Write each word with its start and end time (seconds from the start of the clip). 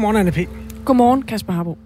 Godmorgen, 0.00 0.16
Anne 0.16 0.32
P. 0.32 0.48
Godmorgen, 0.84 1.22
Kasper 1.22 1.52
Harbo. 1.52 1.78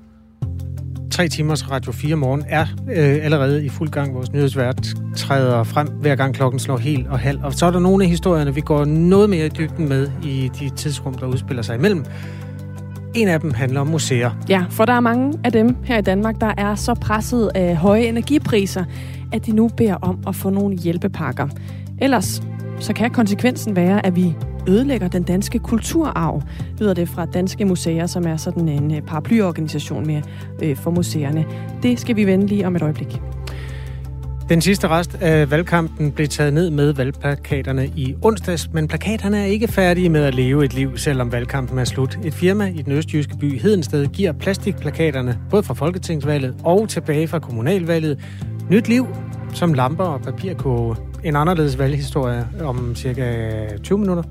Tre 1.10 1.28
timers 1.28 1.70
Radio 1.70 1.92
4 1.92 2.16
morgen 2.16 2.44
er 2.48 2.66
øh, 2.88 3.24
allerede 3.24 3.64
i 3.64 3.68
fuld 3.68 3.88
gang. 3.88 4.14
Vores 4.14 4.32
nyhedsvært 4.32 4.94
træder 5.16 5.64
frem, 5.64 5.88
hver 5.88 6.16
gang 6.16 6.34
klokken 6.34 6.60
slår 6.60 6.76
helt 6.76 7.06
og 7.06 7.18
halv. 7.18 7.40
Og 7.42 7.52
så 7.52 7.66
er 7.66 7.70
der 7.70 7.78
nogle 7.78 8.04
af 8.04 8.10
historierne, 8.10 8.54
vi 8.54 8.60
går 8.60 8.84
noget 8.84 9.30
mere 9.30 9.46
i 9.46 9.48
dybden 9.48 9.88
med 9.88 10.10
i 10.22 10.50
de 10.60 10.68
tidsrum, 10.68 11.14
der 11.14 11.26
udspiller 11.26 11.62
sig 11.62 11.74
imellem. 11.76 12.04
En 13.14 13.28
af 13.28 13.40
dem 13.40 13.50
handler 13.50 13.80
om 13.80 13.86
museer. 13.86 14.30
Ja, 14.48 14.64
for 14.70 14.84
der 14.84 14.92
er 14.92 15.00
mange 15.00 15.38
af 15.44 15.52
dem 15.52 15.76
her 15.84 15.98
i 15.98 16.02
Danmark, 16.02 16.40
der 16.40 16.54
er 16.58 16.74
så 16.74 16.94
presset 16.94 17.50
af 17.54 17.76
høje 17.76 18.02
energipriser, 18.02 18.84
at 19.32 19.46
de 19.46 19.52
nu 19.52 19.68
beder 19.68 19.94
om 19.94 20.18
at 20.26 20.34
få 20.34 20.50
nogle 20.50 20.76
hjælpepakker. 20.76 21.48
Ellers 22.00 22.42
så 22.80 22.92
kan 22.92 23.10
konsekvensen 23.10 23.76
være, 23.76 24.06
at 24.06 24.16
vi 24.16 24.34
ødelægger 24.68 25.08
den 25.08 25.22
danske 25.22 25.58
kulturarv, 25.58 26.42
lyder 26.78 26.94
det 26.94 27.08
fra 27.08 27.26
Danske 27.26 27.64
Museer, 27.64 28.06
som 28.06 28.26
er 28.26 28.36
sådan 28.36 28.68
en 28.68 28.94
øh, 28.94 29.02
paraplyorganisation 29.02 30.06
med, 30.06 30.22
øh, 30.62 30.76
for 30.76 30.90
museerne. 30.90 31.44
Det 31.82 32.00
skal 32.00 32.16
vi 32.16 32.26
vende 32.26 32.46
lige 32.46 32.66
om 32.66 32.76
et 32.76 32.82
øjeblik. 32.82 33.20
Den 34.48 34.60
sidste 34.60 34.88
rest 34.88 35.14
af 35.20 35.50
valgkampen 35.50 36.12
blev 36.12 36.28
taget 36.28 36.52
ned 36.52 36.70
med 36.70 36.92
valgplakaterne 36.92 37.86
i 37.86 38.14
onsdags, 38.22 38.70
men 38.72 38.88
plakaterne 38.88 39.38
er 39.38 39.44
ikke 39.44 39.68
færdige 39.68 40.08
med 40.08 40.24
at 40.24 40.34
leve 40.34 40.64
et 40.64 40.74
liv, 40.74 40.96
selvom 40.96 41.32
valgkampen 41.32 41.78
er 41.78 41.84
slut. 41.84 42.18
Et 42.24 42.34
firma 42.34 42.72
i 42.74 42.82
den 42.82 42.92
østjyske 42.92 43.36
by 43.36 43.60
Hedensted 43.60 44.06
giver 44.06 44.32
plastikplakaterne, 44.32 45.38
både 45.50 45.62
fra 45.62 45.74
Folketingsvalget 45.74 46.54
og 46.64 46.88
tilbage 46.88 47.28
fra 47.28 47.38
kommunalvalget, 47.38 48.18
nyt 48.70 48.88
liv 48.88 49.06
som 49.54 49.74
lamper 49.74 50.04
og 50.04 50.20
papirkurve. 50.20 50.96
En 51.24 51.36
anderledes 51.36 51.78
valghistorie 51.78 52.48
om 52.60 52.94
cirka 52.94 53.66
20 53.82 53.98
minutter. 53.98 54.22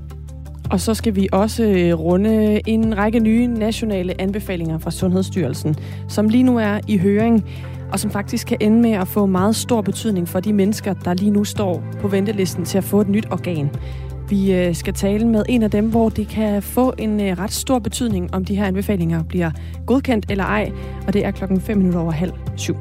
Og 0.69 0.79
så 0.79 0.93
skal 0.93 1.15
vi 1.15 1.27
også 1.31 1.63
øh, 1.63 1.99
runde 1.99 2.61
en 2.69 2.97
række 2.97 3.19
nye 3.19 3.47
nationale 3.47 4.21
anbefalinger 4.21 4.77
fra 4.77 4.91
Sundhedsstyrelsen, 4.91 5.75
som 6.07 6.29
lige 6.29 6.43
nu 6.43 6.57
er 6.57 6.79
i 6.87 6.97
høring, 6.97 7.45
og 7.91 7.99
som 7.99 8.11
faktisk 8.11 8.47
kan 8.47 8.57
ende 8.61 8.81
med 8.81 8.91
at 8.91 9.07
få 9.07 9.25
meget 9.25 9.55
stor 9.55 9.81
betydning 9.81 10.29
for 10.29 10.39
de 10.39 10.53
mennesker, 10.53 10.93
der 10.93 11.13
lige 11.13 11.31
nu 11.31 11.43
står 11.43 11.83
på 12.01 12.07
ventelisten 12.07 12.65
til 12.65 12.77
at 12.77 12.83
få 12.83 13.01
et 13.01 13.09
nyt 13.09 13.27
organ. 13.31 13.69
Vi 14.29 14.53
øh, 14.53 14.75
skal 14.75 14.93
tale 14.93 15.27
med 15.27 15.43
en 15.49 15.63
af 15.63 15.71
dem, 15.71 15.89
hvor 15.89 16.09
det 16.09 16.27
kan 16.27 16.63
få 16.63 16.93
en 16.97 17.21
øh, 17.21 17.39
ret 17.39 17.51
stor 17.51 17.79
betydning, 17.79 18.33
om 18.33 18.45
de 18.45 18.55
her 18.55 18.65
anbefalinger 18.65 19.23
bliver 19.23 19.51
godkendt 19.85 20.31
eller 20.31 20.43
ej, 20.43 20.71
og 21.07 21.13
det 21.13 21.25
er 21.25 21.31
klokken 21.31 21.61
5 21.61 21.77
minutter 21.77 21.99
over 21.99 22.11
halv 22.11 22.33
syv. 22.55 22.75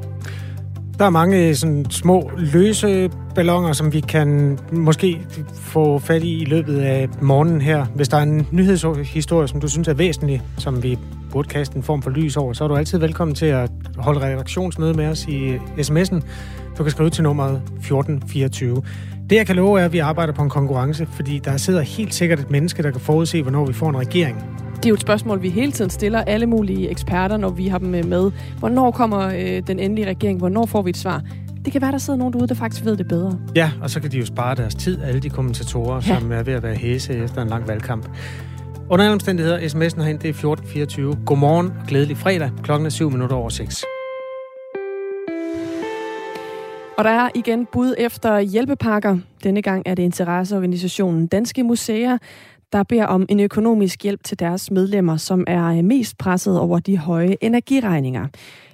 Der 1.03 1.07
er 1.07 1.11
mange 1.11 1.47
øh, 1.47 1.55
sådan 1.55 1.85
små 1.89 2.31
løse 2.37 3.09
ballonger, 3.35 3.73
som 3.73 3.93
vi 3.93 3.99
kan 3.99 4.59
måske 4.71 5.21
få 5.53 5.99
fat 5.99 6.23
i 6.23 6.41
i 6.41 6.45
løbet 6.45 6.79
af 6.79 7.09
morgenen 7.21 7.61
her. 7.61 7.85
Hvis 7.85 8.07
der 8.07 8.17
er 8.17 8.21
en 8.21 8.47
nyhedshistorie, 8.51 9.47
som 9.47 9.61
du 9.61 9.67
synes 9.67 9.87
er 9.87 9.93
væsentlig, 9.93 10.41
som 10.57 10.83
vi 10.83 10.99
burde 11.31 11.47
kaste 11.47 11.77
en 11.77 11.83
form 11.83 12.01
for 12.01 12.09
lys 12.09 12.37
over, 12.37 12.53
så 12.53 12.63
er 12.63 12.67
du 12.67 12.75
altid 12.75 12.97
velkommen 12.97 13.35
til 13.35 13.45
at 13.45 13.71
holde 13.97 14.19
redaktionsmøde 14.19 14.93
med 14.93 15.07
os 15.07 15.25
i 15.25 15.35
øh, 15.35 15.61
sms'en. 15.77 16.21
Du 16.77 16.83
kan 16.83 16.91
skrive 16.91 17.09
til 17.09 17.23
nummeret 17.23 17.55
1424. 17.55 18.83
Det 19.33 19.37
jeg 19.37 19.47
kan 19.47 19.55
love 19.55 19.79
er, 19.79 19.85
at 19.85 19.93
vi 19.93 19.99
arbejder 19.99 20.33
på 20.33 20.41
en 20.41 20.49
konkurrence, 20.49 21.07
fordi 21.11 21.39
der 21.39 21.57
sidder 21.57 21.81
helt 21.81 22.13
sikkert 22.13 22.39
et 22.39 22.51
menneske, 22.51 22.83
der 22.83 22.91
kan 22.91 23.01
forudse, 23.01 23.41
hvornår 23.41 23.65
vi 23.65 23.73
får 23.73 23.89
en 23.89 23.97
regering. 23.97 24.43
Det 24.75 24.85
er 24.85 24.89
jo 24.89 24.93
et 24.93 25.01
spørgsmål, 25.01 25.41
vi 25.41 25.49
hele 25.49 25.71
tiden 25.71 25.89
stiller 25.89 26.21
alle 26.21 26.45
mulige 26.45 26.89
eksperter, 26.89 27.37
når 27.37 27.49
vi 27.49 27.67
har 27.67 27.77
dem 27.77 27.87
med. 27.87 28.31
Hvornår 28.59 28.91
kommer 28.91 29.19
øh, 29.19 29.67
den 29.67 29.79
endelige 29.79 30.07
regering? 30.07 30.39
Hvornår 30.39 30.65
får 30.65 30.81
vi 30.81 30.89
et 30.89 30.97
svar? 30.97 31.21
Det 31.65 31.73
kan 31.73 31.81
være, 31.81 31.91
der 31.91 31.97
sidder 31.97 32.19
nogen 32.19 32.33
derude, 32.33 32.47
der 32.47 32.55
faktisk 32.55 32.85
ved 32.85 32.97
det 32.97 33.07
bedre. 33.07 33.39
Ja, 33.55 33.71
og 33.81 33.89
så 33.89 33.99
kan 33.99 34.11
de 34.11 34.17
jo 34.17 34.25
spare 34.25 34.55
deres 34.55 34.75
tid, 34.75 35.03
alle 35.03 35.19
de 35.19 35.29
kommentatorer, 35.29 35.95
ja. 35.95 36.19
som 36.19 36.31
er 36.31 36.43
ved 36.43 36.53
at 36.53 36.63
være 36.63 36.75
hæse 36.75 37.13
efter 37.13 37.41
en 37.41 37.47
lang 37.47 37.67
valgkamp. 37.67 38.09
Under 38.89 39.05
alle 39.05 39.13
omstændigheder, 39.13 39.59
sms'en 39.59 40.01
herinde, 40.01 40.21
det 40.21 40.29
er 40.29 40.33
1424. 40.33 41.17
Godmorgen 41.25 41.67
og 41.67 41.87
glædelig 41.87 42.17
fredag. 42.17 42.51
Klokken 42.63 42.85
er 42.85 42.89
7 42.89 43.11
minutter 43.11 43.35
over 43.35 43.49
6. 43.49 43.85
Og 46.97 47.03
der 47.03 47.09
er 47.09 47.29
igen 47.35 47.65
bud 47.65 47.95
efter 47.97 48.39
hjælpepakker. 48.39 49.17
Denne 49.43 49.61
gang 49.61 49.83
er 49.85 49.95
det 49.95 50.03
interesseorganisationen 50.03 51.27
Danske 51.27 51.63
Museer, 51.63 52.17
der 52.73 52.83
beder 52.83 53.05
om 53.05 53.25
en 53.29 53.39
økonomisk 53.39 54.03
hjælp 54.03 54.23
til 54.23 54.39
deres 54.39 54.71
medlemmer, 54.71 55.17
som 55.17 55.43
er 55.47 55.65
øh, 55.65 55.83
mest 55.83 56.17
presset 56.17 56.59
over 56.59 56.79
de 56.79 56.97
høje 56.97 57.37
energiregninger. 57.41 58.27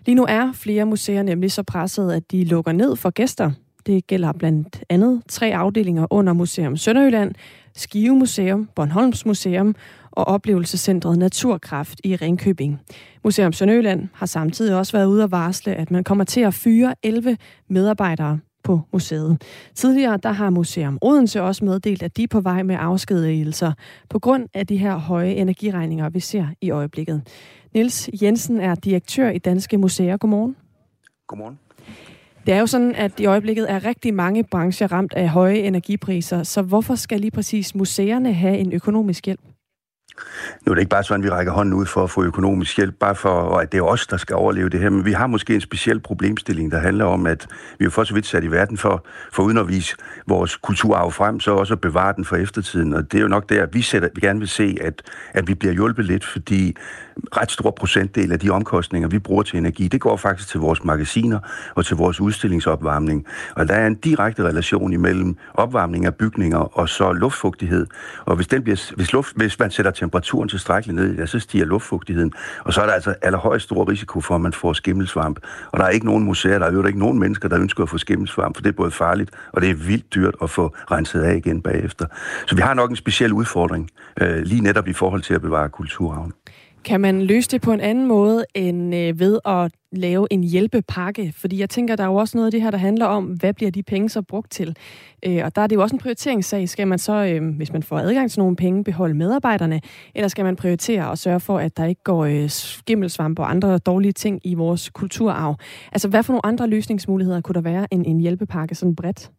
Lige 0.06 0.16
nu 0.16 0.25
er 0.29 0.52
flere 0.53 0.85
museer 0.85 1.24
nemlig 1.24 1.52
så 1.52 1.63
presset, 1.63 2.12
at 2.12 2.31
de 2.31 2.44
lukker 2.44 2.72
ned 2.72 2.96
for 2.96 3.09
gæster. 3.09 3.52
Det 3.85 4.08
gælder 4.08 4.31
blandt 4.31 4.84
andet 4.90 5.22
tre 5.29 5.56
afdelinger 5.56 6.08
under 6.09 6.34
Museum 6.34 6.78
Sønderjylland, 6.78 7.35
Skive 7.75 8.16
Museum, 8.16 8.69
Bornholms 8.75 9.25
Museum 9.25 9.75
og 10.19 10.28
oplevelsescentret 10.28 11.18
Naturkraft 11.18 12.02
i 12.03 12.16
Ringkøbing. 12.16 12.80
Museum 13.24 13.53
Sønderjylland 13.53 14.07
har 14.13 14.25
samtidig 14.25 14.75
også 14.75 14.91
været 14.91 15.06
ude 15.06 15.24
at 15.24 15.31
varsle, 15.31 15.75
at 15.75 15.91
man 15.91 16.03
kommer 16.03 16.24
til 16.24 16.41
at 16.41 16.53
fyre 16.53 16.96
11 17.03 17.38
medarbejdere 17.69 18.40
på 18.63 18.81
museet. 18.94 19.41
Tidligere 19.75 20.18
der 20.24 20.31
har 20.31 20.50
Museum 20.50 20.97
Odense 21.02 21.41
også 21.41 21.66
meddelt, 21.66 22.03
at 22.03 22.18
de 22.18 22.24
er 22.24 22.28
på 22.28 22.41
vej 22.41 22.63
med 22.63 22.75
afskedigelser 22.79 23.72
på 24.09 24.19
grund 24.19 24.47
af 24.53 24.68
de 24.68 24.78
her 24.78 24.96
høje 24.96 25.31
energiregninger, 25.31 26.09
vi 26.09 26.19
ser 26.19 26.47
i 26.62 26.72
øjeblikket. 26.72 27.22
Niels 27.74 28.09
Jensen 28.22 28.62
er 28.62 28.75
direktør 28.75 29.29
i 29.29 29.38
Danske 29.38 29.78
Museer. 29.78 30.18
Godmorgen. 30.18 30.56
Godmorgen. 31.28 31.59
Det 32.46 32.53
er 32.53 32.59
jo 32.59 32.68
sådan, 32.68 32.96
at 32.96 33.19
i 33.19 33.25
øjeblikket 33.25 33.72
er 33.72 33.85
rigtig 33.85 34.13
mange 34.13 34.44
brancher 34.44 34.91
ramt 34.91 35.13
af 35.13 35.29
høje 35.29 35.58
energipriser, 35.58 36.44
så 36.44 36.62
hvorfor 36.62 36.96
skal 36.96 37.19
lige 37.19 37.31
præcis 37.31 37.75
museerne 37.75 38.34
have 38.34 38.58
en 38.58 38.74
økonomisk 38.74 39.25
hjælp? 39.25 39.41
Nu 40.66 40.72
er 40.72 40.75
det 40.75 40.81
ikke 40.81 40.90
bare 40.90 41.03
sådan, 41.03 41.22
at 41.22 41.25
vi 41.25 41.30
rækker 41.30 41.53
hånden 41.53 41.74
ud 41.74 41.85
for 41.85 42.03
at 42.03 42.09
få 42.09 42.24
økonomisk 42.24 42.78
hjælp, 42.78 42.96
bare 43.00 43.16
for, 43.16 43.57
at 43.57 43.72
det 43.72 43.78
er 43.78 43.81
os, 43.81 44.07
der 44.07 44.18
skal 44.18 44.35
overleve 44.35 44.69
det 44.69 44.80
her, 44.80 44.90
men 44.90 45.06
vi 45.06 45.12
har 45.12 45.28
måske 45.28 45.56
en 45.56 45.62
speciel 45.62 46.00
problemstilling, 46.00 46.72
der 46.72 46.80
handler 46.80 47.06
om, 47.06 47.28
at 47.28 47.47
vi 47.80 47.85
er 47.85 47.90
for 47.90 48.03
så 48.03 48.13
vidt 48.13 48.25
sat 48.25 48.44
i 48.44 48.52
verden 48.52 48.78
for, 48.78 49.06
for 49.34 49.44
uden 49.44 49.58
at 49.58 49.68
vise 49.68 49.96
vores 50.28 50.56
kulturarv 50.56 51.12
frem, 51.12 51.40
så 51.40 51.52
også 51.52 51.74
at 51.74 51.81
bevare 51.81 52.13
den 52.16 52.25
for 52.25 52.35
eftertiden. 52.35 52.94
Og 52.94 53.12
det 53.12 53.18
er 53.18 53.22
jo 53.22 53.28
nok 53.28 53.50
der, 53.50 53.66
vi, 53.66 53.81
sætter, 53.81 54.09
vi 54.16 54.22
gerne 54.22 54.40
vil 54.40 54.47
se, 54.47 54.78
at, 54.81 55.02
at 55.34 55.47
vi 55.47 55.53
bliver 55.53 55.74
hjulpet 55.74 56.06
lidt, 56.06 56.25
fordi 56.25 56.75
ret 57.38 57.52
stor 57.52 57.72
procentdel 57.72 58.31
af 58.31 58.40
de 58.40 58.50
omkostninger, 58.50 59.09
vi 59.09 59.19
bruger 59.19 59.44
til 59.44 59.58
energi, 59.59 59.88
det 59.88 60.02
går 60.02 60.18
faktisk 60.18 60.50
til 60.50 60.59
vores 60.59 60.84
magasiner 60.84 61.40
og 61.75 61.85
til 61.85 61.96
vores 61.96 62.22
udstillingsopvarmning. 62.22 63.25
Og 63.56 63.68
der 63.68 63.74
er 63.74 63.88
en 63.88 63.96
direkte 63.96 64.44
relation 64.44 64.94
imellem 64.94 65.38
opvarmning 65.53 66.06
af 66.06 66.16
bygninger 66.16 66.58
og 66.58 66.90
så 66.90 67.13
luftfugtighed. 67.13 67.88
Og 68.25 68.35
hvis, 68.35 68.47
den 68.47 68.63
bliver, 68.63 68.94
hvis, 68.96 69.13
luft, 69.13 69.35
hvis 69.35 69.59
man 69.59 69.72
sætter 69.72 69.91
temperaturen 70.09 70.50
tilstrækkeligt 70.50 70.96
ned, 70.96 71.16
ja, 71.16 71.25
så 71.25 71.40
stiger 71.40 71.66
luftfugtigheden. 71.66 72.34
Og 72.64 72.74
så 72.74 72.81
er 72.81 72.86
der 72.86 72.94
altså 72.94 73.16
allerhøjst 73.22 73.64
stor 73.64 73.90
risiko 73.90 74.22
for, 74.22 74.36
at 74.36 74.42
man 74.42 74.53
får 74.53 74.74
skimmelsvamp. 74.74 75.40
Og 75.72 75.80
der 75.80 75.86
er 75.86 75.90
ikke 75.90 76.06
nogen 76.06 76.24
museer, 76.24 76.59
der 76.59 76.66
er 76.66 76.72
jo 76.72 76.86
ikke 76.86 77.00
nogen 77.00 77.20
mennesker, 77.20 77.50
der 77.50 77.59
ønsker 77.59 77.84
at 77.84 77.90
få 77.90 77.97
skimmelsvamp, 77.97 78.56
for 78.56 78.62
det 78.62 78.70
er 78.70 78.74
både 78.74 78.92
farligt, 78.92 79.31
og 79.53 79.62
det 79.62 79.70
er 79.70 79.74
vildt 79.74 80.14
dyrt 80.16 80.36
at 80.42 80.50
få 80.50 80.75
renset 80.92 81.22
af 81.22 81.36
igen 81.36 81.62
bagefter. 81.62 82.06
Så 82.47 82.56
vi 82.56 82.62
har 82.62 82.74
nok 82.74 82.90
en 82.90 82.96
speciel 82.96 83.34
udfordring, 83.34 83.90
øh, 84.22 84.38
lige 84.38 84.62
netop 84.62 84.88
i 84.88 84.94
forhold 84.94 85.22
til 85.22 85.34
at 85.34 85.42
bevare 85.42 85.70
kulturarven. 85.70 86.34
Kan 86.84 87.01
man 87.01 87.22
løse 87.22 87.50
det 87.50 87.62
på 87.62 87.72
en 87.72 87.81
anden 87.81 88.07
måde 88.07 88.45
end 88.56 88.95
øh, 88.95 89.19
ved 89.19 89.40
at 89.45 89.72
lave 89.91 90.28
en 90.31 90.44
hjælpepakke? 90.44 91.34
Fordi 91.35 91.59
jeg 91.59 91.69
tænker, 91.69 91.95
der 91.95 92.03
er 92.03 92.07
jo 92.07 92.16
også 92.16 92.38
noget 92.38 92.47
af 92.47 92.51
det 92.51 92.62
her, 92.62 92.72
der 92.72 92.78
handler 92.78 93.06
om, 93.06 93.25
hvad 93.25 93.53
bliver 93.53 93.72
de 93.72 93.84
penge 93.84 94.09
så 94.09 94.22
brugt 94.22 94.51
til? 94.51 94.75
Øh, 95.25 95.41
og 95.45 95.56
der 95.56 95.62
er 95.62 95.67
det 95.67 95.75
jo 95.75 95.81
også 95.81 95.95
en 95.95 96.00
prioriteringssag. 96.00 96.69
Skal 96.69 96.88
man 96.88 97.00
så, 97.00 97.14
øh, 97.14 97.55
hvis 97.55 97.73
man 97.73 97.84
får 97.84 97.97
adgang 97.97 98.31
til 98.31 98.40
nogle 98.40 98.55
penge, 98.55 98.84
beholde 98.84 99.14
medarbejderne? 99.14 99.81
Eller 100.16 100.28
skal 100.28 100.46
man 100.46 100.55
prioritere 100.55 101.09
og 101.09 101.17
sørge 101.17 101.40
for, 101.40 101.59
at 101.59 101.78
der 101.78 101.85
ikke 101.85 102.03
går 102.03 102.26
øh, 102.26 102.49
skimmelsvamp 102.49 103.40
og 103.40 103.49
andre 103.49 103.78
dårlige 103.78 104.11
ting 104.11 104.41
i 104.43 104.53
vores 104.53 104.90
kulturarv? 104.90 105.55
Altså, 105.91 106.08
hvad 106.08 106.23
for 106.23 106.34
nogle 106.34 106.46
andre 106.46 106.67
løsningsmuligheder 106.67 107.41
kunne 107.41 107.53
der 107.53 107.61
være 107.61 107.87
end 107.93 108.05
en 108.08 108.20
hjælpepakke 108.20 108.75
sådan 108.75 108.96
bredt? 108.96 109.32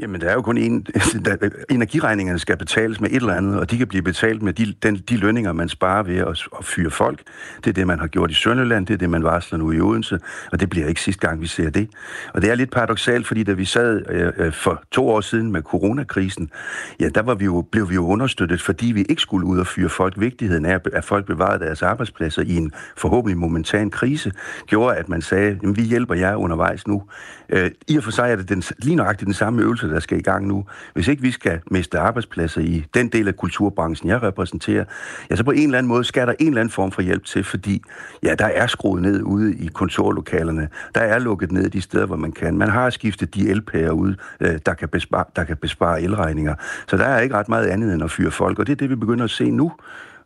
Jamen, 0.00 0.20
der 0.20 0.28
er 0.28 0.34
jo 0.34 0.42
kun 0.42 0.58
en... 0.58 0.86
Energiregningerne 1.70 2.38
skal 2.38 2.56
betales 2.56 3.00
med 3.00 3.10
et 3.10 3.16
eller 3.16 3.34
andet, 3.34 3.60
og 3.60 3.70
de 3.70 3.78
kan 3.78 3.86
blive 3.86 4.02
betalt 4.02 4.42
med 4.42 4.52
de, 4.52 4.74
den, 4.82 4.96
de 4.96 5.16
lønninger, 5.16 5.52
man 5.52 5.68
sparer 5.68 6.02
ved 6.02 6.16
at, 6.16 6.48
at 6.58 6.64
fyre 6.64 6.90
folk. 6.90 7.22
Det 7.56 7.66
er 7.66 7.72
det, 7.72 7.86
man 7.86 7.98
har 7.98 8.06
gjort 8.06 8.30
i 8.30 8.34
Sønderland, 8.34 8.86
det 8.86 8.94
er 8.94 8.98
det, 8.98 9.10
man 9.10 9.24
varsler 9.24 9.58
nu 9.58 9.72
i 9.72 9.80
Odense, 9.80 10.20
og 10.52 10.60
det 10.60 10.70
bliver 10.70 10.86
ikke 10.86 11.00
sidste 11.00 11.26
gang, 11.26 11.40
vi 11.40 11.46
ser 11.46 11.70
det. 11.70 11.88
Og 12.34 12.42
det 12.42 12.50
er 12.50 12.54
lidt 12.54 12.70
paradoxalt, 12.70 13.26
fordi 13.26 13.42
da 13.42 13.52
vi 13.52 13.64
sad 13.64 14.02
øh, 14.08 14.32
øh, 14.36 14.52
for 14.52 14.82
to 14.90 15.08
år 15.08 15.20
siden 15.20 15.52
med 15.52 15.62
coronakrisen, 15.62 16.50
ja, 17.00 17.08
der 17.08 17.22
var 17.22 17.34
vi 17.34 17.44
jo, 17.44 17.64
blev 17.72 17.90
vi 17.90 17.94
jo 17.94 18.06
understøttet, 18.06 18.62
fordi 18.62 18.86
vi 18.86 19.02
ikke 19.02 19.22
skulle 19.22 19.46
ud 19.46 19.58
og 19.58 19.66
fyre 19.66 19.88
folk. 19.88 20.20
Vigtigheden 20.20 20.66
af, 20.66 20.80
at 20.92 21.04
folk 21.04 21.26
bevarede 21.26 21.64
deres 21.64 21.82
arbejdspladser 21.82 22.42
i 22.42 22.56
en 22.56 22.72
forhåbentlig 22.96 23.38
momentan 23.38 23.90
krise, 23.90 24.32
gjorde, 24.66 24.96
at 24.96 25.08
man 25.08 25.22
sagde, 25.22 25.58
jamen, 25.62 25.76
vi 25.76 25.82
hjælper 25.82 26.14
jer 26.14 26.34
undervejs 26.34 26.86
nu. 26.86 27.02
Øh, 27.48 27.70
I 27.88 27.96
og 27.96 28.04
for 28.04 28.10
sig 28.10 28.32
er 28.32 28.36
det 28.36 28.48
den, 28.48 28.62
lige 28.78 28.96
nøjagtigt 28.96 29.26
den 29.26 29.34
samme 29.34 29.62
øvelse, 29.62 29.87
der 29.90 30.00
skal 30.00 30.18
i 30.18 30.22
gang 30.22 30.46
nu. 30.46 30.64
Hvis 30.94 31.08
ikke 31.08 31.22
vi 31.22 31.30
skal 31.30 31.60
miste 31.70 31.98
arbejdspladser 31.98 32.60
i 32.60 32.84
den 32.94 33.08
del 33.08 33.28
af 33.28 33.36
kulturbranchen, 33.36 34.08
jeg 34.08 34.22
repræsenterer, 34.22 34.84
ja, 35.30 35.36
så 35.36 35.44
på 35.44 35.50
en 35.50 35.64
eller 35.64 35.78
anden 35.78 35.88
måde 35.88 36.04
skal 36.04 36.26
der 36.26 36.34
en 36.38 36.46
eller 36.46 36.60
anden 36.60 36.72
form 36.72 36.92
for 36.92 37.02
hjælp 37.02 37.24
til, 37.24 37.44
fordi 37.44 37.82
ja, 38.22 38.34
der 38.34 38.46
er 38.46 38.66
skruet 38.66 39.02
ned 39.02 39.22
ude 39.22 39.56
i 39.56 39.66
kontorlokalerne. 39.66 40.68
Der 40.94 41.00
er 41.00 41.18
lukket 41.18 41.52
ned 41.52 41.70
de 41.70 41.80
steder, 41.80 42.06
hvor 42.06 42.16
man 42.16 42.32
kan. 42.32 42.58
Man 42.58 42.68
har 42.68 42.90
skiftet 42.90 43.34
de 43.34 43.48
elpærer 43.48 43.90
ud, 43.90 44.14
øh, 44.40 44.58
der 44.66 44.74
kan, 44.74 44.88
bespare, 44.88 45.24
der 45.36 45.44
kan 45.44 45.56
bespare 45.56 46.02
elregninger. 46.02 46.54
Så 46.88 46.96
der 46.96 47.04
er 47.04 47.20
ikke 47.20 47.34
ret 47.34 47.48
meget 47.48 47.66
andet 47.66 47.94
end 47.94 48.04
at 48.04 48.10
fyre 48.10 48.30
folk, 48.30 48.58
og 48.58 48.66
det 48.66 48.72
er 48.72 48.76
det, 48.76 48.90
vi 48.90 48.96
begynder 48.96 49.24
at 49.24 49.30
se 49.30 49.50
nu. 49.50 49.72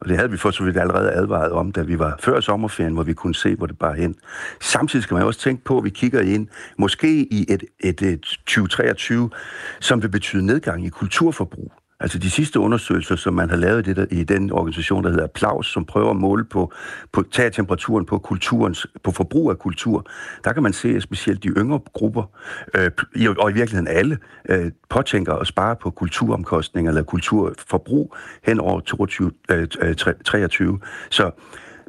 Og 0.03 0.09
det 0.09 0.17
havde 0.17 0.31
vi 0.31 0.37
for 0.37 0.51
så 0.51 0.65
vidt 0.65 0.77
allerede 0.77 1.13
advaret 1.13 1.53
om, 1.53 1.73
da 1.73 1.83
vi 1.83 1.99
var 1.99 2.17
før 2.21 2.41
sommerferien, 2.41 2.95
hvor 2.95 3.03
vi 3.03 3.15
kunne 3.15 3.35
se, 3.35 3.55
hvor 3.55 3.67
det 3.67 3.79
bare 3.79 3.95
hen. 3.95 4.15
Samtidig 4.61 5.03
skal 5.03 5.15
man 5.15 5.23
også 5.23 5.41
tænke 5.41 5.65
på, 5.65 5.79
at 5.79 5.85
vi 5.85 5.91
kigger 5.91 6.21
ind 6.21 6.49
måske 6.79 7.27
i 7.33 7.47
et, 7.49 7.65
et, 7.81 8.03
et 8.03 8.21
2023, 8.21 9.31
som 9.81 10.03
vil 10.03 10.09
betyde 10.09 10.47
nedgang 10.47 10.87
i 10.87 10.89
kulturforbrug. 10.89 11.73
Altså 12.03 12.19
de 12.19 12.31
sidste 12.31 12.61
undersøgelser, 12.61 13.17
som 13.17 13.35
man 13.35 13.51
har 13.51 13.57
lavet 13.57 13.87
det 13.87 13.97
der, 13.97 14.07
i 14.11 14.25
den 14.25 14.53
organisation, 14.53 15.05
der 15.05 15.11
hedder 15.11 15.25
Applaus, 15.25 15.73
som 15.73 15.85
prøver 15.85 16.11
at 16.11 16.17
måle 16.17 16.45
på, 16.45 16.73
på 17.13 17.25
tage 17.33 17.51
temperaturen 17.51 18.07
på 18.07 18.19
kulturens, 18.19 18.87
på 19.03 19.11
forbrug 19.11 19.51
af 19.51 19.59
kultur, 19.59 20.07
der 20.45 20.53
kan 20.53 20.63
man 20.63 20.73
se, 20.73 20.89
at 20.89 21.03
specielt 21.03 21.43
de 21.43 21.49
yngre 21.49 21.81
grupper, 21.93 22.23
øh, 22.75 22.91
og 23.39 23.51
i 23.51 23.55
virkeligheden 23.55 23.89
alle, 23.89 24.19
øh, 24.49 24.71
påtænker 24.91 25.35
at 25.35 25.47
spare 25.47 25.77
på 25.77 25.91
kulturomkostninger 25.91 26.91
eller 26.91 27.03
kulturforbrug 27.03 28.17
hen 28.45 28.61
over 28.61 28.81
22, 28.81 29.31
øh, 29.51 29.69
23. 30.25 30.73
Øh, 30.73 30.79
Så 31.11 31.31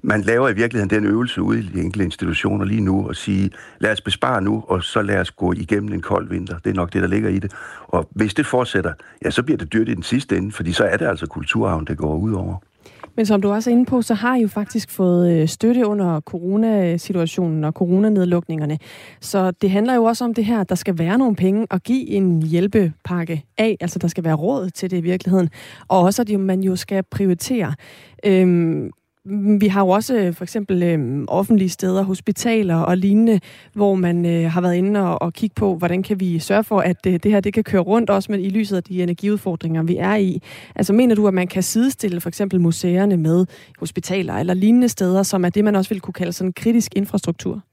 man 0.04 0.22
laver 0.22 0.50
i 0.50 0.54
virkeligheden 0.54 0.90
den 0.90 1.06
øvelse 1.06 1.42
ude 1.42 1.60
i 1.60 1.62
de 1.62 1.82
enkelte 1.82 2.06
institutioner 2.06 2.66
lige 2.66 2.82
nu 2.82 3.08
og 3.08 3.16
sige, 3.16 3.52
lad 3.80 3.92
os 3.92 4.02
bespare 4.02 4.42
nu, 4.42 4.64
og 4.68 4.84
så 4.84 5.02
lad 5.02 5.18
os 5.18 5.32
gå 5.32 5.54
igennem 5.54 5.94
en 5.94 6.02
kold 6.02 6.30
vinter. 6.30 6.58
Det 6.60 6.70
er 6.70 6.74
nok 6.74 6.94
det, 6.94 7.02
der 7.02 7.08
ligger 7.08 7.30
i 7.30 7.40
det. 7.40 7.52
Og 7.88 8.08
hvis 8.12 8.34
det 8.34 8.46
fortsætter, 8.46 8.94
ja, 9.26 9.30
så 9.30 9.44
bliver 9.44 9.58
det 9.58 9.74
dyrt 9.74 9.90
i 9.90 9.94
den 9.94 10.04
sidste 10.04 10.38
ende, 10.38 10.52
fordi 10.52 10.72
så 10.72 10.84
er 10.84 10.98
det 10.98 11.06
altså 11.06 11.26
kulturarven, 11.26 11.86
der 11.86 11.96
går 11.96 12.16
ud 12.16 12.34
over. 12.34 12.58
Men 13.16 13.26
som 13.26 13.42
du 13.42 13.52
også 13.52 13.70
er 13.70 13.72
inde 13.72 13.86
på, 13.86 14.02
så 14.02 14.14
har 14.14 14.36
I 14.36 14.42
jo 14.42 14.48
faktisk 14.48 14.92
fået 14.92 15.32
øh, 15.34 15.48
støtte 15.48 15.88
under 15.88 16.20
coronasituationen 16.20 17.64
og 17.64 17.72
coronanedlukningerne. 17.72 18.80
Så 19.22 19.52
det 19.52 19.72
handler 19.72 19.96
jo 19.96 20.04
også 20.04 20.26
om 20.26 20.34
det 20.34 20.46
her, 20.46 20.62
at 20.62 20.70
der 20.70 20.76
skal 20.76 20.98
være 20.98 21.18
nogle 21.18 21.36
penge 21.36 21.68
at 21.72 21.84
give 21.84 22.10
en 22.10 22.42
hjælpepakke 22.42 23.46
af. 23.58 23.78
Altså 23.82 24.00
der 24.00 24.08
skal 24.08 24.24
være 24.24 24.34
råd 24.34 24.70
til 24.70 24.92
det 24.92 24.98
i 24.98 25.02
virkeligheden. 25.02 25.50
Og 25.88 26.00
også 26.00 26.22
at 26.22 26.40
man 26.40 26.62
jo 26.62 26.76
skal 26.76 27.04
prioritere. 27.12 27.74
Øhm, 28.26 28.92
vi 29.60 29.68
har 29.68 29.82
jo 29.82 29.90
også 29.90 30.16
øh, 30.16 30.34
for 30.34 30.44
eksempel 30.44 30.84
øh, 30.84 31.26
offentlige 31.28 31.70
steder, 31.70 32.04
hospitaler 32.04 32.76
og 32.76 32.98
lignende, 32.98 33.40
hvor 33.74 33.96
man 33.96 34.26
øh, 34.26 34.52
har 34.52 34.62
været 34.62 34.76
inde 34.76 35.00
og, 35.00 35.22
og 35.22 35.34
kigge 35.34 35.54
på, 35.54 35.76
hvordan 35.76 36.04
kan 36.04 36.20
vi 36.20 36.40
sørge 36.40 36.64
for, 36.64 36.80
at 36.80 36.98
øh, 37.08 37.14
det 37.24 37.32
her 37.32 37.40
det 37.40 37.54
kan 37.54 37.64
køre 37.64 37.82
rundt 37.82 38.10
også 38.10 38.32
med 38.32 38.40
i 38.40 38.50
lyset 38.50 38.78
af 38.78 38.84
de 38.84 39.04
energiudfordringer, 39.04 39.84
vi 39.84 39.98
er 39.98 40.16
i. 40.16 40.42
Altså 40.76 40.94
mener 40.94 41.16
du, 41.16 41.28
at 41.28 41.34
man 41.34 41.48
kan 41.48 41.64
sidestille 41.64 42.22
for 42.22 42.30
eksempel 42.30 42.62
museerne 42.62 43.18
med 43.18 43.46
hospitaler 43.80 44.34
eller 44.34 44.54
lignende 44.54 44.90
steder, 44.90 45.24
som 45.24 45.46
er 45.46 45.50
det, 45.50 45.64
man 45.64 45.76
også 45.76 45.90
vil 45.90 46.02
kunne 46.02 46.14
kalde 46.14 46.34
sådan 46.34 46.54
kritisk 46.54 46.92
infrastruktur? 46.96 47.64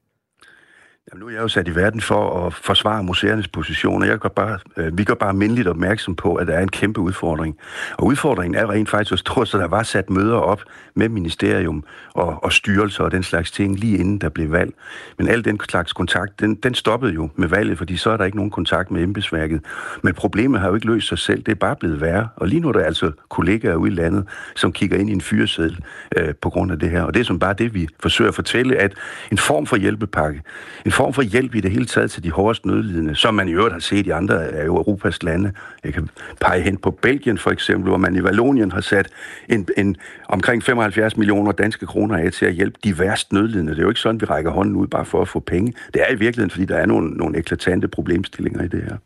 Jamen, 1.13 1.19
nu 1.19 1.27
er 1.27 1.31
jeg 1.31 1.41
jo 1.41 1.47
sat 1.47 1.67
i 1.67 1.75
verden 1.75 2.01
for 2.01 2.45
at 2.45 2.53
forsvare 2.53 3.03
museernes 3.03 3.47
position, 3.47 4.01
og 4.01 4.07
jeg 4.07 4.17
gør 4.17 4.29
bare, 4.29 4.59
øh, 4.77 4.97
vi 4.97 5.03
gør 5.03 5.13
bare 5.13 5.33
mindeligt 5.33 5.67
opmærksom 5.67 6.15
på, 6.15 6.35
at 6.35 6.47
der 6.47 6.53
er 6.53 6.61
en 6.61 6.69
kæmpe 6.69 6.99
udfordring. 6.99 7.57
Og 7.97 8.05
udfordringen 8.05 8.59
er 8.59 8.71
rent 8.71 8.89
faktisk 8.89 9.09
så 9.09 9.17
stor, 9.17 9.43
så 9.43 9.57
der 9.57 9.67
var 9.67 9.83
sat 9.83 10.09
møder 10.09 10.35
op 10.37 10.61
med 10.95 11.09
ministerium 11.09 11.83
og, 12.13 12.43
og 12.43 12.53
styrelser 12.53 13.03
og 13.03 13.11
den 13.11 13.23
slags 13.23 13.51
ting, 13.51 13.79
lige 13.79 13.97
inden 13.97 14.17
der 14.17 14.29
blev 14.29 14.51
valg. 14.51 14.73
Men 15.17 15.27
al 15.27 15.45
den 15.45 15.59
slags 15.69 15.93
kontakt, 15.93 16.39
den, 16.39 16.55
den 16.55 16.75
stoppede 16.75 17.13
jo 17.13 17.29
med 17.35 17.47
valget, 17.47 17.77
fordi 17.77 17.97
så 17.97 18.09
er 18.09 18.17
der 18.17 18.25
ikke 18.25 18.37
nogen 18.37 18.51
kontakt 18.51 18.91
med 18.91 19.03
embedsværket. 19.03 19.61
Men 20.03 20.13
problemet 20.13 20.61
har 20.61 20.67
jo 20.67 20.75
ikke 20.75 20.87
løst 20.87 21.07
sig 21.07 21.17
selv, 21.17 21.43
det 21.43 21.51
er 21.51 21.55
bare 21.55 21.75
blevet 21.75 22.01
værre. 22.01 22.27
Og 22.35 22.47
lige 22.47 22.59
nu 22.59 22.67
er 22.67 22.73
der 22.73 22.83
altså 22.83 23.11
kollegaer 23.29 23.75
ude 23.75 23.91
i 23.91 23.95
landet, 23.95 24.27
som 24.55 24.71
kigger 24.71 24.97
ind 24.97 25.09
i 25.09 25.13
en 25.13 25.21
fyreseddel 25.21 25.79
øh, 26.17 26.33
på 26.41 26.49
grund 26.49 26.71
af 26.71 26.79
det 26.79 26.89
her. 26.89 27.03
Og 27.03 27.13
det 27.13 27.19
er 27.19 27.23
som 27.23 27.39
bare 27.39 27.53
det, 27.53 27.73
vi 27.73 27.87
forsøger 27.99 28.29
at 28.29 28.35
fortælle, 28.35 28.75
at 28.75 28.93
en 29.31 29.37
form 29.37 29.65
for 29.65 29.75
hjælpepakke, 29.75 30.41
en 30.85 30.91
form 30.91 31.00
for 31.11 31.21
hjælp 31.21 31.55
i 31.55 31.59
det 31.59 31.71
hele 31.71 31.85
taget 31.85 32.11
til 32.11 32.23
de 32.23 32.31
hårdest 32.31 32.65
nødlidende, 32.65 33.15
som 33.15 33.33
man 33.33 33.47
i 33.47 33.51
øvrigt 33.51 33.73
har 33.73 33.79
set 33.79 34.07
i 34.07 34.09
andre 34.09 34.45
af 34.45 34.65
Europas 34.65 35.23
lande. 35.23 35.51
Jeg 35.83 35.93
kan 35.93 36.09
pege 36.41 36.61
hen 36.61 36.77
på 36.77 36.91
Belgien 36.91 37.37
for 37.37 37.51
eksempel, 37.51 37.89
hvor 37.89 37.97
man 37.97 38.15
i 38.15 38.21
Wallonien 38.21 38.71
har 38.71 38.81
sat 38.81 39.09
en, 39.49 39.67
en 39.77 39.97
omkring 40.27 40.63
75 40.63 41.17
millioner 41.17 41.51
danske 41.51 41.85
kroner 41.85 42.17
af 42.17 42.31
til 42.31 42.45
at 42.45 42.53
hjælpe 42.53 42.79
de 42.83 42.99
værst 42.99 43.33
nødlidende. 43.33 43.71
Det 43.71 43.79
er 43.79 43.83
jo 43.83 43.89
ikke 43.89 44.01
sådan, 44.01 44.21
vi 44.21 44.25
rækker 44.25 44.51
hånden 44.51 44.75
ud 44.75 44.87
bare 44.87 45.05
for 45.05 45.21
at 45.21 45.27
få 45.27 45.39
penge. 45.39 45.73
Det 45.93 46.01
er 46.01 46.13
i 46.13 46.15
virkeligheden, 46.15 46.49
fordi 46.49 46.65
der 46.65 46.77
er 46.77 46.85
nogle, 46.85 47.09
nogle 47.09 47.37
eklatante 47.37 47.87
problemstillinger 47.87 48.63
i 48.63 48.67
det 48.67 48.83
her. 48.83 48.97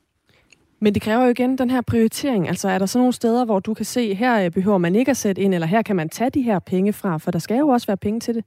Men 0.79 0.93
det 0.93 1.01
kræver 1.01 1.23
jo 1.23 1.29
igen 1.29 1.57
den 1.57 1.69
her 1.69 1.81
prioritering. 1.81 2.47
Altså 2.47 2.69
er 2.69 2.77
der 2.79 2.85
så 2.85 2.97
nogle 2.97 3.13
steder, 3.13 3.45
hvor 3.45 3.59
du 3.59 3.73
kan 3.73 3.85
se, 3.85 4.13
her 4.13 4.45
øh, 4.45 4.51
behøver 4.51 4.77
man 4.77 4.95
ikke 4.95 5.11
at 5.11 5.17
sætte 5.17 5.41
ind, 5.41 5.53
eller 5.53 5.67
her 5.67 5.81
kan 5.81 5.95
man 5.95 6.09
tage 6.09 6.29
de 6.29 6.41
her 6.41 6.59
penge 6.59 6.93
fra, 6.93 7.17
for 7.17 7.31
der 7.31 7.39
skal 7.39 7.57
jo 7.57 7.67
også 7.67 7.87
være 7.87 7.97
penge 7.97 8.19
til 8.19 8.35
det. 8.35 8.43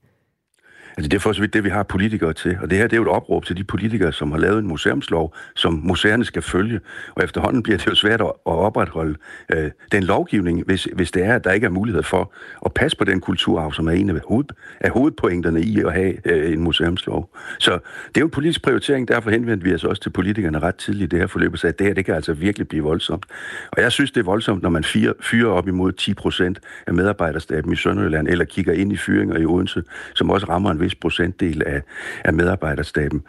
Altså 0.97 1.09
det 1.09 1.13
er 1.13 1.19
for 1.19 1.33
så 1.33 1.41
vidt 1.41 1.53
det, 1.53 1.63
vi 1.63 1.69
har 1.69 1.83
politikere 1.83 2.33
til. 2.33 2.57
Og 2.61 2.69
det 2.69 2.77
her 2.77 2.87
det 2.87 2.93
er 2.93 2.97
jo 2.97 3.03
et 3.03 3.09
opråb 3.09 3.45
til 3.45 3.57
de 3.57 3.63
politikere, 3.63 4.13
som 4.13 4.31
har 4.31 4.39
lavet 4.39 4.59
en 4.59 4.67
museumslov, 4.67 5.35
som 5.55 5.73
museerne 5.83 6.25
skal 6.25 6.41
følge. 6.41 6.79
Og 7.15 7.23
efterhånden 7.23 7.63
bliver 7.63 7.77
det 7.77 7.87
jo 7.87 7.95
svært 7.95 8.21
at 8.21 8.31
opretholde 8.45 9.15
øh, 9.53 9.71
den 9.91 10.03
lovgivning, 10.03 10.63
hvis, 10.65 10.87
hvis 10.93 11.11
det 11.11 11.23
er, 11.23 11.35
at 11.35 11.43
der 11.43 11.51
ikke 11.51 11.65
er 11.65 11.71
mulighed 11.71 12.03
for 12.03 12.33
at 12.65 12.73
passe 12.73 12.97
på 12.97 13.03
den 13.03 13.21
kulturarv, 13.21 13.73
som 13.73 13.87
er 13.87 13.91
en 13.91 14.09
af, 14.09 14.21
hoved, 14.27 14.45
af 14.79 14.89
hovedpointerne 14.89 15.61
i 15.61 15.79
at 15.79 15.93
have 15.93 16.27
øh, 16.27 16.53
en 16.53 16.59
museumslov. 16.59 17.35
Så 17.59 17.71
det 18.07 18.17
er 18.17 18.21
jo 18.21 18.25
en 18.25 18.31
politisk 18.31 18.63
prioritering, 18.63 19.07
derfor 19.07 19.29
henvendte 19.29 19.63
vi 19.63 19.73
os 19.73 19.83
også 19.83 20.01
til 20.01 20.09
politikerne 20.09 20.59
ret 20.59 20.75
tidligt 20.75 21.03
i 21.03 21.15
det 21.15 21.19
her 21.19 21.27
forløb 21.27 21.53
og 21.53 21.59
sagde, 21.59 21.73
at 21.73 21.79
det 21.79 21.87
her 21.87 21.93
det 21.93 22.05
kan 22.05 22.15
altså 22.15 22.33
virkelig 22.33 22.67
blive 22.67 22.83
voldsomt. 22.83 23.25
Og 23.71 23.81
jeg 23.81 23.91
synes, 23.91 24.11
det 24.11 24.19
er 24.19 24.25
voldsomt, 24.25 24.63
når 24.63 24.69
man 24.69 24.83
fyrer, 24.83 25.13
fyrer 25.21 25.49
op 25.51 25.67
imod 25.67 25.91
10 25.91 26.13
procent 26.13 26.59
af 26.87 26.93
medarbejderstaben 26.93 27.73
i 27.73 27.75
Sønderjylland, 27.75 28.27
eller 28.27 28.45
kigger 28.45 28.73
ind 28.73 28.93
i 28.93 28.97
fyringer 28.97 29.37
i 29.37 29.45
Odense, 29.45 29.83
som 30.15 30.29
også 30.29 30.45
rammer 30.49 30.71
en 30.71 30.78
vis 30.79 30.95
procentdel 30.95 31.63
af, 31.65 31.81
af 32.25 32.33
medarbejderstaben. 32.33 33.21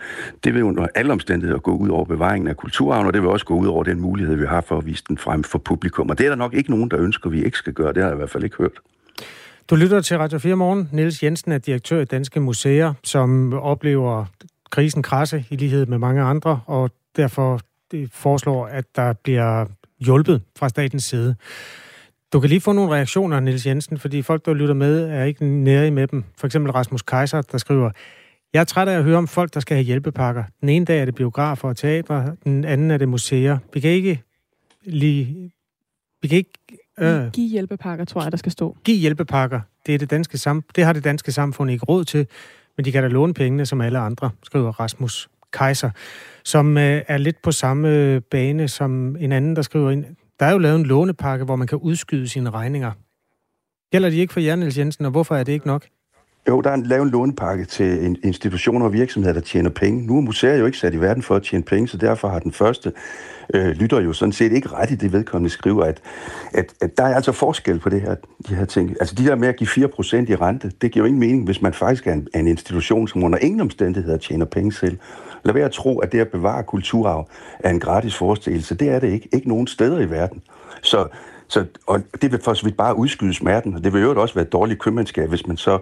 Det 0.44 0.55
vil 0.55 0.62
under 0.62 0.87
alle 0.94 1.12
omstændigheder 1.12 1.61
gå 1.61 1.76
ud 1.76 1.88
over 1.88 2.05
bevaringen 2.05 2.49
af 2.49 2.56
kulturarven, 2.56 3.06
og 3.06 3.12
det 3.12 3.23
vil 3.23 3.31
også 3.31 3.47
gå 3.47 3.55
ud 3.55 3.67
over 3.67 3.85
den 3.85 4.00
mulighed, 4.00 4.37
vi 4.37 4.47
har 4.47 4.61
for 4.61 4.79
at 4.79 4.87
vise 4.87 5.05
den 5.08 5.19
frem 5.19 5.44
for 5.44 5.58
publikum. 5.58 6.11
Og 6.11 6.19
det 6.19 6.25
er 6.25 6.31
der 6.31 6.37
nok 6.37 6.55
ikke 6.55 6.70
nogen, 6.70 6.91
der 6.91 7.00
ønsker, 7.00 7.26
at 7.26 7.32
vi 7.32 7.44
ikke 7.44 7.58
skal 7.58 7.73
gøre. 7.73 7.93
Det 7.93 8.02
har 8.02 8.08
jeg 8.11 8.14
i 8.14 8.17
hvert 8.17 8.31
fald 8.31 8.44
ikke 8.44 8.56
hørt. 8.56 8.81
Du 9.70 9.75
lytter 9.75 10.00
til 10.00 10.19
Radio 10.19 10.38
4 10.38 10.56
Morgen. 10.56 10.88
Niels 10.93 11.23
Jensen 11.23 11.52
er 11.52 11.58
direktør 11.58 12.00
i 12.00 12.05
Danske 12.05 12.41
Museer, 12.41 12.94
som 13.05 13.52
oplever 13.52 14.25
krisen 14.70 15.02
krasse 15.02 15.44
i 15.50 15.56
lighed 15.56 15.87
med 15.87 15.99
mange 15.99 16.23
andre, 16.23 16.61
og 16.67 16.91
derfor 17.17 17.61
foreslår, 18.12 18.67
at 18.67 18.85
der 18.97 19.12
bliver 19.12 19.67
hjulpet 19.99 20.43
fra 20.58 20.69
statens 20.69 21.05
side. 21.05 21.37
Du 22.33 22.41
kan 22.41 22.49
lige 22.49 22.61
få 22.61 22.73
nogle 22.73 22.95
reaktioner, 22.95 23.41
Nils 23.41 23.67
Jensen, 23.67 23.99
fordi 23.99 24.23
folk, 24.23 24.47
der 24.47 24.55
lytter 24.55 24.75
med, 24.75 25.09
er 25.09 25.25
ikke 25.25 25.45
nære 25.45 25.91
med 25.91 26.07
dem. 26.07 26.25
For 26.37 26.47
eksempel 26.47 26.73
Rasmus 26.73 27.03
Kaiser, 27.03 27.43
der 27.43 27.59
skriver, 27.59 27.91
jeg 28.53 28.61
er 28.61 28.65
træt 28.65 28.89
af 28.89 28.99
at 28.99 29.05
høre 29.05 29.19
om 29.19 29.29
folk, 29.29 29.55
der 29.55 29.61
skal 29.61 29.75
have 29.75 29.85
hjælpepakker. 29.85 30.45
Den 30.61 30.69
ene 30.69 30.85
dag 30.85 31.01
er 31.01 31.05
det 31.05 31.15
biografer 31.15 31.69
og 31.69 31.77
teatre, 31.77 32.37
den 32.45 32.65
anden 32.65 32.91
er 32.91 32.97
det 32.97 33.09
museer. 33.09 33.59
Vi 33.75 33.81
kan 33.81 33.91
ikke 33.91 34.23
lige... 34.85 35.53
Vi 36.23 36.29
kan 36.29 36.39
ikke... 36.39 36.53
Øh, 37.01 37.31
Giv 37.33 37.51
hjælpepakker, 37.51 38.05
tror 38.05 38.23
jeg, 38.23 38.33
der 38.33 38.39
skal 38.39 38.53
stå. 38.53 38.77
Giv 38.85 38.97
hjælpepakker. 38.97 39.61
Det, 39.87 39.95
er 39.95 39.99
det, 39.99 40.11
danske 40.11 40.39
sam, 40.39 40.65
det 40.77 40.85
har 40.85 40.93
det 40.93 41.05
danske 41.05 41.33
samfund 41.33 41.71
ikke 41.71 41.85
råd 41.85 42.05
til, 42.05 42.27
men 42.77 42.85
de 42.85 42.93
kan 42.93 43.03
da 43.03 43.09
låne 43.09 43.35
pengene 43.35 43.67
som 43.67 43.81
alle 43.81 43.99
andre, 43.99 44.31
skriver 44.43 44.81
Rasmus 44.81 45.29
Kaiser, 45.53 45.91
som 46.45 46.79
øh, 46.79 47.03
er 47.09 47.19
lidt 47.19 47.43
på 47.43 47.53
samme 47.53 48.21
bane 48.21 48.69
som 48.69 49.17
en 49.17 49.33
anden, 49.33 49.57
der 49.57 49.63
skriver 49.63 49.91
ind, 49.91 50.05
der 50.40 50.47
er 50.47 50.52
jo 50.52 50.59
lavet 50.59 50.76
en 50.76 50.87
lånepakke, 50.87 51.44
hvor 51.44 51.56
man 51.56 51.66
kan 51.66 51.78
udskyde 51.78 52.28
sine 52.28 52.50
regninger. 52.50 52.92
Gælder 53.92 54.11
de 54.11 54.16
ikke 54.16 54.32
for 54.32 54.40
Jan 54.40 54.73
Jensen, 54.78 55.04
og 55.04 55.11
hvorfor 55.11 55.35
er 55.35 55.44
det 55.44 55.52
ikke 55.52 55.66
nok? 55.66 55.87
Jo, 56.49 56.61
der 56.61 56.70
er 56.70 56.76
lavet 56.76 57.02
en 57.02 57.11
lånepakke 57.11 57.64
til 57.64 58.16
institutioner 58.25 58.87
og 58.87 58.92
virksomheder, 58.92 59.35
der 59.35 59.40
tjener 59.40 59.70
penge. 59.70 60.06
Nu 60.06 60.16
er 60.16 60.20
museer 60.20 60.56
jo 60.56 60.66
ikke 60.66 60.78
sat 60.78 60.94
i 60.94 61.00
verden 61.00 61.23
for 61.23 61.37
at 61.37 61.42
tjene 61.42 61.64
penge, 61.64 61.88
så 61.88 61.97
derfor 61.97 62.28
har 62.28 62.38
den 62.38 62.52
første 62.52 62.92
øh, 63.54 63.66
lytter 63.66 64.00
jo 64.00 64.12
sådan 64.12 64.32
set 64.32 64.52
ikke 64.52 64.68
ret 64.68 64.90
i 64.90 64.94
det 64.94 65.12
vedkommende 65.12 65.50
skriver, 65.50 65.85
at, 65.85 66.00
at, 66.52 66.75
at 66.80 66.97
der 66.97 67.04
er 67.04 67.14
altså 67.14 67.32
forskel 67.32 67.78
på 67.78 67.88
det 67.88 68.00
her, 68.00 68.14
de 68.49 68.54
her 68.54 68.64
ting. 68.64 68.90
Altså 69.00 69.14
de 69.14 69.25
der 69.25 69.35
med 69.35 69.49
at 69.49 69.56
give 69.56 69.68
4% 69.68 70.32
i 70.32 70.37
rente, 70.37 70.73
det 70.80 70.92
giver 70.92 71.04
jo 71.04 71.06
ingen 71.06 71.20
mening, 71.20 71.44
hvis 71.44 71.62
man 71.62 71.75
faktisk 71.75 72.06
er 72.06 72.12
en, 72.12 72.28
er 72.35 72.38
en 72.38 72.47
institution, 72.47 73.09
som 73.09 73.25
under 73.25 73.38
ingen 73.38 73.61
omstændigheder 73.61 74.16
tjener 74.16 74.47
penge 74.47 74.73
selv. 74.73 74.99
Lad 75.44 75.54
være 75.54 75.64
at 75.64 75.73
tro, 75.73 75.99
at 75.99 76.12
det 76.12 76.20
at 76.20 76.28
bevare 76.28 76.62
kulturarv 76.62 77.28
er 77.59 77.70
en 77.70 77.80
gratis 77.80 78.16
forestillelse. 78.16 78.75
Det 78.75 78.88
er 78.88 78.99
det 78.99 79.12
ikke. 79.12 79.28
Ikke 79.32 79.49
nogen 79.49 79.66
steder 79.66 79.99
i 79.99 80.11
verden. 80.11 80.42
Så, 80.82 81.06
så, 81.49 81.64
og 81.87 82.00
det 82.23 82.32
vil 82.32 82.40
for 82.44 82.54
så 82.54 82.64
vidt 82.64 82.76
bare 82.76 82.97
udskyde 82.97 83.35
smerten, 83.35 83.75
og 83.75 83.85
det 83.85 83.92
vil 83.92 84.02
jo 84.02 84.20
også 84.20 84.35
være 84.35 84.44
et 84.44 84.52
dårligt 84.52 84.80
købmandskab, 84.80 85.28
hvis 85.28 85.47
man 85.47 85.56
så 85.56 85.78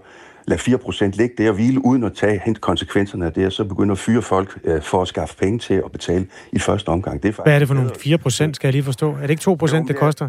lader 0.46 0.78
4% 1.12 1.16
ligge 1.16 1.34
der 1.38 1.48
og 1.48 1.54
hvile, 1.54 1.84
uden 1.84 2.04
at 2.04 2.12
tage 2.12 2.40
hente 2.44 2.60
konsekvenserne 2.60 3.26
af 3.26 3.32
det, 3.32 3.46
og 3.46 3.52
så 3.52 3.64
begynder 3.64 3.92
at 3.92 3.98
fyre 3.98 4.22
folk 4.22 4.58
øh, 4.64 4.82
for 4.82 5.02
at 5.02 5.08
skaffe 5.08 5.36
penge 5.36 5.58
til 5.58 5.74
at 5.74 5.92
betale 5.92 6.26
i 6.52 6.58
første 6.58 6.88
omgang. 6.88 7.22
Det 7.22 7.38
er 7.38 7.42
Hvad 7.42 7.54
er 7.54 7.58
det 7.58 7.68
for 7.68 7.74
nogle 7.74 7.90
4%, 7.90 8.28
skal 8.28 8.52
jeg 8.62 8.72
lige 8.72 8.82
forstå? 8.82 9.10
Er 9.10 9.20
det 9.20 9.30
ikke 9.30 9.50
2%, 9.50 9.76
jo, 9.76 9.84
det 9.88 9.96
koster? 9.96 10.28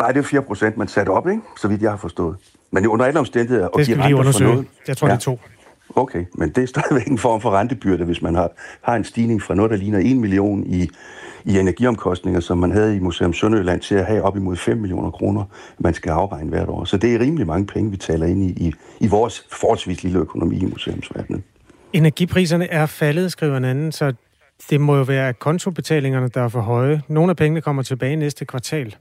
Nej, 0.00 0.12
det 0.12 0.32
er 0.32 0.40
4%, 0.40 0.72
man 0.76 0.88
satte 0.88 1.10
op, 1.10 1.28
ikke? 1.28 1.42
så 1.60 1.68
vidt 1.68 1.82
jeg 1.82 1.90
har 1.90 1.96
forstået. 1.96 2.36
Men 2.70 2.86
under 2.86 3.06
alle 3.06 3.20
omstændigheder... 3.20 3.68
Det 3.68 3.84
skal 3.84 3.98
vi 3.98 4.02
lige 4.02 4.16
undersøge. 4.16 4.50
Noget, 4.50 4.66
jeg 4.88 4.96
tror, 4.96 5.08
ja. 5.08 5.14
det 5.14 5.20
er 5.20 5.24
to. 5.24 5.38
Okay, 5.96 6.24
men 6.34 6.48
det 6.48 6.62
er 6.62 6.66
stadigvæk 6.66 7.06
en 7.06 7.18
form 7.18 7.40
for 7.40 7.50
rentebyrde, 7.50 8.04
hvis 8.04 8.22
man 8.22 8.34
har, 8.34 8.50
har 8.82 8.96
en 8.96 9.04
stigning 9.04 9.42
fra 9.42 9.54
noget, 9.54 9.70
der 9.70 9.76
ligner 9.76 9.98
1 9.98 10.16
million 10.16 10.64
i, 10.66 10.90
i 11.44 11.58
energiomkostninger, 11.58 12.40
som 12.40 12.58
man 12.58 12.70
havde 12.70 12.96
i 12.96 12.98
Museum 12.98 13.32
Sønderjylland, 13.32 13.80
til 13.80 13.94
at 13.94 14.04
have 14.04 14.22
op 14.22 14.36
imod 14.36 14.56
5 14.56 14.78
millioner 14.78 15.10
kroner, 15.10 15.44
man 15.78 15.94
skal 15.94 16.10
afregne 16.10 16.50
hvert 16.50 16.68
år. 16.68 16.84
Så 16.84 16.96
det 16.96 17.14
er 17.14 17.20
rimelig 17.20 17.46
mange 17.46 17.66
penge, 17.66 17.90
vi 17.90 17.96
taler 17.96 18.26
ind 18.26 18.42
i, 18.42 18.66
i, 18.66 18.72
i 19.00 19.06
vores 19.06 19.46
forholdsvis 19.52 20.02
lille 20.02 20.18
økonomi 20.18 20.56
i 20.56 20.64
museumsverdenen. 20.64 21.44
Energipriserne 21.92 22.70
er 22.70 22.86
faldet, 22.86 23.32
skriver 23.32 23.56
en 23.56 23.64
anden, 23.64 23.92
så 23.92 24.12
det 24.70 24.80
må 24.80 24.96
jo 24.96 25.02
være 25.02 25.32
kontobetalingerne, 25.32 26.28
der 26.28 26.42
er 26.42 26.48
for 26.48 26.60
høje. 26.60 27.02
Nogle 27.08 27.30
af 27.30 27.36
pengene 27.36 27.60
kommer 27.60 27.82
tilbage 27.82 28.16
næste 28.16 28.44
kvartal. 28.44 28.96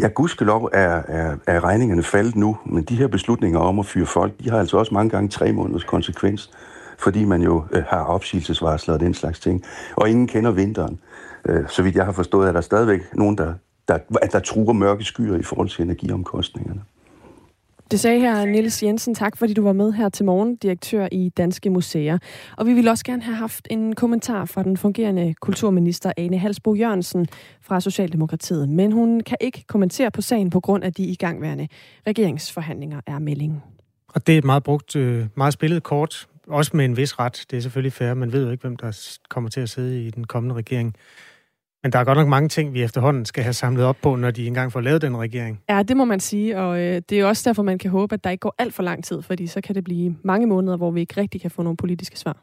Ja, 0.00 0.08
gudskelov 0.08 0.70
er, 0.72 1.02
er, 1.08 1.36
er 1.46 1.64
regningerne 1.64 2.02
faldet 2.02 2.36
nu, 2.36 2.56
men 2.66 2.84
de 2.84 2.96
her 2.96 3.06
beslutninger 3.06 3.58
om 3.58 3.78
at 3.78 3.86
fyre 3.86 4.06
folk, 4.06 4.32
de 4.44 4.50
har 4.50 4.58
altså 4.58 4.76
også 4.76 4.94
mange 4.94 5.10
gange 5.10 5.28
tre 5.28 5.52
måneders 5.52 5.84
konsekvens, 5.84 6.50
fordi 6.98 7.24
man 7.24 7.42
jo 7.42 7.64
øh, 7.72 7.82
har 7.88 8.04
opsigelsesvarsler 8.04 8.94
og 8.94 9.00
den 9.00 9.14
slags 9.14 9.40
ting. 9.40 9.64
Og 9.96 10.10
ingen 10.10 10.26
kender 10.26 10.50
vinteren. 10.50 10.98
Øh, 11.48 11.68
så 11.68 11.82
vidt 11.82 11.96
jeg 11.96 12.04
har 12.04 12.12
forstået, 12.12 12.48
er 12.48 12.52
der 12.52 12.60
stadigvæk 12.60 13.00
nogen, 13.14 13.38
der, 13.38 13.54
der, 13.88 13.98
der 14.32 14.38
truer 14.38 14.72
mørke 14.72 15.04
skyer 15.04 15.36
i 15.36 15.42
forhold 15.42 15.68
til 15.68 15.84
energiomkostningerne. 15.84 16.80
Det 17.90 18.00
sagde 18.00 18.20
her 18.20 18.44
Niels 18.44 18.82
Jensen. 18.82 19.14
Tak 19.14 19.36
fordi 19.36 19.54
du 19.54 19.62
var 19.62 19.72
med 19.72 19.92
her 19.92 20.08
til 20.08 20.24
morgen, 20.24 20.56
direktør 20.56 21.08
i 21.12 21.28
Danske 21.28 21.70
Museer. 21.70 22.18
Og 22.56 22.66
vi 22.66 22.74
vil 22.74 22.88
også 22.88 23.04
gerne 23.04 23.22
have 23.22 23.36
haft 23.36 23.68
en 23.70 23.94
kommentar 23.94 24.44
fra 24.44 24.62
den 24.62 24.76
fungerende 24.76 25.34
kulturminister 25.40 26.12
Ane 26.16 26.38
Halsbo 26.38 26.74
Jørgensen 26.74 27.26
fra 27.60 27.80
Socialdemokratiet. 27.80 28.68
Men 28.68 28.92
hun 28.92 29.20
kan 29.20 29.36
ikke 29.40 29.64
kommentere 29.66 30.10
på 30.10 30.22
sagen 30.22 30.50
på 30.50 30.60
grund 30.60 30.84
af 30.84 30.92
de 30.92 31.04
igangværende 31.04 31.68
regeringsforhandlinger, 32.06 33.00
er 33.06 33.18
meldingen. 33.18 33.62
Og 34.08 34.26
det 34.26 34.34
er 34.34 34.38
et 34.38 34.44
meget 34.44 34.62
brugt, 34.62 34.96
øh, 34.96 35.26
meget 35.34 35.52
spillet 35.52 35.82
kort, 35.82 36.26
også 36.48 36.70
med 36.74 36.84
en 36.84 36.96
vis 36.96 37.18
ret. 37.18 37.44
Det 37.50 37.56
er 37.56 37.60
selvfølgelig 37.60 37.92
fair. 37.92 38.14
Man 38.14 38.32
ved 38.32 38.44
jo 38.44 38.50
ikke, 38.50 38.62
hvem 38.62 38.76
der 38.76 39.18
kommer 39.28 39.50
til 39.50 39.60
at 39.60 39.68
sidde 39.68 40.02
i 40.02 40.10
den 40.10 40.24
kommende 40.26 40.54
regering. 40.54 40.96
Men 41.84 41.92
der 41.92 41.98
er 41.98 42.04
godt 42.04 42.18
nok 42.18 42.28
mange 42.28 42.48
ting, 42.48 42.74
vi 42.74 42.82
efterhånden 42.82 43.24
skal 43.24 43.42
have 43.42 43.52
samlet 43.52 43.84
op 43.84 43.96
på, 44.02 44.16
når 44.16 44.30
de 44.30 44.46
engang 44.46 44.72
får 44.72 44.80
lavet 44.80 45.02
den 45.02 45.16
regering. 45.16 45.60
Ja, 45.68 45.82
det 45.82 45.96
må 45.96 46.04
man 46.04 46.20
sige, 46.20 46.58
og 46.58 46.80
øh, 46.80 47.02
det 47.10 47.20
er 47.20 47.26
også 47.26 47.42
derfor, 47.48 47.62
man 47.62 47.78
kan 47.78 47.90
håbe, 47.90 48.14
at 48.14 48.24
der 48.24 48.30
ikke 48.30 48.40
går 48.40 48.54
alt 48.58 48.74
for 48.74 48.82
lang 48.82 49.04
tid, 49.04 49.22
fordi 49.22 49.46
så 49.46 49.60
kan 49.60 49.74
det 49.74 49.84
blive 49.84 50.16
mange 50.22 50.46
måneder, 50.46 50.76
hvor 50.76 50.90
vi 50.90 51.00
ikke 51.00 51.20
rigtig 51.20 51.40
kan 51.40 51.50
få 51.50 51.62
nogle 51.62 51.76
politiske 51.76 52.18
svar. 52.18 52.36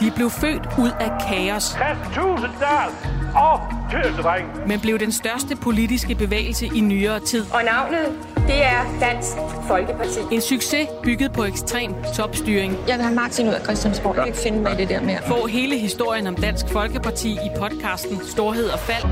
De 0.00 0.12
blev 0.16 0.30
født 0.30 0.66
ud 0.78 0.90
af 1.00 1.10
kaos. 1.28 1.74
Kast 1.74 3.25
og 3.36 3.60
Tøsedreng. 3.90 4.68
Men 4.68 4.80
blev 4.80 4.98
den 4.98 5.12
største 5.12 5.56
politiske 5.56 6.14
bevægelse 6.14 6.66
i 6.66 6.80
nyere 6.80 7.20
tid. 7.20 7.44
Og 7.52 7.62
navnet, 7.64 8.06
det 8.46 8.64
er 8.64 8.98
Dansk 9.00 9.36
Folkeparti. 9.68 10.20
En 10.32 10.40
succes 10.40 10.88
bygget 11.02 11.32
på 11.32 11.44
ekstrem 11.44 11.94
topstyring. 12.16 12.72
Jeg 12.88 12.96
vil 12.96 13.04
have 13.04 13.14
Martin 13.14 13.48
ud 13.48 13.52
af 13.52 13.60
Christiansborg. 13.60 14.14
Jeg 14.14 14.24
kan 14.24 14.26
ikke 14.26 14.38
finde 14.38 14.58
mig 14.58 14.72
i 14.72 14.76
det 14.76 14.88
der 14.88 15.00
mere. 15.00 15.18
Få 15.26 15.46
hele 15.46 15.78
historien 15.78 16.26
om 16.26 16.34
Dansk 16.34 16.68
Folkeparti 16.68 17.32
i 17.32 17.50
podcasten 17.58 18.20
Storhed 18.24 18.68
og 18.68 18.78
Fald. 18.78 19.04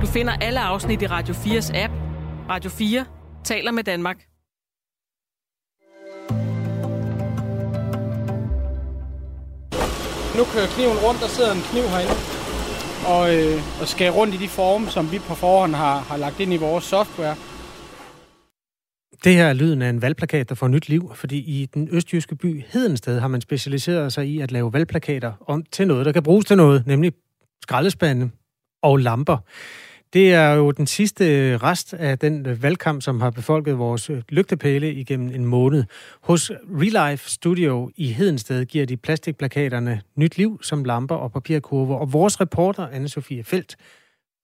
Du 0.00 0.06
finder 0.06 0.32
alle 0.40 0.60
afsnit 0.60 1.02
i 1.02 1.06
Radio 1.06 1.34
4's 1.34 1.78
app. 1.78 1.92
Radio 2.50 2.70
4 2.70 3.04
taler 3.44 3.72
med 3.72 3.84
Danmark. 3.84 4.16
Nu 10.38 10.44
kører 10.44 10.66
kniven 10.66 10.98
rundt, 11.06 11.20
der 11.20 11.28
sidder 11.28 11.52
en 11.52 11.62
kniv 11.70 11.82
herinde 11.82 12.35
og, 13.06 13.34
øh, 13.34 13.80
og 13.80 13.88
skære 13.88 14.10
rundt 14.10 14.34
i 14.34 14.36
de 14.36 14.48
former, 14.48 14.88
som 14.88 15.12
vi 15.12 15.18
på 15.18 15.34
forhånd 15.34 15.74
har, 15.74 15.98
har 15.98 16.16
lagt 16.16 16.40
ind 16.40 16.52
i 16.52 16.56
vores 16.56 16.84
software. 16.84 17.36
Det 19.24 19.34
her 19.34 19.46
er 19.46 19.52
lyden 19.52 19.82
af 19.82 19.88
en 19.88 20.02
valgplakat, 20.02 20.48
der 20.48 20.54
får 20.54 20.68
nyt 20.68 20.88
liv, 20.88 21.12
fordi 21.14 21.38
i 21.38 21.66
den 21.74 21.88
østjyske 21.92 22.36
by 22.36 22.62
Hedensted 22.68 23.20
har 23.20 23.28
man 23.28 23.40
specialiseret 23.40 24.12
sig 24.12 24.26
i 24.26 24.40
at 24.40 24.52
lave 24.52 24.72
valgplakater 24.72 25.32
om 25.46 25.64
til 25.72 25.86
noget, 25.86 26.06
der 26.06 26.12
kan 26.12 26.22
bruges 26.22 26.44
til 26.44 26.56
noget, 26.56 26.86
nemlig 26.86 27.12
skraldespande 27.62 28.30
og 28.82 28.96
lamper. 28.96 29.38
Det 30.12 30.34
er 30.34 30.52
jo 30.52 30.70
den 30.70 30.86
sidste 30.86 31.56
rest 31.58 31.94
af 31.94 32.18
den 32.18 32.46
øh, 32.46 32.62
valgkamp, 32.62 33.02
som 33.02 33.20
har 33.20 33.30
befolket 33.30 33.78
vores 33.78 34.10
øh, 34.10 34.22
lygtepæle 34.28 34.92
igennem 34.92 35.34
en 35.34 35.44
måned. 35.44 35.84
Hos 36.20 36.50
Relife 36.50 37.30
Studio 37.30 37.90
i 37.96 38.12
Hedensted 38.12 38.64
giver 38.64 38.86
de 38.86 38.96
plastikplakaterne 38.96 40.00
nyt 40.16 40.38
liv 40.38 40.58
som 40.62 40.84
lamper 40.84 41.14
og 41.14 41.32
papirkurver, 41.32 41.96
og 41.96 42.12
vores 42.12 42.40
reporter, 42.40 42.86
Anne-Sophie 42.86 43.42
Felt, 43.42 43.76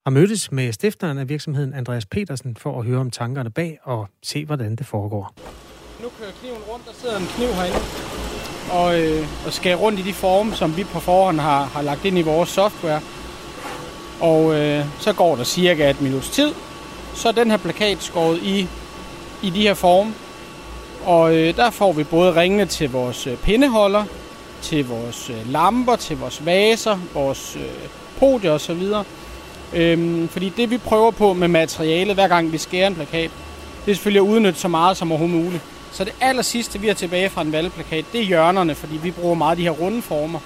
har 0.07 0.11
mødtes 0.11 0.53
med 0.53 0.73
stifteren 0.73 1.19
af 1.19 1.29
virksomheden 1.29 1.75
Andreas 1.75 2.07
Petersen 2.07 2.57
for 2.57 2.79
at 2.79 2.87
høre 2.87 3.01
om 3.01 3.11
tankerne 3.11 3.51
bag 3.51 3.79
og 3.83 4.09
se, 4.23 4.45
hvordan 4.45 4.77
det 4.77 4.87
foregår. 4.87 5.35
Nu 6.03 6.09
kører 6.19 6.31
kniven 6.41 6.63
rundt, 6.73 6.87
der 6.87 6.93
sidder 6.93 7.17
en 7.19 7.27
kniv 7.27 7.49
herinde 7.49 7.79
og, 8.71 9.01
øh, 9.01 9.47
og 9.47 9.53
skærer 9.53 9.77
rundt 9.77 9.99
i 10.01 10.03
de 10.03 10.13
former, 10.13 10.55
som 10.55 10.77
vi 10.77 10.85
på 10.85 11.01
forhånd 11.01 11.41
har, 11.41 11.65
har 11.65 11.83
lagt 11.83 12.05
ind 12.05 12.19
i 12.19 12.23
vores 12.23 12.49
software. 12.49 13.01
Og 14.23 14.55
øh, 14.55 14.85
så 15.01 15.13
går 15.13 15.37
der 15.37 15.45
cirka 15.45 15.91
et 15.91 16.01
minuts 16.01 16.31
tid, 16.31 16.53
så 17.15 17.29
er 17.29 17.33
den 17.33 17.51
her 17.51 17.57
plakat 17.57 18.03
skåret 18.03 18.39
i, 18.43 18.69
i 19.43 19.51
de 19.51 19.63
her 19.63 19.75
former. 19.75 20.13
Og 21.05 21.37
øh, 21.37 21.57
der 21.57 21.71
får 21.71 21.93
vi 21.93 22.05
både 22.05 22.41
ringene 22.41 22.67
til 22.67 22.91
vores 22.91 23.27
øh, 23.27 23.37
pindeholder, 23.37 24.05
til 24.63 24.89
vores 24.89 25.31
øh, 25.31 25.53
lamper, 25.53 25.97
til 25.97 26.19
vores 26.19 26.47
vaser, 26.47 26.99
vores 27.15 27.57
øh, 27.57 27.89
podier 28.19 28.53
osv. 28.53 28.83
Øhm, 29.73 30.29
fordi 30.29 30.49
det 30.49 30.71
vi 30.71 30.79
prøver 30.79 31.11
på 31.11 31.33
med 31.33 31.49
materialet, 31.49 32.15
hver 32.15 32.29
gang 32.29 32.53
vi 32.53 32.59
skærer 32.59 32.87
en 32.87 32.95
plakat, 32.95 33.31
det 33.85 33.91
er 33.91 33.95
selvfølgelig 33.95 34.21
at 34.21 34.35
udnytte 34.35 34.61
så 34.61 34.69
meget 34.69 34.97
som 34.97 35.13
overhovedet 35.13 35.45
muligt. 35.45 35.63
Så 35.93 36.05
det 36.05 36.13
aller 36.21 36.43
sidste, 36.43 36.81
vi 36.81 36.87
har 36.87 36.95
tilbage 36.95 37.31
fra 37.31 37.43
en 37.43 37.53
valgplakat, 37.53 38.05
det 38.13 38.21
er 38.21 38.25
hjørnerne, 38.25 38.75
fordi 38.75 38.97
vi 38.97 39.11
bruger 39.11 39.35
meget 39.35 39.59
de 39.59 39.63
her 39.63 39.71
runde 39.71 40.03
former. 40.03 40.39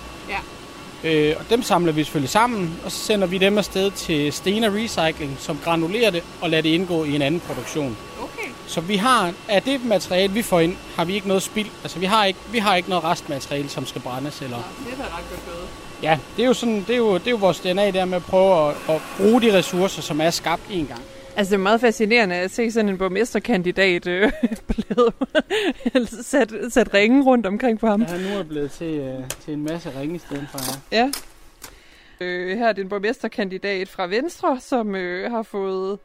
Ja. 1.04 1.12
Øh, 1.12 1.36
og 1.38 1.44
dem 1.50 1.62
samler 1.62 1.92
vi 1.92 2.04
selvfølgelig 2.04 2.30
sammen, 2.30 2.80
og 2.84 2.92
så 2.92 2.98
sender 2.98 3.26
vi 3.26 3.38
dem 3.38 3.58
afsted 3.58 3.90
til 3.90 4.32
Stena 4.32 4.66
Recycling, 4.66 5.36
som 5.38 5.58
granulerer 5.64 6.10
det 6.10 6.22
og 6.40 6.50
lader 6.50 6.62
det 6.62 6.68
indgå 6.68 7.04
i 7.04 7.14
en 7.14 7.22
anden 7.22 7.40
produktion. 7.40 7.96
Okay. 8.22 8.48
Så 8.66 8.80
vi 8.80 8.96
har, 8.96 9.32
af 9.48 9.62
det 9.62 9.84
materiale, 9.84 10.32
vi 10.32 10.42
får 10.42 10.60
ind, 10.60 10.76
har 10.96 11.04
vi 11.04 11.14
ikke 11.14 11.28
noget 11.28 11.42
spild. 11.42 11.68
Altså 11.82 11.98
vi 11.98 12.06
har 12.06 12.24
ikke, 12.24 12.38
vi 12.52 12.58
har 12.58 12.76
ikke 12.76 12.88
noget 12.88 13.04
restmateriale, 13.04 13.68
som 13.68 13.86
skal 13.86 14.00
brændes. 14.02 14.42
Eller... 14.42 14.56
Det 14.56 14.92
er 14.92 15.02
ret 15.02 15.24
godt 15.30 15.46
gået. 15.46 15.68
Ja, 16.02 16.18
det 16.36 16.42
er 16.42 16.46
jo, 16.46 16.54
sådan, 16.54 16.84
det 16.86 16.90
er 16.90 16.96
jo, 16.96 17.14
det 17.14 17.26
er 17.26 17.30
jo 17.30 17.36
vores 17.36 17.60
DNA 17.60 17.90
der 17.90 18.04
med 18.04 18.16
at 18.16 18.24
prøve 18.24 18.68
at, 18.68 18.76
at 18.88 19.00
bruge 19.16 19.42
de 19.42 19.58
ressourcer, 19.58 20.02
som 20.02 20.20
er 20.20 20.30
skabt 20.30 20.62
en 20.70 20.86
gang. 20.86 21.02
Altså, 21.36 21.50
det 21.50 21.58
er 21.58 21.62
meget 21.62 21.80
fascinerende 21.80 22.34
at 22.34 22.50
se 22.50 22.70
sådan 22.70 22.88
en 22.88 22.98
borgmesterkandidat 22.98 24.06
øh, 24.06 24.32
blevet 24.68 25.14
sat, 26.24 26.52
sat 26.70 26.94
ringen 26.94 27.22
rundt 27.22 27.46
omkring 27.46 27.78
på 27.78 27.86
ham. 27.86 28.02
Ja, 28.02 28.18
nu 28.18 28.28
er 28.34 28.36
det 28.38 28.48
blevet 28.48 28.70
til, 28.70 28.86
øh, 28.98 29.14
til 29.44 29.54
en 29.54 29.62
masse 29.64 29.90
ringe 30.00 30.14
i 30.14 30.18
stedet 30.18 30.46
for 30.50 30.58
her. 30.58 30.80
Ja. 30.98 31.10
Øh, 32.20 32.58
her 32.58 32.68
er 32.68 32.72
det 32.72 32.82
en 32.82 32.88
borgmesterkandidat 32.88 33.88
fra 33.88 34.06
Venstre, 34.06 34.58
som 34.60 34.94
øh, 34.94 35.30
har 35.30 35.42
fået 35.42 35.98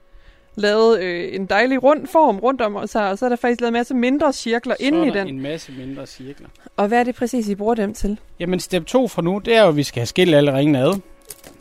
lavet 0.55 0.99
øh, 1.01 1.35
en 1.35 1.45
dejlig 1.45 1.83
rund 1.83 2.07
form 2.07 2.39
rundt 2.39 2.61
om 2.61 2.87
sig, 2.87 3.09
og 3.09 3.17
så 3.17 3.25
er 3.25 3.29
der 3.29 3.35
faktisk 3.35 3.61
lavet 3.61 3.69
en 3.69 3.73
masse 3.73 3.93
mindre 3.93 4.33
cirkler 4.33 4.75
Så 4.79 4.85
inde 4.85 4.99
er 4.99 5.03
i 5.05 5.09
den. 5.19 5.27
en 5.27 5.41
masse 5.41 5.71
mindre 5.71 6.05
cirkler. 6.07 6.47
Og 6.77 6.87
hvad 6.87 6.99
er 6.99 7.03
det 7.03 7.15
præcis, 7.15 7.49
I 7.49 7.55
bruger 7.55 7.75
dem 7.75 7.93
til? 7.93 8.19
Jamen 8.39 8.59
step 8.59 8.85
2 8.85 9.07
for 9.07 9.21
nu, 9.21 9.37
det 9.45 9.55
er 9.55 9.61
jo, 9.63 9.67
at 9.69 9.75
vi 9.75 9.83
skal 9.83 9.99
have 9.99 10.05
skilt 10.07 10.35
alle 10.35 10.57
ringene 10.57 10.79
ad. 10.79 10.99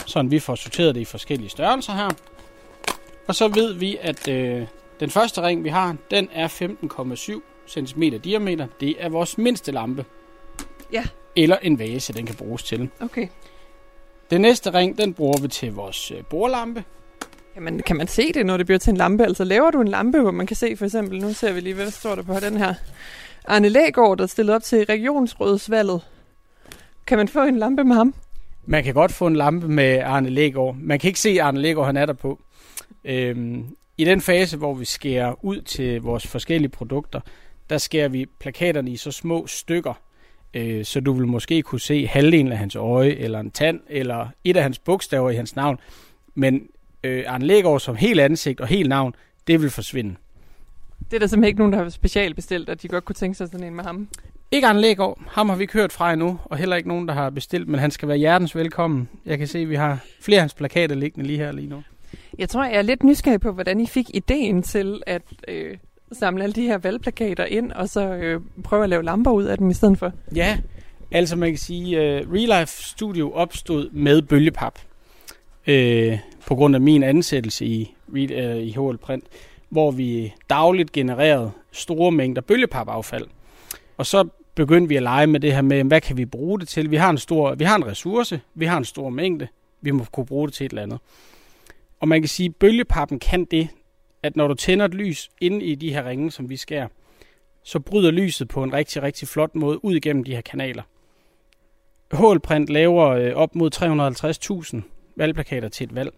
Sådan 0.06 0.30
vi 0.30 0.38
får 0.38 0.54
sorteret 0.54 0.94
det 0.94 1.00
i 1.00 1.04
forskellige 1.04 1.50
størrelser 1.50 1.92
her. 1.92 2.08
Og 3.30 3.36
så 3.36 3.48
ved 3.48 3.72
vi, 3.72 3.98
at 4.00 4.28
øh, 4.28 4.66
den 5.00 5.10
første 5.10 5.42
ring, 5.42 5.64
vi 5.64 5.68
har, 5.68 5.96
den 6.10 6.28
er 6.32 6.48
15,7 6.48 7.40
cm 7.68 8.02
diameter. 8.02 8.66
Det 8.80 8.96
er 8.98 9.08
vores 9.08 9.38
mindste 9.38 9.72
lampe. 9.72 10.04
Ja. 10.92 11.04
Eller 11.36 11.56
en 11.62 11.78
vase, 11.78 12.12
den 12.12 12.26
kan 12.26 12.34
bruges 12.34 12.62
til. 12.62 12.88
Okay. 13.00 13.28
Den 14.30 14.40
næste 14.40 14.74
ring, 14.74 14.98
den 14.98 15.14
bruger 15.14 15.40
vi 15.42 15.48
til 15.48 15.72
vores 15.72 16.10
øh, 16.10 16.24
bordlampe. 16.30 16.84
Jamen, 17.56 17.82
kan 17.82 17.96
man 17.96 18.06
se 18.06 18.32
det, 18.32 18.46
når 18.46 18.56
det 18.56 18.66
bliver 18.66 18.78
til 18.78 18.90
en 18.90 18.96
lampe? 18.96 19.24
Altså, 19.24 19.44
laver 19.44 19.70
du 19.70 19.80
en 19.80 19.88
lampe, 19.88 20.20
hvor 20.20 20.30
man 20.30 20.46
kan 20.46 20.56
se, 20.56 20.76
for 20.76 20.84
eksempel, 20.84 21.20
nu 21.20 21.32
ser 21.32 21.52
vi 21.52 21.60
lige, 21.60 21.74
hvad 21.74 21.90
står 21.90 22.14
der 22.14 22.22
på 22.22 22.34
den 22.40 22.56
her. 22.56 22.74
Arne 23.44 23.68
Lægaard, 23.68 24.18
der 24.18 24.24
er 24.24 24.28
stillet 24.28 24.54
op 24.54 24.62
til 24.62 24.84
regionsrådsvalget. 24.84 26.02
Kan 27.06 27.18
man 27.18 27.28
få 27.28 27.42
en 27.44 27.58
lampe 27.58 27.84
med 27.84 27.96
ham? 27.96 28.14
Man 28.66 28.84
kan 28.84 28.94
godt 28.94 29.12
få 29.12 29.26
en 29.26 29.36
lampe 29.36 29.68
med 29.68 29.98
Arne 29.98 30.30
Lægaard. 30.30 30.76
Man 30.76 30.98
kan 30.98 31.08
ikke 31.08 31.20
se 31.20 31.42
Arne 31.42 31.60
Lægaard, 31.60 31.86
han 31.86 31.96
er 31.96 32.06
der 32.06 32.12
på. 32.12 32.40
Øhm, 33.04 33.76
I 33.98 34.04
den 34.04 34.20
fase, 34.20 34.56
hvor 34.56 34.74
vi 34.74 34.84
skærer 34.84 35.44
ud 35.44 35.60
til 35.60 36.02
vores 36.02 36.26
forskellige 36.26 36.70
produkter, 36.70 37.20
der 37.70 37.78
skærer 37.78 38.08
vi 38.08 38.26
plakaterne 38.38 38.90
i 38.90 38.96
så 38.96 39.10
små 39.10 39.46
stykker, 39.46 39.94
øh, 40.54 40.84
så 40.84 41.00
du 41.00 41.12
vil 41.12 41.26
måske 41.26 41.62
kunne 41.62 41.80
se 41.80 42.06
halvdelen 42.06 42.52
af 42.52 42.58
hans 42.58 42.76
øje, 42.76 43.10
eller 43.10 43.40
en 43.40 43.50
tand, 43.50 43.80
eller 43.88 44.28
et 44.44 44.56
af 44.56 44.62
hans 44.62 44.78
bogstaver 44.78 45.30
i 45.30 45.36
hans 45.36 45.56
navn. 45.56 45.78
Men 46.34 46.68
øh, 47.04 47.24
Arne 47.26 47.46
Lægaard 47.46 47.80
som 47.80 47.96
helt 47.96 48.20
ansigt 48.20 48.60
og 48.60 48.66
helt 48.66 48.88
navn, 48.88 49.14
det 49.46 49.62
vil 49.62 49.70
forsvinde. 49.70 50.14
Det 51.10 51.16
er 51.16 51.20
der 51.20 51.26
simpelthen 51.26 51.48
ikke 51.48 51.58
nogen, 51.58 51.72
der 51.72 51.82
har 51.82 51.88
specialbestilt, 51.88 52.68
at 52.68 52.82
de 52.82 52.88
godt 52.88 53.04
kunne 53.04 53.14
tænke 53.14 53.36
sig 53.36 53.48
sådan 53.48 53.66
en 53.66 53.74
med 53.74 53.84
ham. 53.84 54.08
Ikke 54.50 54.66
Arne 54.66 54.80
Lægaard, 54.80 55.18
ham 55.28 55.48
har 55.48 55.56
vi 55.56 55.62
ikke 55.62 55.72
hørt 55.72 55.92
fra 55.92 56.12
endnu, 56.12 56.40
og 56.44 56.56
heller 56.56 56.76
ikke 56.76 56.88
nogen, 56.88 57.08
der 57.08 57.14
har 57.14 57.30
bestilt, 57.30 57.68
men 57.68 57.80
han 57.80 57.90
skal 57.90 58.08
være 58.08 58.16
hjertens 58.16 58.56
velkommen. 58.56 59.08
Jeg 59.26 59.38
kan 59.38 59.46
se, 59.46 59.58
at 59.58 59.68
vi 59.68 59.74
har 59.74 59.98
flere 60.20 60.38
af 60.38 60.42
hans 60.42 60.54
plakater 60.54 60.94
liggende 60.94 61.26
lige 61.26 61.38
her 61.38 61.52
lige 61.52 61.68
nu. 61.68 61.82
Jeg 62.38 62.48
tror, 62.48 62.64
jeg 62.64 62.74
er 62.74 62.82
lidt 62.82 63.02
nysgerrig 63.02 63.40
på, 63.40 63.52
hvordan 63.52 63.80
I 63.80 63.86
fik 63.86 64.10
ideen 64.14 64.62
til 64.62 65.02
at 65.06 65.22
øh, 65.48 65.76
samle 66.12 66.42
alle 66.44 66.54
de 66.54 66.62
her 66.62 66.78
valgplakater 66.78 67.44
ind, 67.44 67.72
og 67.72 67.88
så 67.88 68.00
øh, 68.00 68.40
prøve 68.64 68.82
at 68.82 68.88
lave 68.88 69.02
lamper 69.02 69.30
ud 69.30 69.44
af 69.44 69.58
dem 69.58 69.70
i 69.70 69.74
stedet 69.74 69.98
for. 69.98 70.12
Ja, 70.36 70.58
altså 71.12 71.36
man 71.36 71.48
kan 71.50 71.58
sige, 71.58 71.96
uh, 71.98 72.32
Real 72.34 72.60
Life 72.60 72.82
Studio 72.82 73.32
opstod 73.32 73.90
med 73.90 74.22
bølgepap. 74.22 74.78
øh, 75.66 76.18
på 76.46 76.54
grund 76.54 76.74
af 76.74 76.80
min 76.80 77.02
ansættelse 77.02 77.66
i, 77.66 77.94
uh, 78.08 78.18
i 78.56 78.70
HL 78.72 78.96
Print, 78.96 79.24
hvor 79.68 79.90
vi 79.90 80.32
dagligt 80.50 80.92
genererede 80.92 81.50
store 81.72 82.12
mængder 82.12 82.42
bølgepapaffald. 82.42 83.26
Og 83.96 84.06
så 84.06 84.28
begyndte 84.54 84.88
vi 84.88 84.96
at 84.96 85.02
lege 85.02 85.26
med 85.26 85.40
det 85.40 85.52
her 85.52 85.62
med, 85.62 85.84
hvad 85.84 86.00
kan 86.00 86.16
vi 86.16 86.24
bruge 86.24 86.60
det 86.60 86.68
til? 86.68 86.90
Vi 86.90 86.96
har 86.96 87.10
en 87.10 87.18
stor, 87.18 87.54
vi 87.54 87.64
har 87.64 87.76
en 87.76 87.86
ressource, 87.86 88.40
vi 88.54 88.64
har 88.64 88.78
en 88.78 88.84
stor 88.84 89.08
mængde, 89.10 89.48
vi 89.80 89.90
må 89.90 90.04
kunne 90.12 90.26
bruge 90.26 90.46
det 90.46 90.54
til 90.54 90.66
et 90.66 90.70
eller 90.70 90.82
andet. 90.82 90.98
Og 92.00 92.08
man 92.08 92.22
kan 92.22 92.28
sige, 92.28 92.48
at 92.48 92.56
bølgepappen 92.56 93.18
kan 93.18 93.44
det, 93.44 93.68
at 94.22 94.36
når 94.36 94.48
du 94.48 94.54
tænder 94.54 94.84
et 94.84 94.94
lys 94.94 95.30
inde 95.40 95.64
i 95.64 95.74
de 95.74 95.92
her 95.92 96.08
ringe, 96.08 96.30
som 96.30 96.48
vi 96.48 96.56
skærer, 96.56 96.88
så 97.62 97.80
bryder 97.80 98.10
lyset 98.10 98.48
på 98.48 98.62
en 98.62 98.72
rigtig, 98.72 99.02
rigtig 99.02 99.28
flot 99.28 99.54
måde 99.54 99.84
ud 99.84 99.94
igennem 99.94 100.24
de 100.24 100.34
her 100.34 100.40
kanaler. 100.40 100.82
Hålprint 102.12 102.68
laver 102.68 103.06
øh, 103.08 103.32
op 103.34 103.54
mod 103.54 103.70
350.000 104.74 104.82
valgplakater 105.16 105.68
til 105.68 105.84
et 105.84 105.94
valg. 105.94 106.14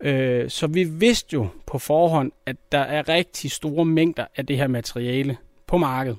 Øh, 0.00 0.50
så 0.50 0.66
vi 0.66 0.84
vidste 0.84 1.34
jo 1.34 1.48
på 1.66 1.78
forhånd, 1.78 2.32
at 2.46 2.56
der 2.72 2.78
er 2.78 3.08
rigtig 3.08 3.50
store 3.50 3.84
mængder 3.84 4.26
af 4.36 4.46
det 4.46 4.56
her 4.56 4.66
materiale 4.66 5.36
på 5.66 5.78
markedet. 5.78 6.18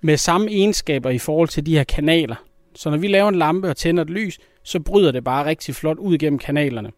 Med 0.00 0.16
samme 0.16 0.50
egenskaber 0.50 1.10
i 1.10 1.18
forhold 1.18 1.48
til 1.48 1.66
de 1.66 1.76
her 1.76 1.84
kanaler. 1.84 2.36
Så 2.74 2.90
når 2.90 2.96
vi 2.96 3.08
laver 3.08 3.28
en 3.28 3.34
lampe 3.34 3.68
og 3.68 3.76
tænder 3.76 4.02
et 4.02 4.10
lys, 4.10 4.38
så 4.62 4.80
bryder 4.80 5.12
det 5.12 5.24
bare 5.24 5.44
rigtig 5.44 5.74
flot 5.74 5.98
ud 5.98 6.14
igennem 6.14 6.38
kanalerne. 6.38 6.92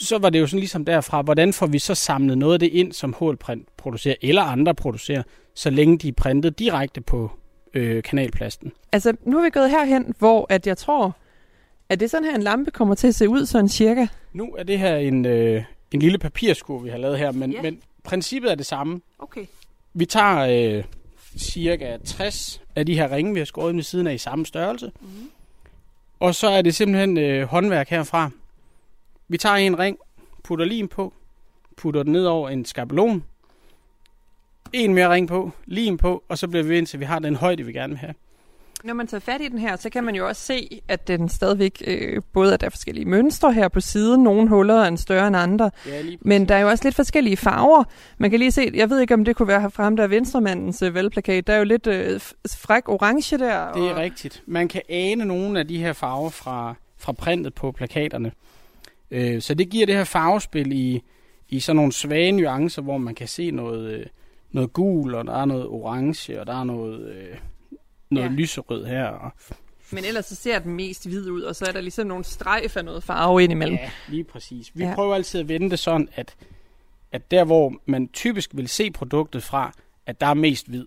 Så 0.00 0.18
var 0.18 0.30
det 0.30 0.40
jo 0.40 0.46
sådan 0.46 0.60
ligesom 0.60 0.84
derfra, 0.84 1.22
hvordan 1.22 1.52
får 1.52 1.66
vi 1.66 1.78
så 1.78 1.94
samlet 1.94 2.38
noget 2.38 2.52
af 2.52 2.58
det 2.58 2.66
ind, 2.66 2.92
som 2.92 3.12
Hålprint 3.12 3.68
producerer, 3.76 4.14
eller 4.22 4.42
andre 4.42 4.74
producerer, 4.74 5.22
så 5.54 5.70
længe 5.70 5.98
de 5.98 6.08
er 6.08 6.12
printet 6.12 6.58
direkte 6.58 7.00
på 7.00 7.30
øh, 7.74 8.02
kanalplasten. 8.02 8.72
Altså, 8.92 9.16
nu 9.24 9.38
er 9.38 9.42
vi 9.42 9.50
gået 9.50 9.70
herhen, 9.70 10.14
hvor 10.18 10.46
at 10.48 10.66
jeg 10.66 10.76
tror, 10.76 11.16
at 11.88 12.00
det 12.00 12.10
sådan 12.10 12.24
her 12.24 12.34
en 12.34 12.42
lampe 12.42 12.70
kommer 12.70 12.94
til 12.94 13.08
at 13.08 13.14
se 13.14 13.28
ud 13.28 13.46
sådan 13.46 13.68
cirka? 13.68 14.06
Nu 14.32 14.54
er 14.58 14.62
det 14.62 14.78
her 14.78 14.96
en, 14.96 15.26
øh, 15.26 15.64
en 15.92 16.00
lille 16.00 16.18
papirskur, 16.18 16.78
vi 16.78 16.90
har 16.90 16.98
lavet 16.98 17.18
her, 17.18 17.32
men, 17.32 17.52
yeah. 17.52 17.62
men 17.62 17.80
princippet 18.04 18.50
er 18.50 18.54
det 18.54 18.66
samme. 18.66 19.00
Okay. 19.18 19.44
Vi 19.94 20.06
tager 20.06 20.76
øh, 20.76 20.84
cirka 21.38 21.96
60 22.04 22.62
af 22.76 22.86
de 22.86 22.94
her 22.94 23.12
ringe, 23.12 23.32
vi 23.32 23.40
har 23.40 23.44
skåret 23.44 23.74
med 23.74 23.82
siden 23.82 24.06
af 24.06 24.14
i 24.14 24.18
samme 24.18 24.46
størrelse. 24.46 24.92
Mm-hmm. 25.00 25.30
Og 26.20 26.34
så 26.34 26.48
er 26.48 26.62
det 26.62 26.74
simpelthen 26.74 27.18
øh, 27.18 27.48
håndværk 27.48 27.88
herfra. 27.88 28.30
Vi 29.30 29.38
tager 29.38 29.56
en 29.56 29.78
ring, 29.78 29.98
putter 30.44 30.64
lim 30.64 30.88
på, 30.88 31.12
putter 31.76 32.02
den 32.02 32.12
ned 32.12 32.24
over 32.24 32.48
en 32.48 32.64
skabelon, 32.64 33.24
en 34.72 34.94
mere 34.94 35.10
ring 35.10 35.28
på, 35.28 35.50
lim 35.66 35.96
på, 35.96 36.22
og 36.28 36.38
så 36.38 36.48
bliver 36.48 36.64
vi 36.64 36.78
ind 36.78 36.86
til, 36.86 37.00
vi 37.00 37.04
har 37.04 37.18
den 37.18 37.36
højde, 37.36 37.62
vi 37.62 37.72
gerne 37.72 37.88
vil 37.88 37.98
have. 37.98 38.14
Når 38.84 38.94
man 38.94 39.06
tager 39.06 39.20
fat 39.20 39.40
i 39.40 39.48
den 39.48 39.58
her, 39.58 39.76
så 39.76 39.90
kan 39.90 40.04
man 40.04 40.14
jo 40.14 40.28
også 40.28 40.42
se, 40.42 40.80
at 40.88 41.08
den 41.08 41.28
stadigvæk 41.28 41.82
øh, 41.86 42.22
både 42.32 42.54
at 42.54 42.60
der 42.60 42.66
er 42.66 42.70
forskellige 42.70 43.04
mønstre 43.04 43.52
her 43.52 43.68
på 43.68 43.80
siden. 43.80 44.22
Nogle 44.22 44.48
huller 44.48 44.74
er 44.74 44.88
en 44.88 44.96
større 44.96 45.26
end 45.26 45.36
andre. 45.36 45.70
Ja, 45.86 46.02
men 46.20 46.48
der 46.48 46.54
er 46.54 46.60
jo 46.60 46.68
også 46.68 46.84
lidt 46.84 46.94
forskellige 46.94 47.36
farver. 47.36 47.84
Man 48.18 48.30
kan 48.30 48.38
lige 48.38 48.50
se, 48.50 48.70
jeg 48.74 48.90
ved 48.90 49.00
ikke, 49.00 49.14
om 49.14 49.24
det 49.24 49.36
kunne 49.36 49.48
være 49.48 49.70
frem 49.70 49.96
der 49.96 50.06
venstremandens 50.06 50.82
øh, 50.82 50.94
valgplakat. 50.94 51.46
Der 51.46 51.52
er 51.52 51.58
jo 51.58 51.64
lidt 51.64 51.86
øh, 51.86 52.20
fræk 52.58 52.88
orange 52.88 53.38
der. 53.38 53.72
Det 53.72 53.86
er 53.86 53.90
og... 53.90 53.96
rigtigt. 53.96 54.42
Man 54.46 54.68
kan 54.68 54.82
ane 54.88 55.24
nogle 55.24 55.58
af 55.58 55.68
de 55.68 55.78
her 55.78 55.92
farver 55.92 56.30
fra, 56.30 56.74
fra 56.98 57.12
printet 57.12 57.54
på 57.54 57.72
plakaterne. 57.72 58.32
Øh, 59.10 59.42
så 59.42 59.54
det 59.54 59.70
giver 59.70 59.86
det 59.86 59.94
her 59.94 60.04
farvespil 60.04 60.72
i, 60.72 61.02
i 61.48 61.60
sådan 61.60 61.76
nogle 61.76 61.92
svage 61.92 62.32
nuancer, 62.32 62.82
hvor 62.82 62.98
man 62.98 63.14
kan 63.14 63.28
se 63.28 63.50
noget, 63.50 63.92
øh, 63.92 64.06
noget 64.52 64.72
gul, 64.72 65.14
og 65.14 65.24
der 65.24 65.40
er 65.40 65.44
noget 65.44 65.66
orange, 65.66 66.40
og 66.40 66.46
der 66.46 66.60
er 66.60 66.64
noget... 66.64 67.12
Øh, 67.12 67.36
noget 68.10 68.26
ja. 68.26 68.32
lyserød 68.32 68.86
her. 68.86 69.06
Og... 69.06 69.32
Men 69.90 70.04
ellers 70.04 70.26
så 70.26 70.34
ser 70.34 70.58
den 70.58 70.74
mest 70.74 71.06
hvid 71.06 71.30
ud, 71.30 71.42
og 71.42 71.56
så 71.56 71.64
er 71.64 71.72
der 71.72 71.80
ligesom 71.80 72.06
nogle 72.06 72.24
strejf 72.24 72.76
af 72.76 72.84
noget 72.84 73.02
farve 73.02 73.42
ind 73.42 73.52
imellem. 73.52 73.76
Ja, 73.76 73.90
lige 74.08 74.24
præcis. 74.24 74.70
Vi 74.74 74.84
ja. 74.84 74.94
prøver 74.94 75.14
altid 75.14 75.40
at 75.40 75.48
vende 75.48 75.70
det 75.70 75.78
sådan, 75.78 76.08
at, 76.14 76.34
at 77.12 77.30
der 77.30 77.44
hvor 77.44 77.74
man 77.86 78.08
typisk 78.08 78.50
vil 78.54 78.68
se 78.68 78.90
produktet 78.90 79.42
fra, 79.42 79.72
at 80.06 80.20
der 80.20 80.26
er 80.26 80.34
mest 80.34 80.68
hvid. 80.68 80.86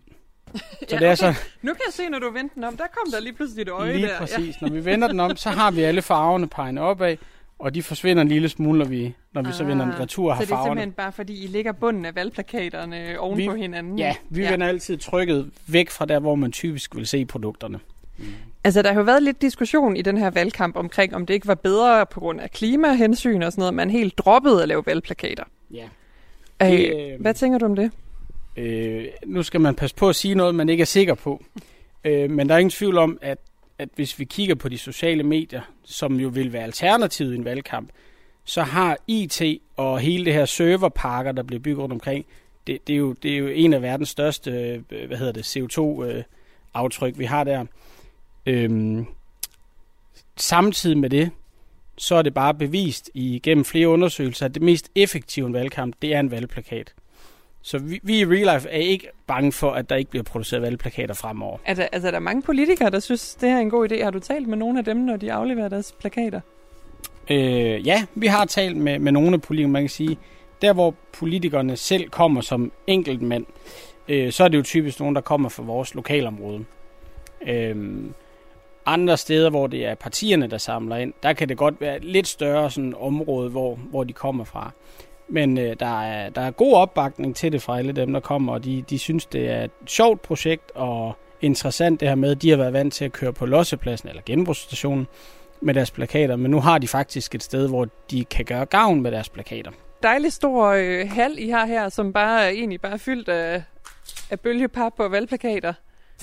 Så 0.53 0.59
ja, 0.91 0.95
det 0.99 1.07
er 1.07 1.11
okay. 1.11 1.15
så... 1.15 1.33
Nu 1.61 1.73
kan 1.73 1.81
jeg 1.87 1.93
se, 1.93 2.09
når 2.09 2.19
du 2.19 2.29
vender 2.29 2.53
den 2.55 2.63
om, 2.63 2.77
der 2.77 2.87
kom 2.87 3.11
der 3.11 3.19
lige 3.19 3.33
pludselig 3.33 3.61
et 3.61 3.69
øje 3.69 3.93
lige 3.93 4.07
der. 4.07 4.17
præcis. 4.17 4.55
Ja. 4.61 4.67
Når 4.67 4.73
vi 4.73 4.85
vender 4.85 5.07
den 5.07 5.19
om, 5.19 5.35
så 5.35 5.49
har 5.49 5.71
vi 5.71 5.81
alle 5.81 6.01
farverne 6.01 6.47
pegnet 6.47 6.83
opad, 6.83 7.17
og 7.59 7.75
de 7.75 7.83
forsvinder 7.83 8.21
en 8.21 8.27
lille 8.27 8.49
smule, 8.49 8.79
når 8.79 8.85
vi, 8.85 9.15
når 9.33 9.41
vi 9.41 9.47
ah, 9.47 9.53
så 9.53 9.63
vender 9.63 9.85
den 9.85 9.99
retur 9.99 10.29
og 10.29 10.37
har 10.37 10.45
farverne. 10.45 10.47
Så 10.47 10.55
det 10.55 10.59
er 10.59 10.63
simpelthen 10.63 10.91
bare, 10.91 11.11
fordi 11.11 11.43
I 11.43 11.47
ligger 11.47 11.71
bunden 11.71 12.05
af 12.05 12.15
valgplakaterne 12.15 13.19
oven 13.19 13.37
vi, 13.37 13.47
på 13.47 13.55
hinanden? 13.55 13.99
Ja, 13.99 14.15
vi 14.29 14.41
ja. 14.43 14.51
vender 14.51 14.67
altid 14.67 14.97
trykket 14.97 15.51
væk 15.67 15.89
fra 15.89 16.05
der, 16.05 16.19
hvor 16.19 16.35
man 16.35 16.51
typisk 16.51 16.95
vil 16.95 17.07
se 17.07 17.25
produkterne. 17.25 17.79
Mm. 18.17 18.25
Altså, 18.63 18.81
der 18.81 18.93
har 18.93 18.99
jo 18.99 19.05
været 19.05 19.23
lidt 19.23 19.41
diskussion 19.41 19.97
i 19.97 20.01
den 20.01 20.17
her 20.17 20.29
valgkamp 20.29 20.75
omkring, 20.75 21.15
om 21.15 21.25
det 21.25 21.33
ikke 21.33 21.47
var 21.47 21.55
bedre 21.55 22.05
på 22.05 22.19
grund 22.19 22.41
af 22.41 22.51
klimahensyn 22.51 23.41
og 23.41 23.51
sådan 23.51 23.61
noget, 23.61 23.73
man 23.73 23.89
helt 23.89 24.17
droppede 24.17 24.61
at 24.61 24.67
lave 24.67 24.83
valgplakater. 24.85 25.43
Ja. 25.73 25.87
Det, 26.61 27.13
øh, 27.13 27.21
hvad 27.21 27.33
tænker 27.33 27.57
du 27.59 27.65
om 27.65 27.75
det? 27.75 27.91
Øh, 28.57 29.05
nu 29.25 29.43
skal 29.43 29.61
man 29.61 29.75
passe 29.75 29.95
på 29.95 30.09
at 30.09 30.15
sige 30.15 30.35
noget, 30.35 30.55
man 30.55 30.69
ikke 30.69 30.81
er 30.81 30.85
sikker 30.85 31.13
på. 31.13 31.43
øh, 32.03 32.31
men 32.31 32.49
der 32.49 32.55
er 32.55 32.59
ingen 32.59 32.69
tvivl 32.69 32.97
om, 32.97 33.17
at 33.21 33.37
at 33.77 33.89
hvis 33.95 34.19
vi 34.19 34.25
kigger 34.25 34.55
på 34.55 34.69
de 34.69 34.77
sociale 34.77 35.23
medier, 35.23 35.61
som 35.83 36.19
jo 36.19 36.27
vil 36.27 36.53
være 36.53 36.63
alternativet 36.63 37.33
i 37.33 37.37
en 37.37 37.45
valgkamp, 37.45 37.89
så 38.45 38.63
har 38.63 38.97
IT 39.07 39.41
og 39.77 39.99
hele 39.99 40.25
det 40.25 40.33
her 40.33 40.45
serverparker, 40.45 41.31
der 41.31 41.43
bliver 41.43 41.59
bygget 41.59 41.79
rundt 41.79 41.93
omkring, 41.93 42.25
det, 42.67 42.87
det, 42.87 42.93
er, 42.93 42.97
jo, 42.97 43.13
det 43.13 43.33
er 43.33 43.37
jo 43.37 43.47
en 43.47 43.73
af 43.73 43.81
verdens 43.81 44.09
største 44.09 44.51
øh, 44.91 45.07
hvad 45.07 45.17
hedder 45.17 45.31
det, 45.31 45.57
CO2-aftryk, 45.57 47.13
øh, 47.13 47.19
vi 47.19 47.25
har 47.25 47.43
der. 47.43 47.65
Øhm, 48.45 49.05
samtidig 50.37 50.97
med 50.97 51.09
det, 51.09 51.31
så 51.97 52.15
er 52.15 52.21
det 52.21 52.33
bare 52.33 52.53
bevist 52.53 53.09
igennem 53.13 53.65
flere 53.65 53.87
undersøgelser, 53.87 54.45
at 54.45 54.53
det 54.53 54.61
mest 54.61 54.91
effektive 54.95 55.47
en 55.47 55.53
valgkamp, 55.53 55.95
det 56.01 56.13
er 56.13 56.19
en 56.19 56.31
valgplakat. 56.31 56.93
Så 57.65 57.77
vi, 57.77 57.99
vi 58.03 58.19
i 58.19 58.25
Real 58.25 58.55
Life 58.55 58.69
er 58.69 58.77
ikke 58.77 59.07
bange 59.27 59.51
for, 59.51 59.71
at 59.71 59.89
der 59.89 59.95
ikke 59.95 60.11
bliver 60.11 60.23
produceret 60.23 60.61
valgplakater 60.61 61.13
fremover. 61.13 61.57
Er 61.65 61.73
der, 61.73 61.87
altså, 61.91 62.07
der 62.11 62.15
er 62.15 62.19
mange 62.19 62.41
politikere, 62.41 62.89
der 62.89 62.99
synes, 62.99 63.35
det 63.35 63.49
her 63.49 63.57
er 63.57 63.61
en 63.61 63.69
god 63.69 63.91
idé. 63.91 64.03
Har 64.03 64.11
du 64.11 64.19
talt 64.19 64.47
med 64.47 64.57
nogle 64.57 64.79
af 64.79 64.85
dem, 64.85 64.97
når 64.97 65.17
de 65.17 65.33
afleverer 65.33 65.69
deres 65.69 65.95
plakater? 65.99 66.41
Øh, 67.31 67.87
ja, 67.87 68.05
vi 68.15 68.27
har 68.27 68.45
talt 68.45 68.77
med, 68.77 68.99
med 68.99 69.11
nogle 69.11 69.33
af 69.33 69.41
politikere. 69.41 69.71
Man 69.71 69.81
kan 69.81 69.89
sige, 69.89 70.17
der 70.61 70.73
hvor 70.73 70.95
politikerne 71.13 71.75
selv 71.75 72.09
kommer 72.09 72.41
som 72.41 72.71
enkeltmænd, 72.87 73.45
øh, 74.07 74.31
så 74.31 74.43
er 74.43 74.47
det 74.47 74.57
jo 74.57 74.63
typisk 74.63 74.99
nogen, 74.99 75.15
der 75.15 75.21
kommer 75.21 75.49
fra 75.49 75.63
vores 75.63 75.95
lokalområde. 75.95 76.65
Øh, 77.47 78.03
andre 78.85 79.17
steder, 79.17 79.49
hvor 79.49 79.67
det 79.67 79.85
er 79.85 79.95
partierne, 79.95 80.47
der 80.47 80.57
samler 80.57 80.95
ind, 80.95 81.13
der 81.23 81.33
kan 81.33 81.49
det 81.49 81.57
godt 81.57 81.81
være 81.81 81.95
et 81.97 82.03
lidt 82.03 82.27
større 82.27 82.71
sådan 82.71 82.93
område, 82.99 83.49
hvor, 83.49 83.75
hvor 83.75 84.03
de 84.03 84.13
kommer 84.13 84.43
fra. 84.43 84.71
Men 85.27 85.57
øh, 85.57 85.75
der, 85.79 86.01
er, 86.01 86.29
der 86.29 86.41
er 86.41 86.51
god 86.51 86.73
opbakning 86.73 87.35
til 87.35 87.51
det 87.51 87.61
fra 87.61 87.77
alle 87.77 87.91
dem, 87.91 88.13
der 88.13 88.19
kommer, 88.19 88.53
og 88.53 88.63
de, 88.63 88.83
de 88.89 88.99
synes, 88.99 89.25
det 89.25 89.49
er 89.49 89.63
et 89.63 89.71
sjovt 89.85 90.21
projekt 90.21 90.71
og 90.75 91.17
interessant 91.41 91.99
det 91.99 92.07
her 92.07 92.15
med, 92.15 92.31
at 92.31 92.41
de 92.41 92.49
har 92.49 92.57
været 92.57 92.73
vant 92.73 92.93
til 92.93 93.05
at 93.05 93.11
køre 93.11 93.33
på 93.33 93.45
lossepladsen 93.45 94.09
eller 94.09 94.21
genbrugsstationen 94.25 95.07
med 95.61 95.73
deres 95.73 95.91
plakater, 95.91 96.35
men 96.35 96.51
nu 96.51 96.59
har 96.59 96.77
de 96.77 96.87
faktisk 96.87 97.35
et 97.35 97.43
sted, 97.43 97.67
hvor 97.67 97.87
de 98.11 98.25
kan 98.25 98.45
gøre 98.45 98.65
gavn 98.65 99.01
med 99.01 99.11
deres 99.11 99.29
plakater. 99.29 99.71
Dejlig 100.03 100.33
stor 100.33 100.65
øh, 100.67 101.09
hal, 101.09 101.35
I 101.39 101.49
har 101.49 101.65
her, 101.65 101.89
som 101.89 102.13
bare 102.13 102.43
er 102.45 102.49
egentlig 102.49 102.81
bare 102.81 102.93
er 102.93 102.97
fyldt 102.97 103.29
af, 103.29 103.63
af 104.29 104.39
bølgepap 104.39 104.93
og 104.97 105.11
valgplakater. 105.11 105.73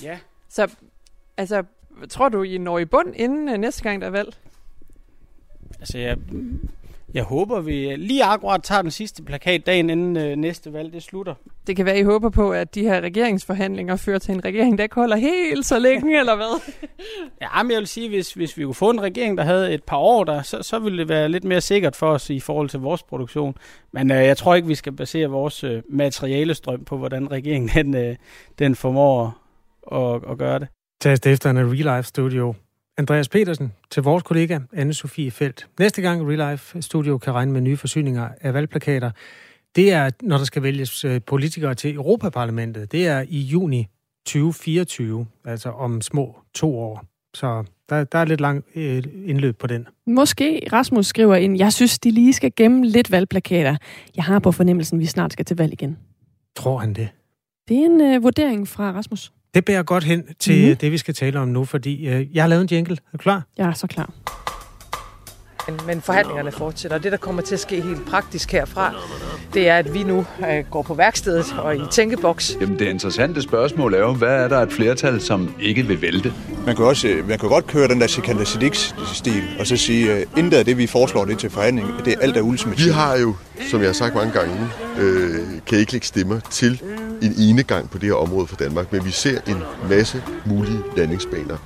Ja. 0.03 0.17
Så 0.49 0.67
altså, 1.37 1.63
tror 2.09 2.29
du, 2.29 2.43
I 2.43 2.57
når 2.57 2.79
i 2.79 2.85
bund 2.85 3.13
inden 3.15 3.49
øh, 3.49 3.57
næste 3.57 3.83
gang, 3.83 4.01
der 4.01 4.07
er 4.07 4.11
valg? 4.11 4.35
Altså, 5.79 5.97
jeg, 5.97 6.17
jeg 7.13 7.23
håber, 7.23 7.61
vi 7.61 7.95
lige 7.95 8.23
akkurat 8.23 8.63
tager 8.63 8.81
den 8.81 8.91
sidste 8.91 9.23
plakat 9.23 9.65
dagen 9.65 9.89
inden 9.89 10.17
øh, 10.17 10.35
næste 10.35 10.73
valg 10.73 10.93
det 10.93 11.03
slutter. 11.03 11.35
Det 11.67 11.75
kan 11.75 11.85
være, 11.85 11.99
I 11.99 12.03
håber 12.03 12.29
på, 12.29 12.51
at 12.51 12.75
de 12.75 12.81
her 12.81 13.01
regeringsforhandlinger 13.01 13.95
fører 13.95 14.19
til 14.19 14.33
en 14.33 14.45
regering, 14.45 14.77
der 14.77 14.83
ikke 14.83 14.95
holder 14.95 15.15
helt 15.15 15.65
så 15.65 15.79
længe, 15.79 16.19
eller 16.19 16.35
hvad? 16.35 16.61
ja, 17.41 17.63
men 17.63 17.71
jeg 17.71 17.79
vil 17.79 17.87
sige, 17.87 18.09
hvis, 18.09 18.33
hvis 18.33 18.57
vi 18.57 18.63
kunne 18.63 18.73
få 18.73 18.89
en 18.89 19.01
regering, 19.01 19.37
der 19.37 19.43
havde 19.43 19.73
et 19.73 19.83
par 19.83 19.97
år 19.97 20.23
der, 20.23 20.41
så, 20.41 20.63
så 20.63 20.79
ville 20.79 20.97
det 20.97 21.09
være 21.09 21.29
lidt 21.29 21.43
mere 21.43 21.61
sikkert 21.61 21.95
for 21.95 22.11
os 22.11 22.29
i 22.29 22.39
forhold 22.39 22.69
til 22.69 22.79
vores 22.79 23.03
produktion. 23.03 23.55
Men 23.91 24.11
øh, 24.11 24.17
jeg 24.17 24.37
tror 24.37 24.55
ikke, 24.55 24.67
vi 24.67 24.75
skal 24.75 24.93
basere 24.93 25.27
vores 25.27 25.63
øh, 25.63 25.81
materialestrøm 25.89 26.85
på, 26.85 26.97
hvordan 26.97 27.31
regeringen 27.31 27.69
den, 27.93 27.95
øh, 27.95 28.15
den 28.59 28.75
formår 28.75 29.37
at, 29.91 30.31
at 30.31 30.37
gøre 30.37 30.59
det. 30.59 30.67
Tag 31.01 31.33
efter 31.33 31.49
en 31.49 31.57
Real 31.57 31.97
Life 31.97 32.07
Studio 32.07 32.53
Andreas 33.01 33.29
Petersen 33.29 33.73
til 33.89 34.03
vores 34.03 34.23
kollega 34.23 34.59
anne 34.73 34.93
Sofie 34.93 35.31
Felt. 35.31 35.67
Næste 35.79 36.01
gang 36.01 36.27
Real 36.27 36.51
Life 36.51 36.81
Studio 36.81 37.17
kan 37.17 37.33
regne 37.33 37.51
med 37.51 37.61
nye 37.61 37.77
forsyninger 37.77 38.29
af 38.41 38.53
valgplakater, 38.53 39.11
det 39.75 39.91
er, 39.91 40.09
når 40.21 40.37
der 40.37 40.45
skal 40.45 40.63
vælges 40.63 41.05
øh, 41.05 41.21
politikere 41.27 41.75
til 41.75 41.95
Europaparlamentet. 41.95 42.91
Det 42.91 43.07
er 43.07 43.25
i 43.29 43.39
juni 43.39 43.87
2024, 44.25 45.25
altså 45.45 45.69
om 45.69 46.01
små 46.01 46.35
to 46.53 46.79
år. 46.79 47.05
Så 47.33 47.63
der, 47.89 48.03
der 48.03 48.19
er 48.19 48.25
lidt 48.25 48.41
lang 48.41 48.63
øh, 48.75 49.03
indløb 49.25 49.57
på 49.57 49.67
den. 49.67 49.87
Måske 50.07 50.61
Rasmus 50.73 51.05
skriver 51.05 51.35
ind, 51.35 51.57
jeg 51.57 51.73
synes, 51.73 51.99
de 51.99 52.11
lige 52.11 52.33
skal 52.33 52.51
gemme 52.55 52.85
lidt 52.85 53.11
valgplakater. 53.11 53.77
Jeg 54.15 54.23
har 54.23 54.39
på 54.39 54.51
fornemmelsen, 54.51 54.99
vi 54.99 55.05
snart 55.05 55.33
skal 55.33 55.45
til 55.45 55.57
valg 55.57 55.73
igen. 55.73 55.97
Tror 56.55 56.77
han 56.77 56.93
det? 56.93 57.09
Det 57.67 57.77
er 57.77 57.85
en 57.85 58.01
øh, 58.01 58.23
vurdering 58.23 58.67
fra 58.67 58.91
Rasmus. 58.91 59.31
Det 59.53 59.65
bærer 59.65 59.83
godt 59.83 60.03
hen 60.03 60.23
til 60.39 60.69
mm. 60.69 60.75
det, 60.75 60.91
vi 60.91 60.97
skal 60.97 61.13
tale 61.13 61.39
om 61.39 61.47
nu, 61.47 61.65
fordi 61.65 62.07
øh, 62.07 62.35
jeg 62.35 62.43
har 62.43 62.47
lavet 62.47 62.61
en 62.61 62.67
jingle. 62.71 62.93
Er 62.93 63.11
du 63.11 63.17
klar? 63.17 63.47
Jeg 63.57 63.67
er 63.67 63.73
så 63.73 63.87
klar. 63.87 64.40
Men 65.85 66.01
forhandlingerne 66.01 66.51
fortsætter, 66.51 66.97
og 66.97 67.03
det, 67.03 67.11
der 67.11 67.17
kommer 67.17 67.41
til 67.41 67.53
at 67.53 67.59
ske 67.59 67.81
helt 67.81 68.05
praktisk 68.05 68.51
herfra, 68.51 68.93
det 69.53 69.69
er, 69.69 69.77
at 69.77 69.93
vi 69.93 70.03
nu 70.03 70.25
øh, 70.49 70.65
går 70.71 70.81
på 70.81 70.93
værkstedet 70.93 71.55
og 71.57 71.75
i 71.75 71.81
tænkeboks. 71.91 72.57
Jamen, 72.61 72.79
det 72.79 72.87
interessante 72.87 73.41
spørgsmål 73.41 73.93
er 73.93 73.99
jo, 73.99 74.13
hvad 74.13 74.43
er 74.43 74.47
der 74.47 74.59
et 74.59 74.71
flertal, 74.71 75.21
som 75.21 75.55
ikke 75.59 75.83
vil 75.83 76.01
vælte? 76.01 76.33
Man 76.65 76.75
kan, 76.75 76.85
også, 76.85 77.21
man 77.27 77.39
kan 77.39 77.49
godt 77.49 77.67
køre 77.67 77.87
den 77.87 78.01
der 78.01 78.07
Sikander 78.07 78.45
stil 79.13 79.43
og 79.59 79.67
så 79.67 79.77
sige, 79.77 80.13
at 80.13 80.27
intet 80.37 80.57
af 80.57 80.65
det, 80.65 80.77
vi 80.77 80.87
foreslår 80.87 81.25
det 81.25 81.39
til 81.39 81.49
forhandling, 81.49 81.87
det 82.05 82.13
er 82.13 82.17
alt 82.21 82.37
er 82.37 82.41
ultimativt. 82.41 82.87
Vi 82.87 82.91
har 82.91 83.17
jo, 83.17 83.35
som 83.71 83.79
jeg 83.79 83.87
har 83.87 83.93
sagt 83.93 84.15
mange 84.15 84.31
gange, 84.31 84.55
øh, 84.99 85.39
kan 85.67 85.77
ikke 85.77 85.91
lægge 85.91 86.07
stemmer 86.07 86.39
til 86.39 86.81
en 87.21 87.33
ene 87.37 87.63
gang 87.63 87.89
på 87.89 87.97
det 87.97 88.07
her 88.07 88.13
område 88.13 88.47
for 88.47 88.55
Danmark, 88.55 88.91
men 88.91 89.05
vi 89.05 89.11
ser 89.11 89.39
en 89.47 89.57
masse 89.89 90.23
mulige 90.45 90.79
landingsbaner. 90.97 91.57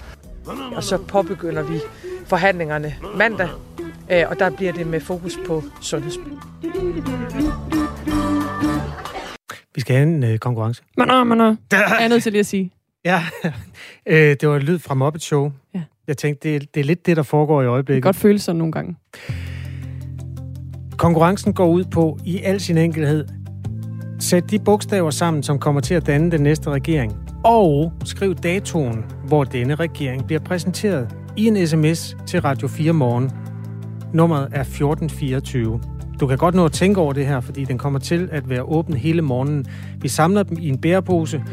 Og 0.75 0.84
så 0.84 0.97
påbegynder 0.97 1.63
vi 1.63 1.79
forhandlingerne 2.27 2.95
mandag, 3.15 3.47
øh, 3.47 3.74
og 4.28 4.39
der 4.39 4.50
bliver 4.50 4.72
det 4.72 4.88
med 4.88 5.00
fokus 5.00 5.39
på 5.48 5.63
sundheds. 5.82 6.18
Vi 9.76 9.82
skal 9.82 9.96
have 9.96 10.08
en 10.08 10.24
øh, 10.24 10.38
konkurrence. 10.38 10.84
Men 10.98 11.08
nå, 11.08 11.24
men 11.24 11.38
nå. 11.38 11.56
Jeg 11.72 11.98
er 12.02 12.08
nødt 12.08 12.24
til 12.24 12.32
lige 12.32 12.39
at 12.39 12.46
sige. 12.46 12.72
Ja, 13.06 13.24
øh, 14.06 14.36
det 14.41 14.50
var 14.50 14.60
lyd 14.60 14.80
fra 14.80 14.94
Muppet 14.94 15.22
Show. 15.22 15.52
Ja. 15.76 15.82
Jeg 16.08 16.18
tænkte, 16.18 16.50
det, 16.50 16.56
er, 16.56 16.60
det 16.74 16.80
er 16.80 16.84
lidt 16.84 17.06
det, 17.06 17.18
der 17.18 17.24
foregår 17.24 17.62
i 17.62 17.65
øjeblikket. 17.65 17.96
Det 17.96 18.04
kan 18.04 18.08
godt 18.08 18.15
føles 18.15 18.41
sådan 18.41 18.58
nogle 18.58 18.72
gange. 18.72 18.96
Konkurrencen 20.98 21.54
går 21.54 21.68
ud 21.68 21.84
på, 21.84 22.20
i 22.26 22.41
al 22.41 22.62
sin 22.62 22.78
enkelhed, 22.78 23.28
sæt 24.20 24.52
de 24.52 24.60
bogstaver 24.60 25.10
sammen, 25.10 25.44
som 25.44 25.60
kommer 25.60 25.82
til 25.82 25.94
at 25.94 26.08
danne 26.08 26.32
den 26.32 26.41
næste 26.41 26.70
regering. 26.70 27.18
Og 27.44 27.94
skriv 28.06 28.36
datoen, 28.36 29.06
hvor 29.28 29.44
denne 29.44 29.76
regering 29.76 30.26
bliver 30.26 30.39
præsenteret 30.39 31.15
i 31.38 31.46
en 31.46 31.68
sms 31.68 32.18
til 32.28 32.41
Radio 32.41 32.68
4 32.68 32.94
morgen. 32.94 33.32
Nummeret 34.15 34.47
er 34.51 34.62
1424. 34.62 35.82
Du 36.19 36.28
kan 36.28 36.38
godt 36.38 36.56
nå 36.56 36.65
at 36.65 36.71
tænke 36.71 37.01
over 37.01 37.13
det 37.13 37.28
her, 37.28 37.39
fordi 37.39 37.65
den 37.65 37.78
kommer 37.78 37.99
til 37.99 38.30
at 38.32 38.49
være 38.49 38.63
åben 38.63 38.93
hele 38.93 39.21
morgenen. 39.21 39.65
Vi 40.01 40.08
samler 40.08 40.43
dem 40.43 40.58
i 40.62 40.69
en 40.69 40.78
bærepose, 40.78 41.43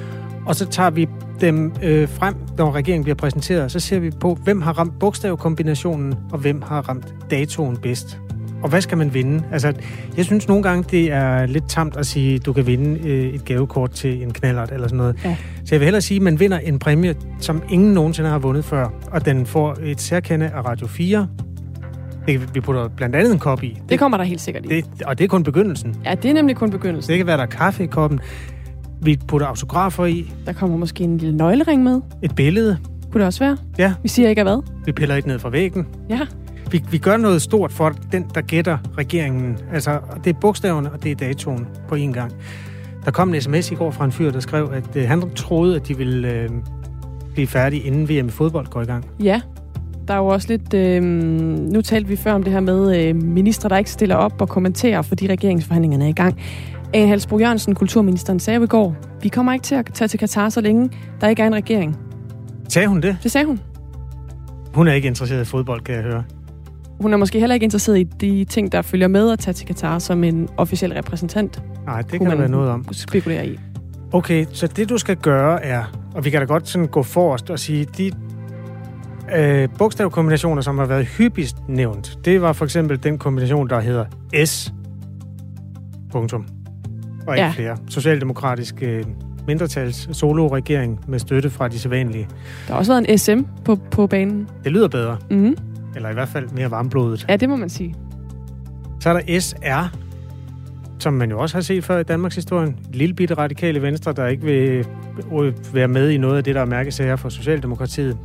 og 0.46 0.57
så 0.57 0.66
tager 0.66 0.90
vi 0.90 1.09
dem 1.40 1.72
øh, 1.83 2.09
frem, 2.09 2.35
når 2.59 2.72
regeringen 2.72 3.05
bliver 3.05 3.16
præsenteret. 3.16 3.72
Så 3.72 3.81
ser 3.81 3.98
vi 3.98 4.11
på, 4.11 4.38
hvem 4.44 4.62
har 4.62 4.72
ramt 4.79 4.98
bogstavkombinationen, 4.98 6.14
og 6.33 6.38
hvem 6.38 6.62
har 6.62 6.88
ramt 6.88 7.14
datoen 7.31 7.77
bedst. 7.77 8.20
Og 8.62 8.68
hvad 8.68 8.81
skal 8.81 8.98
man 8.98 9.14
vinde? 9.14 9.44
Altså, 9.53 9.72
jeg 10.16 10.25
synes 10.25 10.48
nogle 10.48 10.62
gange, 10.62 10.85
det 10.90 11.12
er 11.12 11.46
lidt 11.46 11.68
tamt 11.68 11.96
at 11.96 12.07
sige, 12.07 12.35
at 12.35 12.46
du 12.46 12.53
kan 12.53 12.66
vinde 12.66 13.09
øh, 13.09 13.35
et 13.35 13.44
gavekort 13.44 13.90
til 13.90 14.22
en 14.22 14.33
knallert 14.33 14.72
eller 14.72 14.87
sådan 14.88 14.96
noget. 14.96 15.25
Ja. 15.25 15.37
Så 15.64 15.75
jeg 15.75 15.81
vil 15.81 15.87
hellere 15.87 16.03
sige, 16.03 16.16
at 16.16 16.22
man 16.22 16.40
vinder 16.40 16.59
en 16.59 16.79
præmie, 16.79 17.14
som 17.38 17.62
ingen 17.70 17.94
nogensinde 17.94 18.31
har 18.31 18.38
vundet 18.38 18.64
før. 18.64 18.88
Og 19.11 19.25
den 19.25 19.46
får 19.46 19.77
et 19.83 20.01
særkende 20.01 20.46
af 20.46 20.64
Radio 20.64 20.87
4. 20.87 21.29
Det, 22.26 22.54
vi 22.54 22.61
putter 22.61 22.88
blandt 22.88 23.16
andet 23.16 23.32
en 23.32 23.38
kop 23.38 23.62
i. 23.62 23.78
Det 23.88 23.98
kommer 23.98 24.18
der 24.18 24.24
helt 24.24 24.40
sikkert 24.40 24.64
i. 24.66 24.68
Det, 24.68 24.85
og 25.06 25.18
det 25.18 25.24
er 25.24 25.28
kun 25.28 25.42
begyndelsen. 25.42 25.96
Ja, 26.04 26.14
det 26.14 26.30
er 26.30 26.35
nemlig 26.35 26.56
kun 26.56 26.70
begyndelsen. 26.70 27.11
Det 27.11 27.18
kan 27.18 27.26
være, 27.26 27.37
der 27.37 27.42
er 27.42 27.46
kaffe 27.46 27.85
i 27.85 27.87
koppen. 27.87 28.20
Vi 29.02 29.18
putter 29.28 29.46
autografer 29.46 30.04
i. 30.04 30.32
Der 30.46 30.52
kommer 30.52 30.76
måske 30.76 31.04
en 31.04 31.18
lille 31.18 31.37
nøglering 31.37 31.82
med. 31.82 32.00
Et 32.22 32.35
billede. 32.35 32.78
Kunne 33.12 33.18
det 33.18 33.26
også 33.26 33.44
være? 33.44 33.56
Ja. 33.78 33.94
Vi 34.02 34.08
siger 34.08 34.28
ikke 34.28 34.40
af 34.40 34.44
hvad. 34.44 34.62
Vi 34.85 34.92
piller 34.92 35.14
et 35.14 35.26
ned 35.26 35.38
fra 35.38 35.50
væggen. 35.50 35.87
Ja. 36.11 36.20
Vi, 36.70 36.85
vi 36.90 36.98
gør 36.98 37.16
noget 37.16 37.42
stort 37.42 37.72
for 37.72 37.92
den, 38.12 38.26
der 38.35 38.40
gætter 38.40 38.78
regeringen. 38.98 39.58
Altså, 39.72 39.98
det 40.24 40.37
er 40.37 40.40
bogstaverne, 40.40 40.92
og 40.92 41.02
det 41.04 41.11
er 41.12 41.16
datoen 41.16 41.66
på 41.88 41.94
en 41.94 42.12
gang. 42.12 42.32
Der 43.04 43.11
kom 43.11 43.35
en 43.35 43.40
sms 43.40 43.70
i 43.70 43.74
går 43.74 43.90
fra 43.90 44.04
en 44.04 44.12
fyr, 44.12 44.30
der 44.30 44.40
skrev, 44.40 44.70
at 44.72 44.96
øh, 44.96 45.08
han 45.08 45.30
troede, 45.30 45.76
at 45.76 45.88
de 45.88 45.96
ville 45.96 46.28
øh, 46.28 46.48
blive 47.32 47.46
færdige, 47.46 47.82
inden 47.82 48.08
VM 48.08 48.26
i 48.26 48.30
fodbold 48.30 48.66
går 48.66 48.82
i 48.82 48.85
gang. 48.85 49.06
Ja, 49.22 49.40
der 50.09 50.15
er 50.15 50.19
jo 50.19 50.27
også 50.27 50.49
lidt... 50.49 50.75
Øh, 50.75 51.03
nu 51.03 51.81
talte 51.81 52.09
vi 52.09 52.17
før 52.17 52.33
om 52.33 52.43
det 52.43 52.53
her 52.53 52.61
med 52.61 53.07
øh, 53.07 53.17
ministre, 53.17 53.69
der 53.69 53.77
ikke 53.77 53.91
stiller 53.91 54.17
op 54.17 54.41
og 54.41 54.49
kommenterer, 54.49 55.03
fordi 55.03 55.27
regeringsforhandlingerne 55.27 56.05
er 56.05 56.09
i 56.09 56.12
gang. 56.12 56.41
Ane 56.95 57.09
Halsbro 57.09 57.38
Jørgensen, 57.38 57.75
kulturministeren, 57.75 58.41
sagde 58.41 58.65
i 58.65 58.67
går, 58.67 58.97
vi 59.23 59.29
kommer 59.29 59.53
ikke 59.53 59.62
til 59.62 59.75
at 59.75 59.91
tage 59.95 60.09
til 60.09 60.19
Katar, 60.19 60.49
så 60.49 60.61
længe 60.61 60.91
der 61.21 61.29
ikke 61.29 61.43
er 61.43 61.47
en 61.47 61.55
regering. 61.55 61.97
Sagde 62.69 62.88
hun 62.88 63.01
det? 63.01 63.17
Det 63.23 63.31
sagde 63.31 63.47
hun. 63.47 63.61
Hun 64.75 64.88
er 64.88 64.93
ikke 64.93 65.09
interesseret 65.09 65.43
i 65.43 65.45
fodbold, 65.45 65.81
kan 65.81 65.95
jeg 65.95 66.03
høre. 66.03 66.25
Hun 67.01 67.12
er 67.12 67.17
måske 67.17 67.38
heller 67.41 67.55
ikke 67.55 67.65
interesseret 67.65 67.99
i 67.99 68.03
de 68.03 68.45
ting, 68.45 68.73
der 68.73 68.83
følger 68.83 69.09
med 69.09 69.31
at 69.31 69.38
tage 69.38 69.55
til 69.55 69.67
Katar 69.67 69.99
som 69.99 70.25
en 70.25 70.49
officiel 70.57 70.93
repræsentant. 70.93 71.62
Nej, 71.87 72.03
det 72.03 72.21
kan 72.21 72.31
der 72.31 72.37
være 72.37 72.49
noget 72.49 72.71
om. 72.71 72.87
spekulere 72.93 73.47
i. 73.47 73.59
Okay, 74.12 74.47
så 74.53 74.67
det 74.67 74.88
du 74.88 74.99
skal 74.99 75.17
gøre 75.17 75.65
er, 75.65 75.85
og 76.15 76.25
vi 76.25 76.31
kan 76.31 76.41
da 76.41 76.47
godt 76.47 76.69
sådan 76.69 76.88
gå 76.88 77.03
forrest 77.03 77.51
og 77.51 77.59
sige, 77.59 77.85
de 77.85 78.12
øh, 79.37 79.68
bogstavkombinationer, 79.78 80.62
som 80.62 80.78
har 80.78 80.87
været 80.87 81.06
hyppigst 81.06 81.56
nævnt, 81.68 82.18
det 82.24 82.42
var 82.42 82.52
for 82.52 82.64
eksempel 82.64 83.02
den 83.02 83.18
kombination, 83.18 83.68
der 83.68 83.80
hedder 83.80 84.04
S. 84.44 84.72
Punktum. 86.12 86.46
Og 87.26 87.35
ikke 87.37 87.44
ja. 87.44 87.50
flere. 87.50 87.76
Socialdemokratisk 87.88 88.74
øh, 88.82 89.04
mindretals 89.46 90.16
solo-regering 90.16 91.00
med 91.08 91.18
støtte 91.18 91.50
fra 91.50 91.68
de 91.68 91.78
sædvanlige. 91.78 92.28
Der 92.66 92.72
har 92.72 92.78
også 92.78 92.92
været 92.92 93.11
en 93.11 93.18
SM 93.18 93.48
på, 93.64 93.78
på 93.90 94.06
banen. 94.06 94.48
Det 94.64 94.72
lyder 94.72 94.88
bedre. 94.88 95.18
Mm. 95.30 95.56
Eller 95.96 96.11
i 96.11 96.12
hvert 96.12 96.28
fald 96.28 96.48
mere 96.48 96.70
varmblodet. 96.70 97.26
Ja, 97.28 97.37
det 97.37 97.48
må 97.48 97.56
man 97.56 97.68
sige. 97.68 97.94
Så 99.00 99.08
er 99.08 99.12
der 99.12 99.40
SR, 99.40 99.96
som 100.98 101.12
man 101.12 101.30
jo 101.30 101.38
også 101.38 101.56
har 101.56 101.62
set 101.62 101.85
før 101.85 101.98
i 101.98 102.02
Danmarks 102.02 102.35
historie. 102.35 102.74
Lille 102.92 103.14
bitte 103.14 103.35
radikale 103.35 103.82
venstre, 103.82 104.12
der 104.12 104.26
ikke 104.26 104.44
vil 104.44 104.87
være 105.72 105.88
med 105.88 106.11
i 106.11 106.18
noget 106.18 106.37
af 106.37 106.44
det, 106.44 106.54
der 106.54 106.61
er 106.61 106.64
mærkesager 106.64 107.16
for 107.16 107.28
Socialdemokratiet. 107.28 108.18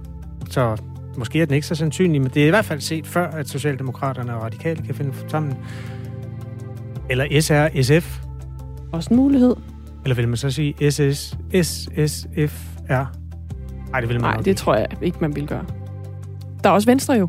Så 0.50 0.78
måske 1.18 1.42
er 1.42 1.46
den 1.46 1.56
ikke 1.56 1.68
så 1.68 1.76
sandsynlig, 1.76 2.22
men 2.22 2.32
det 2.34 2.44
er 2.44 2.48
i 2.48 2.50
hvert 2.50 2.66
fald 2.66 2.82
set 2.82 3.08
før, 3.08 3.28
at 3.32 3.50
Socialdemokraterne 3.50 4.36
og 4.36 4.44
radikale 4.44 4.82
kan 4.86 4.96
finde 4.96 5.14
sammen. 5.28 5.54
Eller 7.10 7.42
SR, 7.42 7.82
SF. 7.82 8.20
Også 8.92 9.10
en 9.12 9.18
mulighed. 9.18 9.56
Eller 10.04 10.16
vil 10.16 10.28
man 10.28 10.38
så 10.38 10.52
sige 10.52 10.92
SS, 10.92 11.38
SSFR? 11.64 12.92
Nej, 13.92 14.00
det 14.00 14.10
vil 14.10 14.22
man 14.22 14.30
Nej, 14.32 14.38
det 14.38 14.48
ikke. 14.48 14.60
tror 14.60 14.76
jeg 14.76 14.88
ikke, 15.02 15.18
man 15.22 15.36
vil 15.36 15.48
gøre. 15.48 15.66
Der 16.64 16.70
er 16.70 16.74
også 16.74 16.86
Venstre 16.86 17.14
jo. 17.14 17.28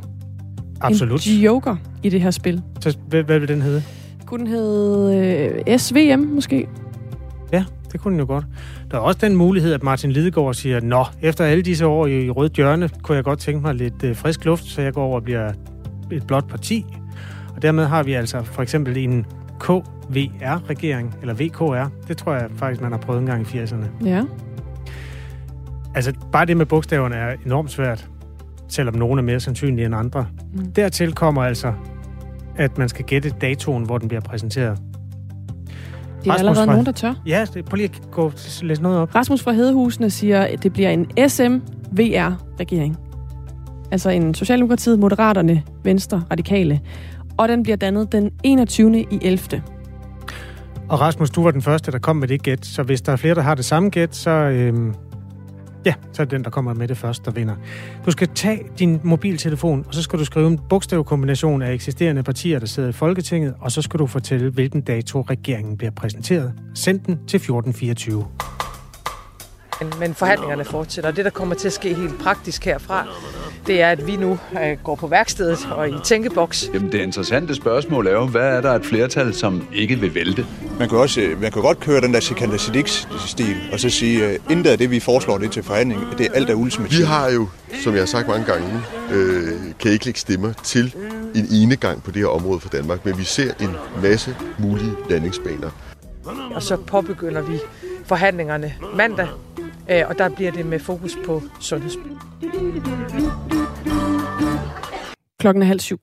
Absolut. 0.80 1.26
En 1.26 1.40
joker 1.40 1.76
i 2.02 2.08
det 2.08 2.20
her 2.20 2.30
spil. 2.30 2.62
Så 2.80 2.98
hvad, 3.08 3.22
hvad 3.22 3.38
vil 3.38 3.48
den 3.48 3.62
hedde? 3.62 3.82
Kunne 4.26 4.40
den 4.40 4.46
hedde 4.46 5.16
øh, 5.68 5.78
SVM 5.78 6.18
måske? 6.20 6.68
Ja, 7.52 7.64
det 7.92 8.00
kunne 8.00 8.12
den 8.12 8.20
jo 8.20 8.26
godt. 8.26 8.44
Der 8.90 8.96
er 8.96 9.00
også 9.00 9.18
den 9.22 9.36
mulighed, 9.36 9.72
at 9.72 9.82
Martin 9.82 10.12
Lidegaard 10.12 10.54
siger, 10.54 10.80
Nå, 10.80 11.04
efter 11.22 11.44
alle 11.44 11.62
disse 11.62 11.86
år 11.86 12.06
i 12.06 12.30
rødt 12.30 12.52
hjørne, 12.52 12.90
kunne 13.02 13.16
jeg 13.16 13.24
godt 13.24 13.38
tænke 13.38 13.60
mig 13.60 13.74
lidt 13.74 14.04
øh, 14.04 14.16
frisk 14.16 14.44
luft, 14.44 14.64
så 14.64 14.82
jeg 14.82 14.92
går 14.92 15.04
over 15.04 15.16
og 15.16 15.22
bliver 15.22 15.52
et 16.12 16.26
blot 16.26 16.48
parti. 16.48 16.86
Og 17.56 17.62
dermed 17.62 17.84
har 17.84 18.02
vi 18.02 18.12
altså 18.12 18.42
for 18.42 18.62
eksempel 18.62 18.96
en 18.96 19.26
KVR-regering, 19.60 21.14
eller 21.20 21.34
VKR. 21.34 21.88
Det 22.08 22.16
tror 22.16 22.34
jeg 22.34 22.48
faktisk, 22.56 22.82
man 22.82 22.92
har 22.92 22.98
prøvet 22.98 23.20
en 23.20 23.26
gang 23.26 23.54
i 23.54 23.58
80'erne. 23.58 24.04
Ja. 24.04 24.24
Altså, 25.94 26.12
bare 26.32 26.46
det 26.46 26.56
med 26.56 26.66
bogstaverne 26.66 27.16
er 27.16 27.36
enormt 27.46 27.70
svært, 27.70 28.08
selvom 28.68 28.94
nogle 28.94 29.20
er 29.20 29.24
mere 29.24 29.40
sandsynlige 29.40 29.86
end 29.86 29.94
andre. 29.94 30.26
Mm. 30.54 30.72
Dertil 30.72 31.12
kommer 31.12 31.42
altså, 31.42 31.72
at 32.56 32.78
man 32.78 32.88
skal 32.88 33.04
gætte 33.04 33.30
datoen, 33.40 33.84
hvor 33.84 33.98
den 33.98 34.08
bliver 34.08 34.20
præsenteret. 34.20 34.78
Det 36.24 36.26
er 36.26 36.32
Rasmus 36.32 36.38
allerede 36.38 36.66
fra... 36.66 36.72
nogen, 36.72 36.86
der 36.86 36.92
tør. 36.92 37.14
Ja, 37.26 37.44
prøv 37.66 37.76
lige 37.76 37.90
at 37.94 38.10
gå 38.10 38.32
læse 38.62 38.82
noget 38.82 38.98
op. 38.98 39.14
Rasmus 39.14 39.42
fra 39.42 39.52
Hedehusene 39.52 40.10
siger, 40.10 40.42
at 40.42 40.62
det 40.62 40.72
bliver 40.72 40.90
en 40.90 41.28
SMVR-regering. 41.28 42.96
Altså 43.90 44.10
en 44.10 44.34
Socialdemokratiet, 44.34 44.98
Moderaterne, 44.98 45.62
Venstre, 45.84 46.22
Radikale. 46.30 46.80
Og 47.36 47.48
den 47.48 47.62
bliver 47.62 47.76
dannet 47.76 48.12
den 48.12 48.30
21. 48.44 49.00
i 49.00 49.18
11. 49.22 49.62
Og 50.88 51.00
Rasmus, 51.00 51.30
du 51.30 51.42
var 51.42 51.50
den 51.50 51.62
første, 51.62 51.92
der 51.92 51.98
kom 51.98 52.16
med 52.16 52.28
det 52.28 52.42
gæt, 52.42 52.66
så 52.66 52.82
hvis 52.82 53.00
der 53.00 53.12
er 53.12 53.16
flere, 53.16 53.34
der 53.34 53.40
har 53.40 53.54
det 53.54 53.64
samme 53.64 53.88
gæt, 53.88 54.16
så, 54.16 54.30
øhm, 54.30 54.94
ja, 55.88 55.94
så 56.12 56.22
er 56.22 56.24
det 56.24 56.30
den, 56.30 56.44
der 56.44 56.50
kommer 56.50 56.74
med 56.74 56.88
det 56.88 56.96
første, 56.96 57.24
der 57.24 57.30
vinder. 57.30 57.54
Du 58.06 58.10
skal 58.10 58.28
tage 58.34 58.60
din 58.78 59.00
mobiltelefon, 59.02 59.84
og 59.88 59.94
så 59.94 60.02
skal 60.02 60.18
du 60.18 60.24
skrive 60.24 60.46
en 60.46 60.60
bogstavkombination 60.68 61.62
af 61.62 61.72
eksisterende 61.72 62.22
partier, 62.22 62.58
der 62.58 62.66
sidder 62.66 62.88
i 62.88 62.92
Folketinget, 62.92 63.54
og 63.60 63.72
så 63.72 63.82
skal 63.82 64.00
du 64.00 64.06
fortælle, 64.06 64.50
hvilken 64.50 64.80
dato 64.80 65.20
regeringen 65.20 65.76
bliver 65.76 65.90
præsenteret. 65.90 66.52
Send 66.74 67.00
den 67.00 67.14
til 67.14 67.36
1424. 67.36 68.26
Men 69.98 70.14
forhandlingerne 70.14 70.64
fortsætter, 70.64 71.10
og 71.10 71.16
det, 71.16 71.24
der 71.24 71.30
kommer 71.30 71.54
til 71.54 71.66
at 71.66 71.72
ske 71.72 71.94
helt 71.94 72.18
praktisk 72.18 72.64
herfra, 72.64 73.06
det 73.66 73.82
er, 73.82 73.90
at 73.90 74.06
vi 74.06 74.16
nu 74.16 74.38
øh, 74.52 74.76
går 74.84 74.94
på 74.94 75.06
værkstedet 75.06 75.68
og 75.70 75.88
i 75.88 75.94
tænkeboks. 76.04 76.70
Jamen 76.74 76.92
det 76.92 77.00
interessante 77.00 77.54
spørgsmål 77.54 78.06
er 78.06 78.12
jo, 78.12 78.26
hvad 78.26 78.56
er 78.56 78.60
der 78.60 78.72
et 78.72 78.84
flertal, 78.84 79.34
som 79.34 79.68
ikke 79.72 80.00
vil 80.00 80.14
vælte? 80.14 80.46
Man 80.78 80.88
kan, 80.88 80.98
også, 80.98 81.20
man 81.40 81.52
kan 81.52 81.62
godt 81.62 81.80
køre 81.80 82.00
den 82.00 82.14
der 82.14 82.20
Sikander 82.20 82.56
stil 83.26 83.56
og 83.72 83.80
så 83.80 83.90
sige, 83.90 84.26
at 84.26 84.40
intet 84.50 84.70
af 84.70 84.78
det, 84.78 84.90
vi 84.90 85.00
foreslår 85.00 85.38
det 85.38 85.50
til 85.50 85.62
forhandling, 85.62 86.00
det 86.18 86.26
er 86.26 86.32
alt 86.32 86.50
er 86.50 86.54
ultimativt. 86.54 87.00
Vi 87.00 87.04
har 87.04 87.30
jo, 87.30 87.48
som 87.84 87.92
jeg 87.92 88.00
har 88.00 88.06
sagt 88.06 88.28
mange 88.28 88.44
gange, 88.44 88.68
øh, 89.12 89.48
kan 89.80 89.92
ikke 89.92 90.04
lægge 90.04 90.20
stemmer 90.20 90.52
til 90.52 90.94
en 91.34 91.46
ene 91.52 91.76
gang 91.76 92.02
på 92.02 92.10
det 92.10 92.22
her 92.22 92.28
område 92.28 92.60
for 92.60 92.68
Danmark, 92.68 93.04
men 93.04 93.18
vi 93.18 93.24
ser 93.24 93.52
en 93.60 93.70
masse 94.02 94.36
mulige 94.58 94.92
landingsbaner. 95.10 95.70
Og 96.54 96.62
så 96.62 96.76
påbegynder 96.76 97.42
vi 97.42 97.58
forhandlingerne 98.04 98.74
mandag, 98.94 99.26
øh, 99.58 99.64
Øh, 99.90 100.02
og 100.08 100.18
der 100.18 100.28
bliver 100.28 100.50
det 100.50 100.66
med 100.66 100.78
fokus 100.78 101.16
på 101.26 101.42
sundheds. 101.60 101.96
Klokken 105.40 105.62
er 105.62 105.66
halv 105.66 105.80
syv. 105.80 106.00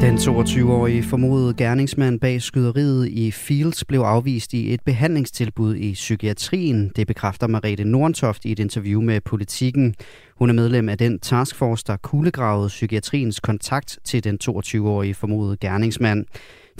Den 0.00 0.14
22-årige 0.14 1.02
formodede 1.02 1.54
gerningsmand 1.54 2.20
bag 2.20 2.42
skyderiet 2.42 3.08
i 3.08 3.30
Fields 3.30 3.84
blev 3.84 4.00
afvist 4.00 4.52
i 4.52 4.74
et 4.74 4.80
behandlingstilbud 4.84 5.76
i 5.76 5.92
psykiatrien. 5.92 6.92
Det 6.96 7.06
bekræfter 7.06 7.46
Marete 7.46 7.84
Nordentoft 7.84 8.44
i 8.44 8.52
et 8.52 8.58
interview 8.58 9.02
med 9.02 9.20
Politiken. 9.20 9.94
Hun 10.38 10.50
er 10.50 10.54
medlem 10.54 10.88
af 10.88 10.98
den 10.98 11.18
taskforce, 11.18 11.84
der 11.86 11.96
kuglegravede 11.96 12.68
psykiatriens 12.68 13.40
kontakt 13.40 13.98
til 14.04 14.24
den 14.24 14.38
22-årige 14.44 15.14
formodede 15.14 15.56
gerningsmand. 15.56 16.26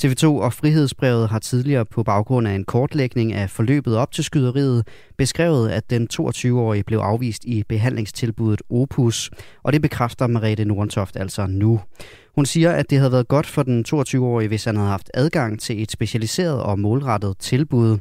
TV2 0.05 0.27
og 0.27 0.53
Frihedsbrevet 0.53 1.29
har 1.29 1.39
tidligere 1.39 1.85
på 1.85 2.03
baggrund 2.03 2.49
af 2.49 2.53
en 2.53 2.65
kortlægning 2.65 3.33
af 3.33 3.51
forløbet 3.51 3.97
op 3.97 4.13
til 4.13 4.25
skyderiet 4.25 4.87
beskrevet, 5.19 5.71
at 5.71 5.91
den 5.91 6.09
22-årige 6.13 6.85
blev 6.85 6.99
afvist 6.99 7.45
i 7.45 7.65
behandlingstilbuddet 7.69 8.63
Opus, 8.71 9.31
og 9.63 9.73
det 9.73 9.83
bekræfter 9.83 10.27
Marete 10.27 10.65
Nordentoft 10.65 11.17
altså 11.17 11.47
nu. 11.47 11.81
Hun 12.35 12.47
siger, 12.47 12.71
at 12.73 12.91
det 12.91 12.99
havde 12.99 13.13
været 13.13 13.29
godt 13.29 13.47
for 13.47 13.63
den 13.63 13.85
22-årige, 13.89 14.49
hvis 14.49 14.65
han 14.65 14.77
havde 14.77 14.89
haft 14.89 15.11
adgang 15.15 15.61
til 15.61 15.83
et 15.83 15.91
specialiseret 15.91 16.63
og 16.63 16.79
målrettet 16.79 17.39
tilbud. 17.39 17.99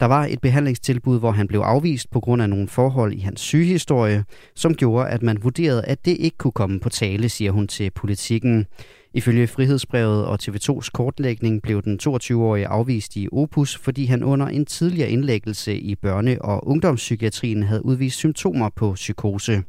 Der 0.00 0.06
var 0.06 0.26
et 0.26 0.40
behandlingstilbud, 0.40 1.18
hvor 1.18 1.30
han 1.30 1.48
blev 1.48 1.60
afvist 1.60 2.10
på 2.10 2.20
grund 2.20 2.42
af 2.42 2.50
nogle 2.50 2.68
forhold 2.68 3.12
i 3.12 3.20
hans 3.20 3.40
sygehistorie, 3.40 4.24
som 4.56 4.74
gjorde, 4.74 5.08
at 5.08 5.22
man 5.22 5.38
vurderede, 5.42 5.84
at 5.84 6.04
det 6.04 6.16
ikke 6.20 6.36
kunne 6.36 6.52
komme 6.52 6.80
på 6.80 6.88
tale, 6.88 7.28
siger 7.28 7.50
hun 7.50 7.68
til 7.68 7.90
politikken. 7.90 8.66
Ifølge 9.14 9.46
Frihedsbrevet 9.46 10.24
og 10.24 10.38
TV2's 10.42 10.88
kortlægning 10.94 11.62
blev 11.62 11.82
den 11.82 11.98
22-årige 12.02 12.66
afvist 12.66 13.16
i 13.16 13.28
Opus, 13.32 13.76
fordi 13.76 14.04
han 14.04 14.22
under 14.22 14.46
en 14.46 14.66
tidligere 14.66 15.10
indlæggelse 15.10 15.78
i 15.78 15.94
børne- 16.06 16.40
og 16.40 16.68
ungdomspsykiatrien 16.68 17.62
havde 17.62 17.84
udvist 17.84 18.16
symptomer 18.16 18.68
på 18.76 18.92
psykose. 18.92 19.62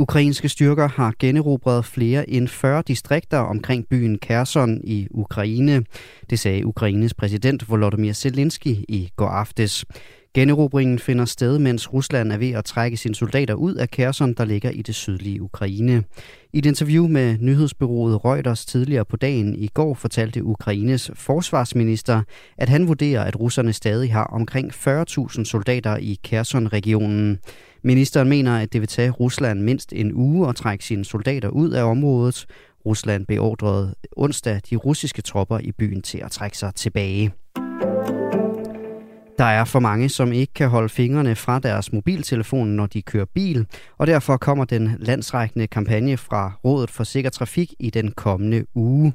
Ukrainske 0.00 0.48
styrker 0.48 0.88
har 0.88 1.14
generobret 1.18 1.84
flere 1.84 2.30
end 2.30 2.48
40 2.48 2.82
distrikter 2.88 3.38
omkring 3.38 3.88
byen 3.88 4.18
Kherson 4.18 4.80
i 4.84 5.06
Ukraine. 5.10 5.84
Det 6.30 6.38
sagde 6.38 6.66
Ukraines 6.66 7.14
præsident 7.14 7.70
Volodymyr 7.70 8.12
Zelensky 8.12 8.76
i 8.88 9.10
går 9.16 9.28
aftes. 9.28 9.84
Generobringen 10.38 10.98
finder 10.98 11.24
sted, 11.24 11.58
mens 11.58 11.92
Rusland 11.92 12.32
er 12.32 12.36
ved 12.36 12.50
at 12.50 12.64
trække 12.64 12.96
sine 12.96 13.14
soldater 13.14 13.54
ud 13.54 13.74
af 13.74 13.90
Kherson, 13.90 14.32
der 14.32 14.44
ligger 14.44 14.70
i 14.70 14.82
det 14.82 14.94
sydlige 14.94 15.42
Ukraine. 15.42 16.04
I 16.52 16.58
et 16.58 16.66
interview 16.66 17.06
med 17.06 17.38
nyhedsbyrået 17.40 18.24
Reuters 18.24 18.66
tidligere 18.66 19.04
på 19.04 19.16
dagen 19.16 19.54
i 19.54 19.66
går 19.66 19.94
fortalte 19.94 20.44
Ukraines 20.44 21.10
forsvarsminister, 21.14 22.22
at 22.58 22.68
han 22.68 22.88
vurderer, 22.88 23.24
at 23.24 23.40
russerne 23.40 23.72
stadig 23.72 24.12
har 24.12 24.24
omkring 24.24 24.72
40.000 24.72 25.44
soldater 25.44 25.96
i 25.96 26.18
Kherson-regionen. 26.24 27.38
Ministeren 27.82 28.28
mener, 28.28 28.58
at 28.58 28.72
det 28.72 28.80
vil 28.80 28.88
tage 28.88 29.10
Rusland 29.10 29.60
mindst 29.60 29.92
en 29.92 30.12
uge 30.14 30.48
at 30.48 30.56
trække 30.56 30.84
sine 30.84 31.04
soldater 31.04 31.48
ud 31.48 31.70
af 31.70 31.82
området. 31.82 32.46
Rusland 32.86 33.26
beordrede 33.26 33.94
onsdag 34.16 34.60
de 34.70 34.76
russiske 34.76 35.22
tropper 35.22 35.58
i 35.58 35.72
byen 35.72 36.02
til 36.02 36.18
at 36.18 36.30
trække 36.30 36.58
sig 36.58 36.74
tilbage. 36.74 37.32
Der 39.38 39.44
er 39.44 39.64
for 39.64 39.80
mange, 39.80 40.08
som 40.08 40.32
ikke 40.32 40.52
kan 40.54 40.68
holde 40.68 40.88
fingrene 40.88 41.34
fra 41.34 41.58
deres 41.58 41.92
mobiltelefon, 41.92 42.68
når 42.68 42.86
de 42.86 43.02
kører 43.02 43.24
bil, 43.34 43.66
og 43.98 44.06
derfor 44.06 44.36
kommer 44.36 44.64
den 44.64 44.96
landsrækkende 44.98 45.66
kampagne 45.66 46.16
fra 46.16 46.52
Rådet 46.64 46.90
for 46.90 47.04
Sikker 47.04 47.30
Trafik 47.30 47.74
i 47.78 47.90
den 47.90 48.12
kommende 48.12 48.64
uge. 48.74 49.12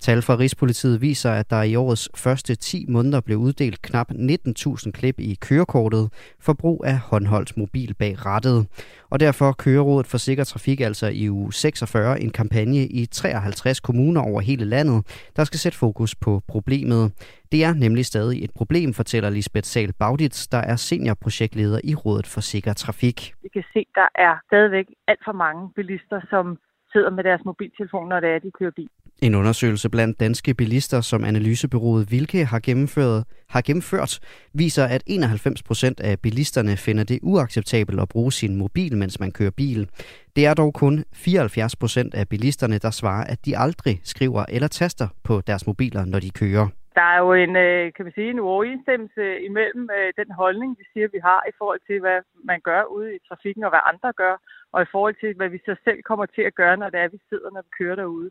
Tal 0.00 0.22
fra 0.22 0.38
Rigspolitiet 0.38 1.00
viser, 1.00 1.32
at 1.32 1.50
der 1.50 1.62
i 1.62 1.76
årets 1.76 2.10
første 2.16 2.54
10 2.54 2.86
måneder 2.88 3.20
blev 3.20 3.38
uddelt 3.38 3.82
knap 3.82 4.10
19.000 4.10 4.90
klip 4.90 5.18
i 5.18 5.34
kørekortet 5.40 6.34
for 6.40 6.52
brug 6.52 6.84
af 6.86 6.98
håndholdt 6.98 7.56
mobil 7.56 7.94
bag 7.94 8.26
rattet. 8.26 8.66
Og 9.10 9.20
derfor 9.20 9.52
kører 9.52 9.82
Rådet 9.82 10.06
for 10.06 10.18
Sikker 10.18 10.44
Trafik 10.44 10.80
altså 10.80 11.06
i 11.06 11.30
uge 11.30 11.52
46 11.52 12.20
en 12.20 12.30
kampagne 12.30 12.86
i 12.86 13.06
53 13.06 13.80
kommuner 13.80 14.20
over 14.20 14.40
hele 14.40 14.64
landet, 14.64 15.30
der 15.36 15.44
skal 15.44 15.58
sætte 15.58 15.78
fokus 15.78 16.14
på 16.14 16.42
problemet. 16.48 17.12
Det 17.52 17.64
er 17.64 17.74
nemlig 17.74 18.06
stadig 18.06 18.44
et 18.44 18.50
problem, 18.56 18.94
fortæller 18.94 19.30
Lisbeth 19.30 19.66
Sal 19.66 19.92
Bauditz, 19.92 20.46
der 20.48 20.58
er 20.58 20.76
seniorprojektleder 20.76 21.80
i 21.84 21.94
Rådet 21.94 22.26
for 22.26 22.40
Sikker 22.40 22.72
Trafik. 22.72 23.34
Vi 23.42 23.48
kan 23.48 23.64
se, 23.72 23.86
der 23.94 24.08
er 24.14 24.34
stadigvæk 24.46 24.86
alt 25.08 25.20
for 25.24 25.32
mange 25.32 25.70
bilister, 25.76 26.20
som 26.30 26.58
sidder 26.92 27.10
med 27.10 27.24
deres 27.24 27.42
mobiltelefon, 27.44 28.08
når 28.08 28.20
det 28.20 28.30
er, 28.30 28.38
de 28.38 28.50
kører 28.58 28.70
bil. 28.76 28.88
En 29.22 29.34
undersøgelse 29.34 29.90
blandt 29.90 30.20
danske 30.20 30.54
bilister, 30.54 31.00
som 31.00 31.24
analysebyrået 31.24 32.10
Vilke 32.10 32.44
har 32.44 32.60
gennemført, 32.60 33.24
har 33.48 33.62
gennemført 33.66 34.18
viser, 34.54 34.84
at 34.84 35.02
91 35.06 35.62
procent 35.62 36.00
af 36.00 36.20
bilisterne 36.22 36.76
finder 36.76 37.04
det 37.04 37.18
uacceptabelt 37.22 38.00
at 38.00 38.08
bruge 38.08 38.32
sin 38.32 38.56
mobil, 38.56 38.96
mens 38.96 39.20
man 39.20 39.32
kører 39.32 39.50
bil. 39.50 39.88
Det 40.36 40.46
er 40.46 40.54
dog 40.54 40.74
kun 40.74 41.04
74 41.14 41.76
procent 41.76 42.14
af 42.14 42.28
bilisterne, 42.28 42.78
der 42.78 42.90
svarer, 42.90 43.24
at 43.32 43.38
de 43.46 43.58
aldrig 43.58 44.00
skriver 44.04 44.44
eller 44.48 44.68
taster 44.68 45.08
på 45.24 45.40
deres 45.46 45.66
mobiler, 45.66 46.04
når 46.04 46.18
de 46.18 46.30
kører. 46.30 46.68
Der 46.98 47.06
er 47.14 47.18
jo 47.24 47.32
en, 47.44 47.56
øh, 47.56 47.92
kan 47.94 48.04
man 48.04 48.14
sige, 48.16 48.30
en 48.30 48.40
uoverensstemmelse 48.40 49.24
imellem 49.48 49.84
øh, 49.98 50.08
den 50.20 50.30
holdning, 50.40 50.70
vi 50.80 50.84
siger, 50.92 51.08
vi 51.16 51.20
har 51.28 51.40
i 51.50 51.52
forhold 51.58 51.80
til, 51.88 51.98
hvad 52.04 52.18
man 52.50 52.60
gør 52.68 52.82
ude 52.96 53.08
i 53.16 53.18
trafikken 53.28 53.62
og 53.64 53.70
hvad 53.70 53.84
andre 53.92 54.10
gør, 54.22 54.34
og 54.72 54.82
i 54.82 54.90
forhold 54.92 55.16
til, 55.20 55.36
hvad 55.36 55.48
vi 55.48 55.58
så 55.58 55.76
selv 55.84 56.02
kommer 56.02 56.26
til 56.26 56.42
at 56.42 56.54
gøre, 56.54 56.76
når 56.76 56.90
det 56.90 57.00
er, 57.00 57.08
vi 57.08 57.20
sidder, 57.28 57.50
når 57.50 57.62
vi 57.62 57.72
kører 57.78 57.96
derude. 57.96 58.30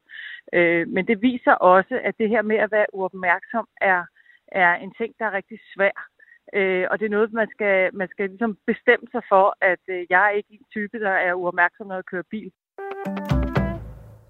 Øh, 0.54 0.88
men 0.88 1.08
det 1.08 1.22
viser 1.22 1.52
også, 1.52 1.96
at 2.04 2.14
det 2.20 2.30
her 2.30 2.42
med 2.42 2.56
at 2.56 2.72
være 2.72 2.94
uopmærksom 2.94 3.68
er, 3.82 4.02
er 4.48 4.74
en 4.76 4.94
ting, 5.00 5.16
der 5.20 5.26
er 5.26 5.38
rigtig 5.40 5.60
svær. 5.74 5.96
Øh, 6.54 6.86
og 6.92 7.00
det 7.00 7.06
er 7.06 7.16
noget, 7.18 7.34
man 7.34 7.50
skal, 7.56 7.90
man 7.94 8.08
skal 8.14 8.30
ligesom 8.30 8.58
bestemme 8.68 9.08
sig 9.12 9.24
for, 9.30 9.58
at 9.62 9.84
øh, 9.90 10.06
jeg 10.10 10.26
er 10.26 10.30
ikke 10.30 10.54
en 10.54 10.66
type, 10.76 11.00
der 11.00 11.16
er 11.28 11.34
uopmærksom, 11.34 11.88
når 11.88 11.96
jeg 11.96 12.06
kører 12.06 12.32
bil. 12.32 12.52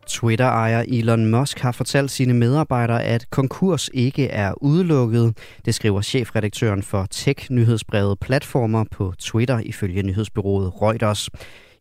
Twitter-ejer 0.07 0.83
Elon 0.87 1.31
Musk 1.31 1.59
har 1.59 1.71
fortalt 1.71 2.11
sine 2.11 2.33
medarbejdere, 2.33 3.03
at 3.03 3.29
konkurs 3.29 3.89
ikke 3.93 4.27
er 4.27 4.53
udelukket. 4.61 5.37
Det 5.65 5.75
skriver 5.75 6.01
chefredaktøren 6.01 6.83
for 6.83 7.05
tech-nyhedsbrevet 7.11 8.19
Platformer 8.19 8.83
på 8.91 9.13
Twitter 9.19 9.59
ifølge 9.59 10.03
nyhedsbyrået 10.03 10.81
Reuters. 10.81 11.29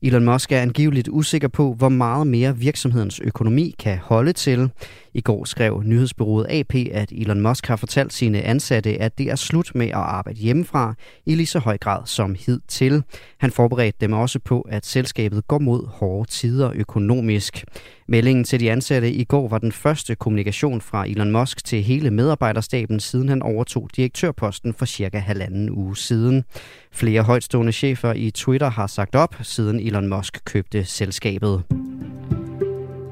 Elon 0.05 0.25
Musk 0.25 0.53
er 0.53 0.61
angiveligt 0.61 1.09
usikker 1.09 1.49
på, 1.49 1.73
hvor 1.73 1.89
meget 1.89 2.27
mere 2.27 2.57
virksomhedens 2.57 3.21
økonomi 3.21 3.75
kan 3.79 3.99
holde 3.99 4.33
til. 4.33 4.71
I 5.15 5.21
går 5.21 5.45
skrev 5.45 5.83
nyhedsbyrået 5.85 6.47
AP, 6.51 6.75
at 6.93 7.13
Elon 7.13 7.41
Musk 7.41 7.67
har 7.67 7.77
fortalt 7.77 8.13
sine 8.13 8.43
ansatte, 8.43 9.01
at 9.01 9.19
det 9.19 9.31
er 9.31 9.37
slut 9.37 9.75
med 9.75 9.87
at 9.87 9.95
arbejde 9.95 10.39
hjemmefra 10.39 10.95
i 11.27 11.35
lige 11.35 11.47
så 11.47 11.59
høj 11.59 11.79
grad 11.79 12.03
som 12.05 12.37
hidtil. 12.47 13.03
Han 13.39 13.51
forberedte 13.51 13.99
dem 14.01 14.13
også 14.13 14.39
på, 14.39 14.61
at 14.61 14.87
selskabet 14.87 15.49
går 15.49 15.59
mod 15.59 15.87
hårde 15.87 16.31
tider 16.31 16.71
økonomisk. 16.75 17.65
Meldingen 18.09 18.45
til 18.45 18.61
de 18.61 18.73
ansatte 18.73 19.13
i 19.13 19.25
går 19.25 19.49
var 19.49 19.59
den 19.59 19.73
første 19.73 20.15
kommunikation 20.15 20.81
fra 20.81 21.09
Elon 21.09 21.31
Musk 21.31 21.65
til 21.65 21.83
hele 21.83 22.11
medarbejderstaben, 22.11 23.01
siden 23.01 23.29
han 23.29 23.43
overtog 23.43 23.91
direktørposten 23.97 24.75
for 24.75 24.85
cirka 24.85 25.19
halvanden 25.19 25.71
uge 25.71 25.97
siden. 25.97 26.45
Flere 26.93 27.23
højtstående 27.23 27.73
chefer 27.73 28.13
i 28.13 28.31
Twitter 28.31 28.71
har 28.71 28.87
sagt 28.87 29.15
op, 29.15 29.35
siden 29.43 29.81
Elon 29.81 30.09
Musk 30.09 30.39
købte 30.45 30.85
selskabet. 30.85 31.84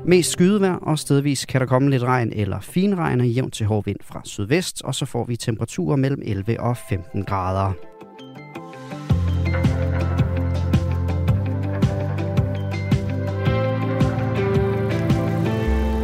Mest 0.07 0.31
skydevejr, 0.31 0.75
og 0.75 0.99
stedvis 0.99 1.45
kan 1.45 1.61
der 1.61 1.67
komme 1.67 1.91
lidt 1.91 2.03
regn 2.03 2.33
eller 2.33 2.61
finregn 2.61 3.21
og 3.21 3.27
jævnt 3.27 3.55
til 3.55 3.67
hård 3.67 3.85
vind 3.85 3.97
fra 4.03 4.21
sydvest, 4.25 4.83
og 4.83 4.95
så 4.95 5.07
får 5.07 5.25
vi 5.25 5.37
temperaturer 5.37 5.97
mellem 5.97 6.23
11 6.25 6.61
og 6.61 6.77
15 6.89 7.25
grader. 7.25 7.73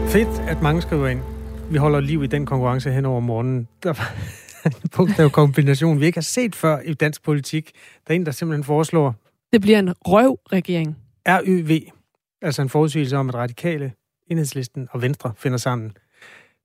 Fedt, 0.08 0.48
at 0.48 0.62
mange 0.62 0.82
skriver 0.82 1.08
ind. 1.08 1.20
Vi 1.70 1.78
holder 1.78 2.00
liv 2.00 2.24
i 2.24 2.26
den 2.26 2.46
konkurrence 2.46 2.90
hen 2.90 3.04
over 3.04 3.20
morgenen. 3.20 3.68
Der 3.82 3.92
var 3.92 4.14
en 4.66 4.88
bogstavkombination, 4.96 6.00
vi 6.00 6.06
ikke 6.06 6.16
har 6.16 6.22
set 6.22 6.54
før 6.54 6.80
i 6.80 6.94
dansk 6.94 7.22
politik. 7.22 7.70
Der 8.06 8.14
er 8.14 8.16
en, 8.16 8.26
der 8.26 8.32
simpelthen 8.32 8.64
foreslår... 8.64 9.14
Det 9.52 9.60
bliver 9.60 9.78
en 9.78 9.92
røv-regering. 10.06 10.96
RYV. 11.28 11.97
Altså 12.42 12.62
en 12.62 12.68
forudsigelse 12.68 13.16
om, 13.16 13.28
at 13.28 13.34
radikale, 13.34 13.92
enhedslisten 14.30 14.88
og 14.90 15.02
Venstre 15.02 15.32
finder 15.36 15.58
sammen. 15.58 15.96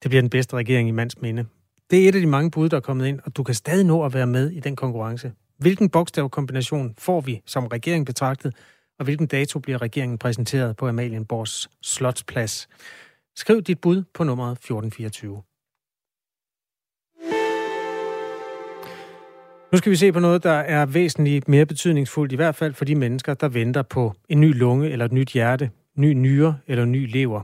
Det 0.04 0.12
bliver 0.12 0.22
den 0.22 0.30
bedste 0.30 0.56
regering 0.56 0.88
i 0.88 0.92
mands 0.92 1.22
minde. 1.22 1.46
Det 1.92 2.04
er 2.04 2.10
et 2.10 2.16
af 2.16 2.22
de 2.22 2.28
mange 2.28 2.52
bud, 2.52 2.70
der 2.70 2.78
er 2.78 2.82
kommet 2.82 3.08
ind, 3.08 3.20
og 3.26 3.38
du 3.38 3.44
kan 3.44 3.56
stadig 3.56 3.86
nå 3.86 4.06
at 4.06 4.14
være 4.14 4.28
med 4.28 4.52
i 4.52 4.60
den 4.60 4.76
konkurrence. 4.76 5.32
Hvilken 5.58 5.90
bogstavkombination 5.90 6.96
får 6.98 7.22
vi 7.22 7.42
som 7.46 7.68
regering 7.68 8.06
betragtet, 8.06 8.56
og 9.00 9.04
hvilken 9.04 9.28
dato 9.28 9.60
bliver 9.60 9.82
regeringen 9.82 10.18
præsenteret 10.18 10.76
på 10.76 10.88
Amalienborgs 10.88 11.70
slotsplads? 11.82 12.68
Skriv 13.36 13.62
dit 13.62 13.82
bud 13.82 14.04
på 14.14 14.24
nummeret 14.24 14.52
1424. 14.52 15.42
Nu 19.74 19.78
skal 19.78 19.92
vi 19.92 19.96
se 19.96 20.12
på 20.12 20.20
noget, 20.20 20.44
der 20.44 20.52
er 20.52 20.86
væsentligt 20.86 21.48
mere 21.48 21.66
betydningsfuldt, 21.66 22.32
i 22.32 22.36
hvert 22.36 22.56
fald 22.56 22.74
for 22.74 22.86
de 22.86 22.96
mennesker, 22.96 23.34
der 23.34 23.48
venter 23.48 23.82
på 23.82 24.14
en 24.30 24.42
ny 24.42 24.58
lunge 24.58 24.90
eller 24.90 25.06
et 25.06 25.12
nyt 25.12 25.30
hjerte, 25.30 25.70
ny 25.98 26.14
nyre 26.14 26.58
eller 26.68 26.86
ny 26.86 27.12
lever. 27.12 27.42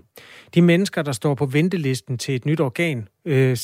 De 0.54 0.62
mennesker, 0.62 1.02
der 1.02 1.12
står 1.12 1.36
på 1.36 1.46
ventelisten 1.46 2.18
til 2.18 2.36
et 2.36 2.46
nyt 2.46 2.60
organ, 2.60 3.08
øh, 3.26 3.58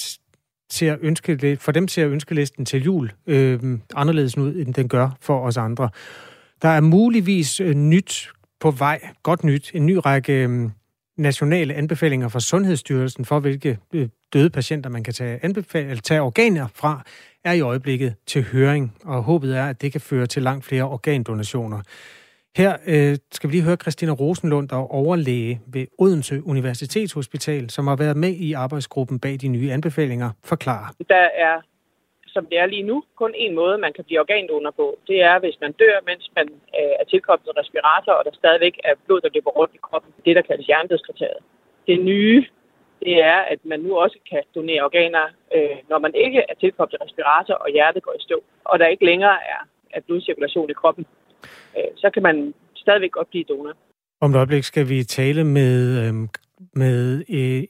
ser 0.72 0.98
ønske, 1.02 1.58
for 1.62 1.72
dem 1.72 1.88
ser 1.88 2.08
ønskelisten 2.08 2.66
til 2.66 2.84
jul 2.84 3.12
øh, 3.28 3.60
anderledes 3.96 4.38
ud, 4.38 4.56
end 4.56 4.74
den 4.74 4.90
gør 4.90 5.10
for 5.22 5.40
os 5.40 5.58
andre. 5.58 5.90
Der 6.62 6.70
er 6.70 6.82
muligvis 6.82 7.60
øh, 7.60 7.76
nyt 7.76 8.30
på 8.60 8.72
vej, 8.72 9.00
godt 9.24 9.44
nyt, 9.44 9.72
en 9.74 9.86
ny 9.86 9.96
række 10.06 10.34
øh, 10.34 10.70
nationale 11.18 11.74
anbefalinger 11.74 12.28
fra 12.28 12.40
Sundhedsstyrelsen 12.40 13.26
for, 13.26 13.40
hvilke 13.40 13.78
øh, 13.94 14.10
døde 14.34 14.50
patienter 14.50 14.90
man 14.90 15.04
kan 15.04 15.14
tage, 15.14 15.40
anbefale, 15.44 15.98
tage 15.98 16.22
organer 16.22 16.68
fra, 16.76 17.04
er 17.46 17.54
i 17.54 17.62
øjeblikket 17.62 18.16
til 18.26 18.42
høring, 18.54 18.98
og 19.06 19.24
håbet 19.24 19.58
er, 19.58 19.66
at 19.70 19.82
det 19.82 19.92
kan 19.92 20.02
føre 20.02 20.26
til 20.26 20.42
langt 20.44 20.66
flere 20.66 20.84
organdonationer. 20.84 21.80
Her 22.62 22.72
øh, 22.94 23.18
skal 23.32 23.48
vi 23.50 23.54
lige 23.56 23.68
høre 23.68 23.84
Christina 23.84 24.12
Rosenlund, 24.12 24.70
der 24.70 24.78
er 24.84 24.94
overlæge 25.02 25.54
ved 25.74 25.86
Odense 26.00 26.36
Universitetshospital, 26.54 27.70
som 27.70 27.88
har 27.88 27.96
været 27.96 28.18
med 28.18 28.34
i 28.48 28.54
arbejdsgruppen 28.54 29.20
bag 29.20 29.36
de 29.42 29.48
nye 29.48 29.72
anbefalinger, 29.72 30.30
forklare. 30.52 30.88
Der 31.10 31.26
er, 31.48 31.56
som 32.28 32.46
det 32.50 32.58
er 32.60 32.66
lige 32.66 32.88
nu, 32.92 33.04
kun 33.22 33.34
en 33.36 33.56
måde, 33.56 33.78
man 33.78 33.94
kan 33.96 34.04
blive 34.08 34.20
organdonor 34.20 34.74
på. 34.82 34.88
Det 35.08 35.18
er, 35.22 35.40
hvis 35.40 35.58
man 35.62 35.72
dør, 35.72 35.96
mens 36.10 36.32
man 36.36 36.48
øh, 36.80 36.94
er 37.02 37.06
tilkoblet 37.14 37.58
respirator, 37.62 38.14
og 38.20 38.24
der 38.26 38.34
stadigvæk 38.42 38.76
er 38.84 38.94
blod, 39.06 39.22
der 39.22 39.30
løber 39.36 39.52
rundt 39.60 39.74
i 39.76 39.80
kroppen. 39.88 40.12
Det, 40.26 40.36
der 40.36 40.42
kaldes 40.50 40.66
hjernedødskriteriet. 40.66 41.42
Det 41.88 41.98
nye, 42.12 42.46
det 43.00 43.24
er, 43.24 43.40
at 43.54 43.60
man 43.66 43.80
nu 43.80 43.98
også 43.98 44.18
kan 44.30 44.44
donere 44.56 44.84
organer, 44.84 45.26
øh, 45.56 45.78
når 45.90 46.00
man 46.00 46.14
ikke 46.16 46.42
er 46.50 46.56
tilkoblet 46.60 47.02
respirator, 47.02 47.54
og 47.54 47.70
hjertet 47.70 48.04
går 48.04 48.14
i 48.14 48.22
stå, 48.28 48.44
og 48.64 48.80
der 48.80 48.88
ikke 48.88 49.06
længere 49.06 49.38
er, 49.54 49.62
er 49.94 50.02
blodcirkulation 50.02 50.70
i 50.70 50.74
kroppen 50.74 51.06
øh, 51.78 51.92
så 51.96 52.10
kan 52.14 52.24
man 52.24 52.54
stadigvæk 52.76 53.12
godt 53.12 53.30
blive 53.30 53.44
donor. 53.50 53.74
Om 54.22 54.32
et 54.32 54.36
øjeblik 54.36 54.64
skal 54.64 54.90
vi 54.90 55.04
tale 55.04 55.44
med, 55.44 56.08
øh, 56.08 56.14
med 56.74 57.24
øh, 57.30 57.64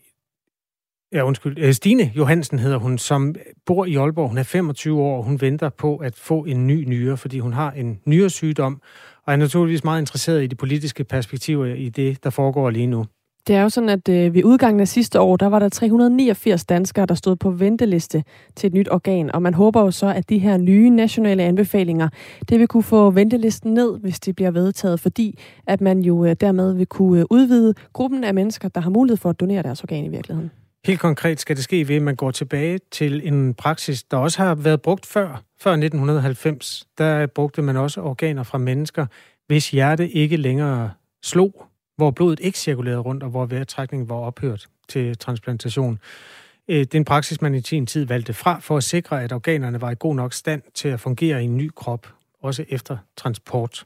ja, 1.13 1.25
undskyld, 1.25 1.57
øh, 1.59 1.73
Stine 1.73 2.11
Johansen 2.15 2.59
hedder 2.59 2.77
hun, 2.77 2.97
som 2.97 3.35
bor 3.65 3.85
i 3.85 3.95
Aalborg. 3.95 4.29
Hun 4.29 4.37
er 4.37 4.43
25 4.43 5.01
år, 5.01 5.17
og 5.17 5.23
hun 5.23 5.41
venter 5.41 5.69
på 5.69 5.97
at 5.97 6.15
få 6.15 6.45
en 6.45 6.67
ny 6.67 6.83
nyre, 6.87 7.17
fordi 7.17 7.39
hun 7.39 7.53
har 7.53 7.71
en 7.71 8.01
nyresygdom, 8.05 8.81
og 9.23 9.33
er 9.33 9.37
naturligvis 9.37 9.83
meget 9.83 10.01
interesseret 10.01 10.43
i 10.43 10.47
de 10.47 10.55
politiske 10.55 11.03
perspektiver 11.03 11.65
i 11.65 11.89
det, 11.89 12.23
der 12.23 12.29
foregår 12.29 12.69
lige 12.69 12.87
nu. 12.87 13.05
Det 13.47 13.55
er 13.55 13.61
jo 13.61 13.69
sådan, 13.69 13.89
at 13.89 14.09
øh, 14.09 14.33
ved 14.33 14.43
udgangen 14.43 14.79
af 14.79 14.87
sidste 14.87 15.19
år, 15.19 15.37
der 15.37 15.47
var 15.47 15.59
der 15.59 15.69
389 15.69 16.65
danskere, 16.65 17.05
der 17.05 17.15
stod 17.15 17.35
på 17.35 17.51
venteliste 17.51 18.23
til 18.55 18.67
et 18.67 18.73
nyt 18.73 18.87
organ, 18.91 19.31
og 19.31 19.41
man 19.41 19.53
håber 19.53 19.81
jo 19.81 19.91
så, 19.91 20.07
at 20.07 20.29
de 20.29 20.37
her 20.37 20.57
nye 20.57 20.89
nationale 20.89 21.43
anbefalinger, 21.43 22.09
det 22.49 22.59
vil 22.59 22.67
kunne 22.67 22.83
få 22.83 23.09
ventelisten 23.09 23.73
ned, 23.73 23.99
hvis 23.99 24.19
det 24.19 24.35
bliver 24.35 24.51
vedtaget, 24.51 24.99
fordi 24.99 25.39
at 25.67 25.81
man 25.81 25.99
jo 25.99 26.25
øh, 26.25 26.35
dermed 26.41 26.73
vil 26.73 26.85
kunne 26.85 27.19
øh, 27.19 27.25
udvide 27.29 27.73
gruppen 27.93 28.23
af 28.23 28.33
mennesker, 28.33 28.69
der 28.69 28.81
har 28.81 28.89
mulighed 28.89 29.17
for 29.17 29.29
at 29.29 29.39
donere 29.39 29.63
deres 29.63 29.83
organ 29.83 30.05
i 30.05 30.09
virkeligheden. 30.09 30.51
Helt 30.85 30.99
konkret 30.99 31.39
skal 31.39 31.55
det 31.55 31.63
ske 31.63 31.87
ved, 31.87 31.95
at 31.95 32.01
man 32.01 32.15
går 32.15 32.31
tilbage 32.31 32.79
til 32.91 33.27
en 33.27 33.53
praksis, 33.53 34.03
der 34.03 34.17
også 34.17 34.43
har 34.43 34.55
været 34.55 34.81
brugt 34.81 35.05
før, 35.05 35.43
før 35.61 35.71
1990. 35.71 36.87
Der 36.97 37.27
brugte 37.27 37.61
man 37.61 37.77
også 37.77 38.01
organer 38.01 38.43
fra 38.43 38.57
mennesker, 38.57 39.05
hvis 39.47 39.71
hjerte 39.71 40.09
ikke 40.09 40.37
længere 40.37 40.91
slog 41.23 41.65
hvor 41.95 42.11
blodet 42.11 42.39
ikke 42.39 42.59
cirkulerede 42.59 42.99
rundt, 42.99 43.23
og 43.23 43.29
hvor 43.29 43.45
vejrtrækningen 43.45 44.09
var 44.09 44.15
ophørt 44.15 44.67
til 44.87 45.17
transplantation. 45.17 45.99
Øh, 46.67 46.79
det 46.79 46.95
er 46.95 46.99
en 46.99 47.05
praksis, 47.05 47.41
man 47.41 47.55
i 47.55 47.61
sin 47.61 47.85
tid 47.85 48.05
valgte 48.05 48.33
fra 48.33 48.59
for 48.59 48.77
at 48.77 48.83
sikre, 48.83 49.23
at 49.23 49.33
organerne 49.33 49.81
var 49.81 49.91
i 49.91 49.95
god 49.99 50.15
nok 50.15 50.33
stand 50.33 50.61
til 50.73 50.89
at 50.89 50.99
fungere 50.99 51.41
i 51.41 51.45
en 51.45 51.57
ny 51.57 51.71
krop, 51.75 52.07
også 52.41 52.65
efter 52.69 52.97
transport. 53.17 53.85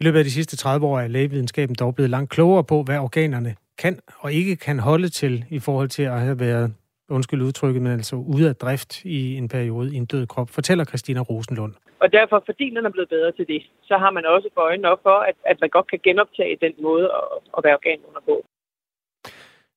I 0.00 0.04
løbet 0.04 0.18
af 0.18 0.24
de 0.24 0.30
sidste 0.30 0.56
30 0.56 0.86
år 0.86 1.00
er 1.00 1.08
lægevidenskaben 1.08 1.74
dog 1.74 1.94
blevet 1.94 2.10
langt 2.10 2.30
klogere 2.30 2.64
på, 2.64 2.82
hvad 2.82 2.98
organerne 2.98 3.54
kan 3.78 3.98
og 4.18 4.32
ikke 4.32 4.56
kan 4.56 4.78
holde 4.78 5.08
til 5.08 5.44
i 5.50 5.58
forhold 5.58 5.88
til 5.88 6.02
at 6.02 6.20
have 6.20 6.40
været, 6.40 6.74
undskyld 7.10 7.42
udtrykket, 7.42 7.82
men 7.82 7.92
altså 7.92 8.16
ude 8.16 8.48
af 8.48 8.56
drift 8.56 9.04
i 9.04 9.36
en 9.36 9.48
periode 9.48 9.94
i 9.94 9.96
en 9.96 10.06
død 10.06 10.26
krop, 10.26 10.50
fortæller 10.50 10.84
Christina 10.84 11.20
Rosenlund. 11.20 11.74
Og 12.00 12.12
derfor, 12.12 12.42
fordi 12.46 12.70
den 12.70 12.86
er 12.86 12.90
blevet 12.90 13.08
bedre 13.08 13.32
til 13.32 13.46
det, 13.46 13.62
så 13.82 13.98
har 13.98 14.10
man 14.10 14.26
også 14.26 14.48
for 14.54 14.60
øjnene 14.60 14.88
op 14.88 14.98
for, 15.02 15.18
at, 15.28 15.34
at 15.46 15.56
man 15.60 15.70
godt 15.70 15.90
kan 15.90 16.00
genoptage 16.04 16.56
den 16.60 16.72
måde 16.82 17.04
at, 17.04 17.24
at 17.56 17.64
være 17.64 17.74
organdonor 17.74 18.22
på. 18.24 18.44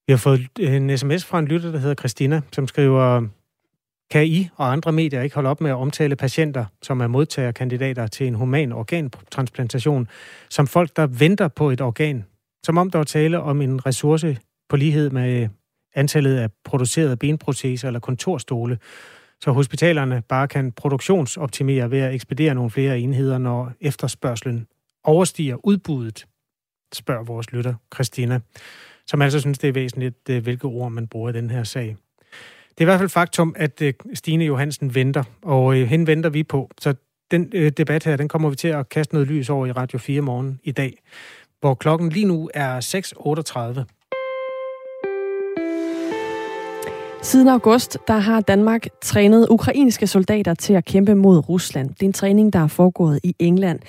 Vi 0.08 0.12
har 0.14 0.18
fået 0.18 0.40
en 0.60 0.98
sms 0.98 1.26
fra 1.26 1.40
en 1.40 1.48
lytter, 1.48 1.72
der 1.72 1.80
hedder 1.80 1.96
Christina, 1.96 2.42
som 2.52 2.68
skriver, 2.68 3.28
kan 4.12 4.26
I 4.26 4.50
og 4.56 4.72
andre 4.72 4.92
medier 4.92 5.22
ikke 5.22 5.36
holde 5.36 5.50
op 5.50 5.62
med 5.62 5.70
at 5.70 5.76
omtale 5.76 6.16
patienter, 6.16 6.66
som 6.82 7.02
er 7.02 7.08
modtagerkandidater 7.08 8.08
til 8.08 8.28
en 8.28 8.34
human 8.34 8.72
organtransplantation, 8.72 10.08
som 10.50 10.68
folk, 10.68 10.96
der 10.96 11.08
venter 11.20 11.48
på 11.48 11.70
et 11.70 11.82
organ, 11.82 12.26
som 12.64 12.78
om 12.78 12.92
der 12.92 13.00
var 13.00 13.04
tale 13.04 13.40
om 13.40 13.62
en 13.62 13.86
ressource 13.86 14.38
på 14.70 14.76
lighed 14.76 15.10
med 15.10 15.50
antallet 15.98 16.38
af 16.38 16.50
producerede 16.64 17.18
benproteser 17.18 17.88
eller 17.88 18.00
kontorstole, 18.00 18.78
så 19.42 19.52
hospitalerne 19.52 20.24
bare 20.30 20.48
kan 20.48 20.72
produktionsoptimere 20.72 21.92
ved 21.92 22.00
at 22.00 22.14
ekspedere 22.14 22.56
nogle 22.56 22.72
flere 22.72 23.00
enheder, 23.00 23.38
når 23.38 23.72
efterspørgselen 23.82 24.68
overstiger 25.04 25.66
udbuddet, 25.66 26.26
spørger 26.94 27.24
vores 27.24 27.52
lytter 27.52 27.74
Christina, 27.96 28.40
som 29.08 29.22
altså 29.22 29.40
synes, 29.40 29.60
det 29.60 29.68
er 29.68 29.74
væsentligt, 29.74 30.30
øh, 30.30 30.44
hvilke 30.44 30.66
ord 30.66 30.92
man 30.92 31.08
bruger 31.08 31.30
i 31.30 31.34
den 31.34 31.50
her 31.50 31.64
sag. 31.64 31.96
Det 32.70 32.78
er 32.78 32.82
i 32.82 32.86
hvert 32.86 33.00
fald 33.00 33.10
faktum, 33.10 33.56
at 33.58 33.82
øh, 33.82 33.94
Stine 34.14 34.46
Johansen 34.46 34.96
venter, 34.96 35.24
og 35.42 35.74
hen 35.74 35.88
hende 35.88 36.08
venter 36.08 36.30
vi 36.30 36.44
på. 36.44 36.72
Så 36.82 36.96
den 37.32 37.52
debat 37.70 38.04
her, 38.04 38.16
den 38.18 38.28
kommer 38.28 38.50
vi 38.50 38.56
til 38.56 38.68
at 38.68 38.90
kaste 38.90 39.14
noget 39.14 39.28
lys 39.28 39.50
over 39.50 39.66
i 39.66 39.72
Radio 39.72 39.98
4 39.98 40.22
morgen 40.22 40.60
i 40.64 40.72
dag, 40.72 40.98
hvor 41.60 41.74
klokken 41.74 42.10
lige 42.10 42.26
nu 42.26 42.50
er 42.54 42.80
6.38. 43.80 43.97
Siden 47.22 47.48
august 47.48 47.98
der 48.08 48.18
har 48.18 48.42
Danmark 48.42 48.88
trænet 49.02 49.48
ukrainske 49.50 50.08
soldater 50.08 50.54
til 50.54 50.74
at 50.74 50.86
kæmpe 50.86 51.16
mod 51.16 51.50
Rusland. 51.50 51.90
Det 51.90 52.02
er 52.02 52.06
en 52.06 52.14
træning, 52.14 52.54
der 52.54 52.60
er 52.60 52.68
foregået 52.68 53.20
i 53.24 53.36
England. 53.40 53.80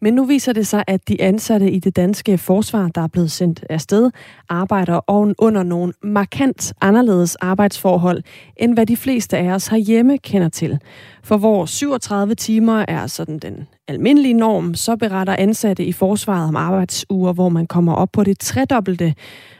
Men 0.00 0.14
nu 0.14 0.24
viser 0.24 0.52
det 0.52 0.66
sig, 0.66 0.84
at 0.86 1.08
de 1.08 1.22
ansatte 1.22 1.70
i 1.70 1.78
det 1.78 1.96
danske 1.96 2.38
forsvar, 2.38 2.88
der 2.88 3.00
er 3.00 3.06
blevet 3.06 3.30
sendt 3.30 3.64
afsted, 3.70 4.10
arbejder 4.48 5.00
under 5.38 5.62
nogle 5.62 5.92
markant 6.02 6.72
anderledes 6.80 7.36
arbejdsforhold, 7.36 8.22
end 8.56 8.74
hvad 8.74 8.86
de 8.86 8.96
fleste 8.96 9.38
af 9.38 9.50
os 9.50 9.66
herhjemme 9.66 10.18
kender 10.18 10.48
til. 10.48 10.78
For 11.22 11.36
hvor 11.36 11.66
37 11.66 12.34
timer 12.34 12.84
er 12.88 13.06
sådan 13.06 13.38
den 13.38 13.66
almindelige 13.88 14.34
norm, 14.34 14.74
så 14.74 14.96
beretter 14.96 15.36
ansatte 15.38 15.84
i 15.84 15.92
forsvaret 15.92 16.48
om 16.48 16.56
arbejdsuger, 16.56 17.32
hvor 17.32 17.48
man 17.48 17.66
kommer 17.66 17.94
op 17.94 18.08
på 18.12 18.24
det 18.24 18.38
tredobbelte. 18.38 19.14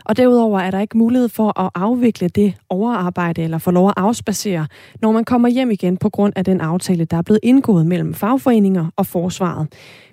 Og 0.05 0.17
derudover 0.17 0.61
er 0.61 0.71
der 0.71 0.81
ikke 0.81 0.99
mulighed 0.99 1.29
for 1.29 1.61
at 1.61 1.71
afvikle 1.75 2.29
det 2.29 2.55
overarbejde 2.69 3.43
eller 3.43 3.59
få 3.59 3.71
lov 3.71 3.89
at 3.89 3.95
afspacere, 3.97 4.67
når 5.03 5.13
man 5.13 5.25
kommer 5.25 5.49
hjem 5.49 5.71
igen 5.71 5.97
på 5.97 6.11
grund 6.11 6.33
af 6.37 6.45
den 6.45 6.61
aftale, 6.61 7.05
der 7.05 7.17
er 7.17 7.23
blevet 7.23 7.41
indgået 7.43 7.87
mellem 7.87 8.15
fagforeninger 8.15 8.87
og 8.97 9.07
forsvaret. 9.07 9.67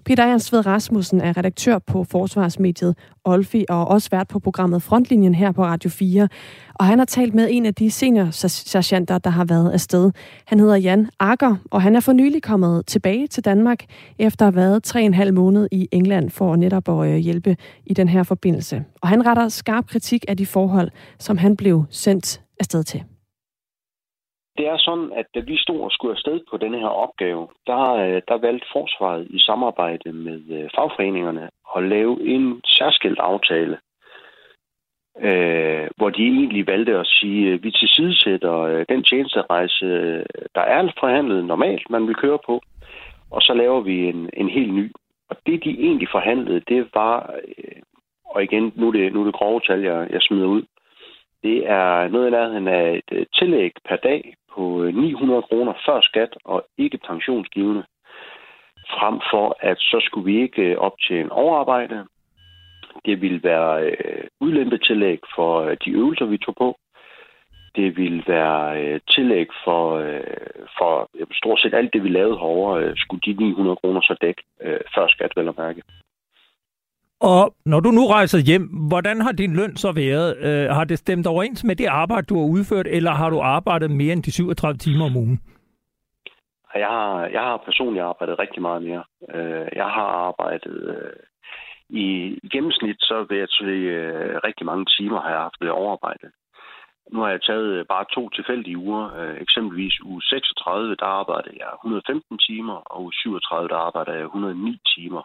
Peter 0.05 0.23
Ernst 0.23 0.53
Ved 0.53 0.65
Rasmussen 0.65 1.21
er 1.21 1.37
redaktør 1.37 1.79
på 1.79 2.03
Forsvarsmediet 2.03 2.95
Olfi 3.25 3.65
og 3.69 3.87
også 3.87 4.09
vært 4.11 4.27
på 4.27 4.39
programmet 4.39 4.83
Frontlinjen 4.83 5.35
her 5.35 5.51
på 5.51 5.63
Radio 5.63 5.89
4. 5.89 6.27
Og 6.73 6.85
han 6.85 6.99
har 6.99 7.05
talt 7.05 7.33
med 7.33 7.47
en 7.51 7.65
af 7.65 7.75
de 7.75 7.91
senior 7.91 8.25
der 9.17 9.29
har 9.29 9.45
været 9.45 9.71
afsted. 9.71 10.11
Han 10.45 10.59
hedder 10.59 10.75
Jan 10.75 11.09
Akker, 11.19 11.55
og 11.71 11.81
han 11.81 11.95
er 11.95 11.99
for 11.99 12.13
nylig 12.13 12.43
kommet 12.43 12.85
tilbage 12.85 13.27
til 13.27 13.45
Danmark 13.45 13.85
efter 14.19 14.47
at 14.47 14.53
have 14.53 14.61
været 14.61 14.83
tre 14.83 15.03
en 15.03 15.13
halv 15.13 15.33
måned 15.33 15.67
i 15.71 15.87
England 15.91 16.29
for 16.29 16.55
netop 16.55 16.89
at 16.89 17.09
øh, 17.09 17.17
hjælpe 17.17 17.57
i 17.85 17.93
den 17.93 18.09
her 18.09 18.23
forbindelse. 18.23 18.83
Og 19.01 19.07
han 19.07 19.25
retter 19.25 19.49
skarp 19.49 19.87
kritik 19.87 20.25
af 20.27 20.37
de 20.37 20.45
forhold, 20.45 20.89
som 21.19 21.37
han 21.37 21.57
blev 21.57 21.85
sendt 21.89 22.41
afsted 22.59 22.83
til. 22.83 23.03
Det 24.62 24.69
er 24.69 24.78
sådan, 24.78 25.12
at 25.15 25.26
da 25.36 25.39
vi 25.39 25.58
stod 25.58 25.80
og 25.82 25.91
skulle 25.91 26.13
afsted 26.13 26.39
på 26.50 26.58
denne 26.58 26.80
her 26.80 26.93
opgave, 27.06 27.47
der, 27.67 27.84
øh, 27.93 28.21
der 28.28 28.38
valgte 28.38 28.67
forsvaret 28.71 29.28
i 29.30 29.39
samarbejde 29.39 30.13
med 30.13 30.41
øh, 30.58 30.69
fagforeningerne 30.76 31.50
at 31.78 31.84
lave 31.84 32.28
en 32.28 32.62
særskilt 32.65 33.19
aftale, 33.19 33.78
øh, 35.28 35.88
hvor 35.98 36.10
de 36.10 36.23
egentlig 36.23 36.67
valgte 36.67 36.98
at 36.98 37.08
sige, 37.08 37.54
at 37.54 37.63
vi 37.63 37.71
tilsidesætter 37.71 38.85
den 38.90 39.04
tjenesterejse, 39.04 39.85
der 40.56 40.62
er 40.62 40.92
forhandlet 41.00 41.46
normalt, 41.46 41.90
man 41.90 42.08
vil 42.08 42.15
køre 42.15 42.40
på, 42.46 42.62
og 43.31 43.42
så 43.42 43.54
laver 43.54 43.81
vi 43.81 43.96
en, 44.10 44.29
en 44.33 44.50
helt 44.50 44.73
ny. 44.73 44.92
Og 45.29 45.35
det, 45.46 45.63
de 45.63 45.69
egentlig 45.69 46.08
forhandlede, 46.12 46.60
det 46.60 46.90
var, 46.94 47.33
øh, 47.58 47.81
og 48.25 48.44
igen, 48.44 48.73
nu 48.75 48.88
er 48.88 48.92
det, 48.92 49.13
nu 49.13 49.21
er 49.21 49.25
det 49.25 49.33
grove 49.33 49.62
tal, 49.67 49.81
jeg, 49.81 50.08
jeg 50.12 50.21
smider 50.21 50.48
ud, 50.48 50.63
det 51.44 51.69
er 51.69 52.08
noget 52.08 52.27
i 52.27 52.31
nærheden 52.31 52.67
af 52.67 52.92
et 52.92 53.17
øh, 53.17 53.25
tillæg 53.33 53.71
per 53.89 53.96
dag 53.96 54.35
på 54.56 54.83
øh, 54.83 54.96
900 54.96 55.42
kroner 55.42 55.73
før 55.85 56.02
skat 56.02 56.37
og 56.46 56.65
ikke 56.77 56.98
pensionsgivende. 56.98 57.83
Frem 58.89 59.19
for, 59.31 59.58
at 59.60 59.77
så 59.79 60.02
skulle 60.06 60.25
vi 60.25 60.42
ikke 60.42 60.62
øh, 60.62 60.77
op 60.77 60.96
til 61.08 61.19
en 61.19 61.29
overarbejde. 61.29 62.06
Det 63.06 63.21
ville 63.21 63.44
være 63.44 63.89
øh, 63.89 64.23
udlempetillæg 64.39 65.19
for 65.35 65.62
øh, 65.62 65.77
de 65.85 65.92
øvelser, 65.92 66.25
vi 66.25 66.37
tog 66.37 66.56
på. 66.56 66.77
Det 67.75 67.98
ville 67.98 68.23
være 68.27 68.81
øh, 68.81 69.00
tillæg 69.10 69.48
for, 69.63 69.98
øh, 69.98 70.23
for 70.77 71.10
stort 71.33 71.60
set 71.60 71.73
alt 71.73 71.94
det, 71.94 72.04
vi 72.04 72.10
lavede 72.10 72.37
herovre, 72.37 72.83
øh, 72.83 72.94
skulle 72.98 73.21
de 73.25 73.33
900 73.33 73.75
kroner 73.75 74.02
så 74.02 74.15
dække 74.21 74.44
øh, 74.62 74.79
før 74.96 75.08
skat, 75.08 75.31
vel 75.35 75.48
at 75.48 75.58
mærke. 75.58 75.81
Og 77.22 77.56
når 77.65 77.80
du 77.80 77.90
nu 77.92 78.04
rejser 78.08 78.40
hjem, 78.40 78.65
hvordan 78.88 79.22
har 79.22 79.32
din 79.32 79.56
løn 79.56 79.76
så 79.76 79.92
været? 79.92 80.38
Øh, 80.38 80.69
har 80.76 80.84
det 80.84 80.98
stemt 81.00 81.28
overens 81.28 81.63
med 81.63 81.76
det 81.76 81.86
arbejde, 81.86 82.26
du 82.28 82.36
har 82.40 82.48
udført, 82.56 82.88
eller 82.88 83.12
har 83.12 83.30
du 83.30 83.40
arbejdet 83.42 83.92
mere 83.92 84.13
end 84.13 84.24
de 84.24 84.32
37 84.32 84.78
timer 84.78 85.06
om 85.06 85.15
ugen? 85.15 85.40
Jeg 86.76 86.88
har, 86.88 87.26
jeg 87.26 87.42
har 87.42 87.58
personligt 87.65 88.06
arbejdet 88.06 88.40
rigtig 88.40 88.62
meget 88.62 88.84
mere. 88.84 89.04
Øh, 89.36 89.67
jeg 89.76 89.90
har 89.98 90.08
arbejdet 90.28 90.78
øh, 90.96 91.13
i, 91.90 92.06
gennemsnit, 92.52 93.00
så 93.00 93.26
vil 93.30 93.38
jeg 93.38 93.48
sige, 93.50 93.90
øh, 94.00 94.40
rigtig 94.44 94.65
mange 94.65 94.86
timer 94.86 95.22
har 95.22 95.30
jeg 95.30 95.40
haft 95.40 95.62
ved 95.62 95.69
overarbejde. 95.69 96.28
Nu 97.12 97.19
har 97.22 97.30
jeg 97.30 97.42
taget 97.42 97.69
øh, 97.78 97.86
bare 97.86 98.06
to 98.15 98.30
tilfældige 98.30 98.78
uger. 98.78 99.04
Øh, 99.19 99.42
eksempelvis 99.42 100.02
uge 100.04 100.22
36, 100.22 100.96
der 100.96 101.06
arbejdede 101.06 101.56
jeg 101.60 101.69
115 101.74 102.38
timer, 102.38 102.74
og 102.74 103.04
uge 103.04 103.13
37, 103.13 103.67
der 103.67 103.76
arbejdede 103.76 104.17
jeg 104.17 104.26
109 104.26 104.80
timer. 104.96 105.24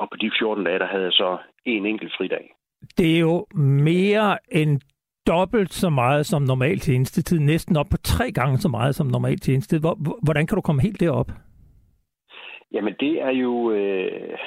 Og 0.00 0.08
på 0.10 0.16
de 0.16 0.30
14 0.38 0.64
dage, 0.64 0.78
der 0.78 0.86
havde 0.86 1.04
jeg 1.04 1.12
så 1.12 1.38
en 1.64 1.86
enkelt 1.86 2.12
fridag. 2.16 2.54
Det 2.98 3.16
er 3.16 3.20
jo 3.20 3.46
mere 3.84 4.38
end 4.52 4.80
dobbelt 5.26 5.72
så 5.72 5.90
meget 5.90 6.26
som 6.26 6.42
normal 6.42 6.78
tjenestetid, 6.78 7.38
næsten 7.38 7.76
op 7.76 7.86
på 7.90 7.96
tre 7.96 8.32
gange 8.32 8.58
så 8.58 8.68
meget 8.68 8.94
som 8.94 9.06
normal 9.06 9.38
tjenestetid. 9.38 9.80
Hvordan 10.22 10.46
kan 10.46 10.56
du 10.56 10.60
komme 10.60 10.82
helt 10.82 11.00
derop? 11.00 11.30
Jamen 12.72 12.94
det 13.00 13.22
er 13.22 13.30
jo 13.30 13.70
øh, 13.70 14.38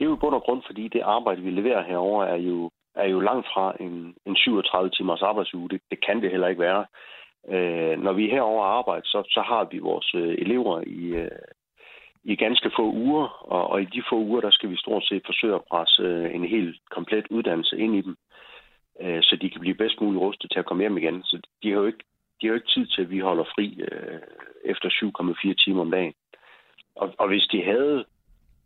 det 0.00 0.06
er 0.06 0.10
jo 0.10 0.16
i 0.16 0.22
bund 0.24 0.34
og 0.34 0.42
grund, 0.42 0.62
fordi 0.66 0.88
det 0.88 1.00
arbejde, 1.00 1.42
vi 1.42 1.50
leverer 1.50 1.82
herover 1.82 2.24
er 2.24 2.36
jo, 2.36 2.70
er 2.94 3.08
jo 3.08 3.20
langt 3.20 3.46
fra 3.54 3.76
en, 3.80 4.14
en 4.26 4.36
37 4.36 4.90
timers 4.90 5.22
arbejdsuge. 5.22 5.68
Det, 5.68 5.80
det 5.90 6.06
kan 6.06 6.22
det 6.22 6.30
heller 6.30 6.48
ikke 6.48 6.62
være. 6.62 6.86
Øh, 7.48 8.02
når 8.04 8.12
vi 8.12 8.26
er 8.26 8.30
herover 8.30 8.64
arbejder, 8.64 9.02
så, 9.04 9.22
så 9.26 9.40
har 9.40 9.68
vi 9.70 9.78
vores 9.78 10.14
øh, 10.14 10.34
elever 10.38 10.80
i, 10.86 11.00
øh, 11.22 11.30
i 12.24 12.36
ganske 12.36 12.70
få 12.76 12.92
uger, 12.92 13.26
og, 13.52 13.70
og 13.70 13.82
i 13.82 13.84
de 13.84 14.02
få 14.10 14.16
uger, 14.16 14.40
der 14.40 14.50
skal 14.50 14.70
vi 14.70 14.76
stort 14.76 15.04
set 15.06 15.22
forsøge 15.26 15.54
at 15.54 15.64
presse 15.70 16.02
øh, 16.02 16.34
en 16.34 16.44
helt 16.44 16.76
komplet 16.90 17.26
uddannelse 17.30 17.78
ind 17.78 17.94
i 17.96 18.00
dem, 18.00 18.16
øh, 19.00 19.22
så 19.22 19.36
de 19.36 19.50
kan 19.50 19.60
blive 19.60 19.74
bedst 19.82 20.00
muligt 20.00 20.20
rustet 20.20 20.50
til 20.50 20.58
at 20.58 20.66
komme 20.66 20.82
hjem 20.82 20.98
igen. 20.98 21.22
Så 21.22 21.40
de 21.62 21.70
har 21.70 21.78
jo 21.78 21.86
ikke, 21.86 22.04
de 22.40 22.46
har 22.46 22.48
jo 22.48 22.54
ikke 22.54 22.74
tid 22.74 22.86
til, 22.86 23.02
at 23.02 23.10
vi 23.10 23.18
holder 23.18 23.44
fri 23.44 23.80
øh, 23.80 24.20
efter 24.64 24.88
7,4 24.88 25.64
timer 25.64 25.80
om 25.80 25.90
dagen. 25.90 26.14
Og, 26.96 27.14
og 27.18 27.28
hvis 27.28 27.46
de 27.52 27.64
havde 27.64 28.04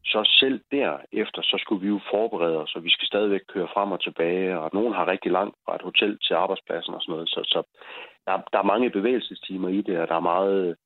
så 0.04 0.36
selv 0.40 0.60
derefter, 0.70 1.42
så 1.42 1.56
skulle 1.60 1.82
vi 1.82 1.88
jo 1.88 2.00
forberede 2.10 2.56
os, 2.58 2.74
og 2.76 2.84
vi 2.84 2.90
skal 2.90 3.06
stadigvæk 3.06 3.40
køre 3.48 3.68
frem 3.74 3.92
og 3.92 4.02
tilbage, 4.02 4.58
og 4.58 4.70
nogen 4.72 4.94
har 4.94 5.08
rigtig 5.08 5.32
langt 5.32 5.56
fra 5.64 5.74
et 5.74 5.82
hotel 5.82 6.18
til 6.18 6.34
arbejdspladsen 6.34 6.94
og 6.94 7.02
sådan 7.02 7.12
noget. 7.12 7.28
Så, 7.28 7.40
så 7.44 7.62
der, 8.26 8.32
der 8.52 8.58
er 8.58 8.72
mange 8.72 8.90
bevægelsestimer 8.90 9.68
i 9.68 9.80
det, 9.80 9.98
og 9.98 10.08
der 10.08 10.14
er 10.14 10.30
meget, 10.34 10.76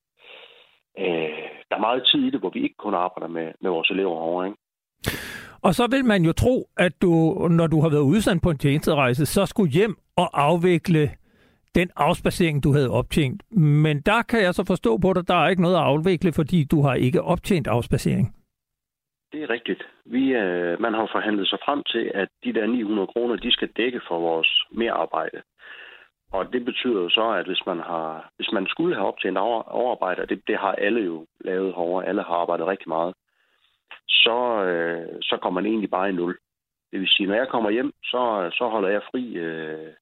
øh, 0.99 1.49
der 1.69 1.77
er 1.77 1.87
meget 1.89 2.03
tid 2.13 2.21
i 2.27 2.31
det, 2.31 2.41
hvor 2.41 2.51
vi 2.51 2.63
ikke 2.63 2.77
kun 2.79 2.95
arbejder 2.95 3.29
med, 3.29 3.53
med 3.61 3.71
vores 3.71 3.91
elever 3.91 4.17
over. 4.17 4.45
Ikke? 4.45 4.57
Og 5.63 5.75
så 5.75 5.87
vil 5.91 6.05
man 6.05 6.23
jo 6.25 6.33
tro, 6.33 6.69
at 6.77 7.03
du, 7.03 7.11
når 7.51 7.67
du 7.67 7.81
har 7.81 7.89
været 7.89 8.11
udsendt 8.13 8.43
på 8.43 8.51
en 8.51 8.59
tjenesterejse, 8.59 9.27
så 9.27 9.47
skulle 9.47 9.73
hjem 9.73 9.97
og 10.17 10.29
afvikle 10.33 11.11
den 11.75 11.91
afspacering, 11.97 12.65
du 12.65 12.73
havde 12.73 12.91
optjent. 12.91 13.43
Men 13.59 14.01
der 14.01 14.23
kan 14.23 14.43
jeg 14.43 14.55
så 14.55 14.65
forstå 14.67 14.99
på 14.99 15.13
dig, 15.13 15.29
der 15.29 15.35
er 15.35 15.49
ikke 15.49 15.63
noget 15.63 15.77
at 15.77 15.83
afvikle, 15.83 16.33
fordi 16.33 16.65
du 16.65 16.83
har 16.83 16.95
ikke 16.95 17.23
optjent 17.23 17.67
afspacering. 17.67 18.35
Det 19.33 19.43
er 19.43 19.51
rigtigt. 19.51 19.83
Vi, 20.05 20.25
øh, 20.35 20.81
man 20.81 20.95
har 20.95 21.09
forhandlet 21.13 21.49
sig 21.49 21.59
frem 21.65 21.83
til, 21.93 22.11
at 22.15 22.29
de 22.45 22.53
der 22.53 22.67
900 22.67 23.07
kroner, 23.07 23.37
de 23.37 23.53
skal 23.53 23.69
dække 23.77 24.01
for 24.09 24.19
vores 24.21 24.51
merarbejde. 24.73 25.43
Og 26.33 26.53
det 26.53 26.65
betyder 26.65 27.01
jo 27.03 27.09
så, 27.09 27.31
at 27.31 27.47
hvis 27.47 27.63
man, 27.67 27.79
har, 27.79 28.31
hvis 28.37 28.53
man 28.53 28.67
skulle 28.67 28.95
have 28.95 29.07
optjent 29.07 29.39
over, 29.39 29.63
overarbejde, 29.63 30.23
og 30.23 30.29
det, 30.29 30.43
det 30.47 30.59
har 30.59 30.73
alle 30.73 31.01
jo 31.01 31.27
lavet 31.41 31.75
herovre, 31.75 32.07
alle 32.07 32.23
har 32.23 32.35
arbejdet 32.35 32.67
rigtig 32.67 32.89
meget, 32.89 33.15
så, 34.09 34.65
øh, 34.65 35.09
så 35.23 35.39
kommer 35.43 35.61
man 35.61 35.71
egentlig 35.71 35.91
bare 35.91 36.09
i 36.09 36.13
nul. 36.13 36.39
Det 36.93 37.01
vil 37.01 37.09
sige, 37.09 37.27
når 37.27 37.35
jeg 37.35 37.49
kommer 37.49 37.71
hjem, 37.71 37.93
så, 38.05 38.51
så 38.53 38.69
holder 38.69 38.89
jeg 38.89 39.03
fri 39.11 39.35
øh, 39.37 39.93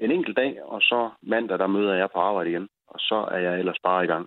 en 0.00 0.10
enkelt 0.10 0.36
dag, 0.36 0.62
og 0.64 0.80
så 0.80 1.10
mandag, 1.22 1.58
der 1.58 1.66
møder 1.66 1.94
jeg 1.94 2.08
på 2.14 2.20
arbejde 2.20 2.50
igen, 2.50 2.68
og 2.88 3.00
så 3.00 3.28
er 3.30 3.38
jeg 3.38 3.58
ellers 3.58 3.78
bare 3.82 4.04
i 4.04 4.06
gang. 4.06 4.26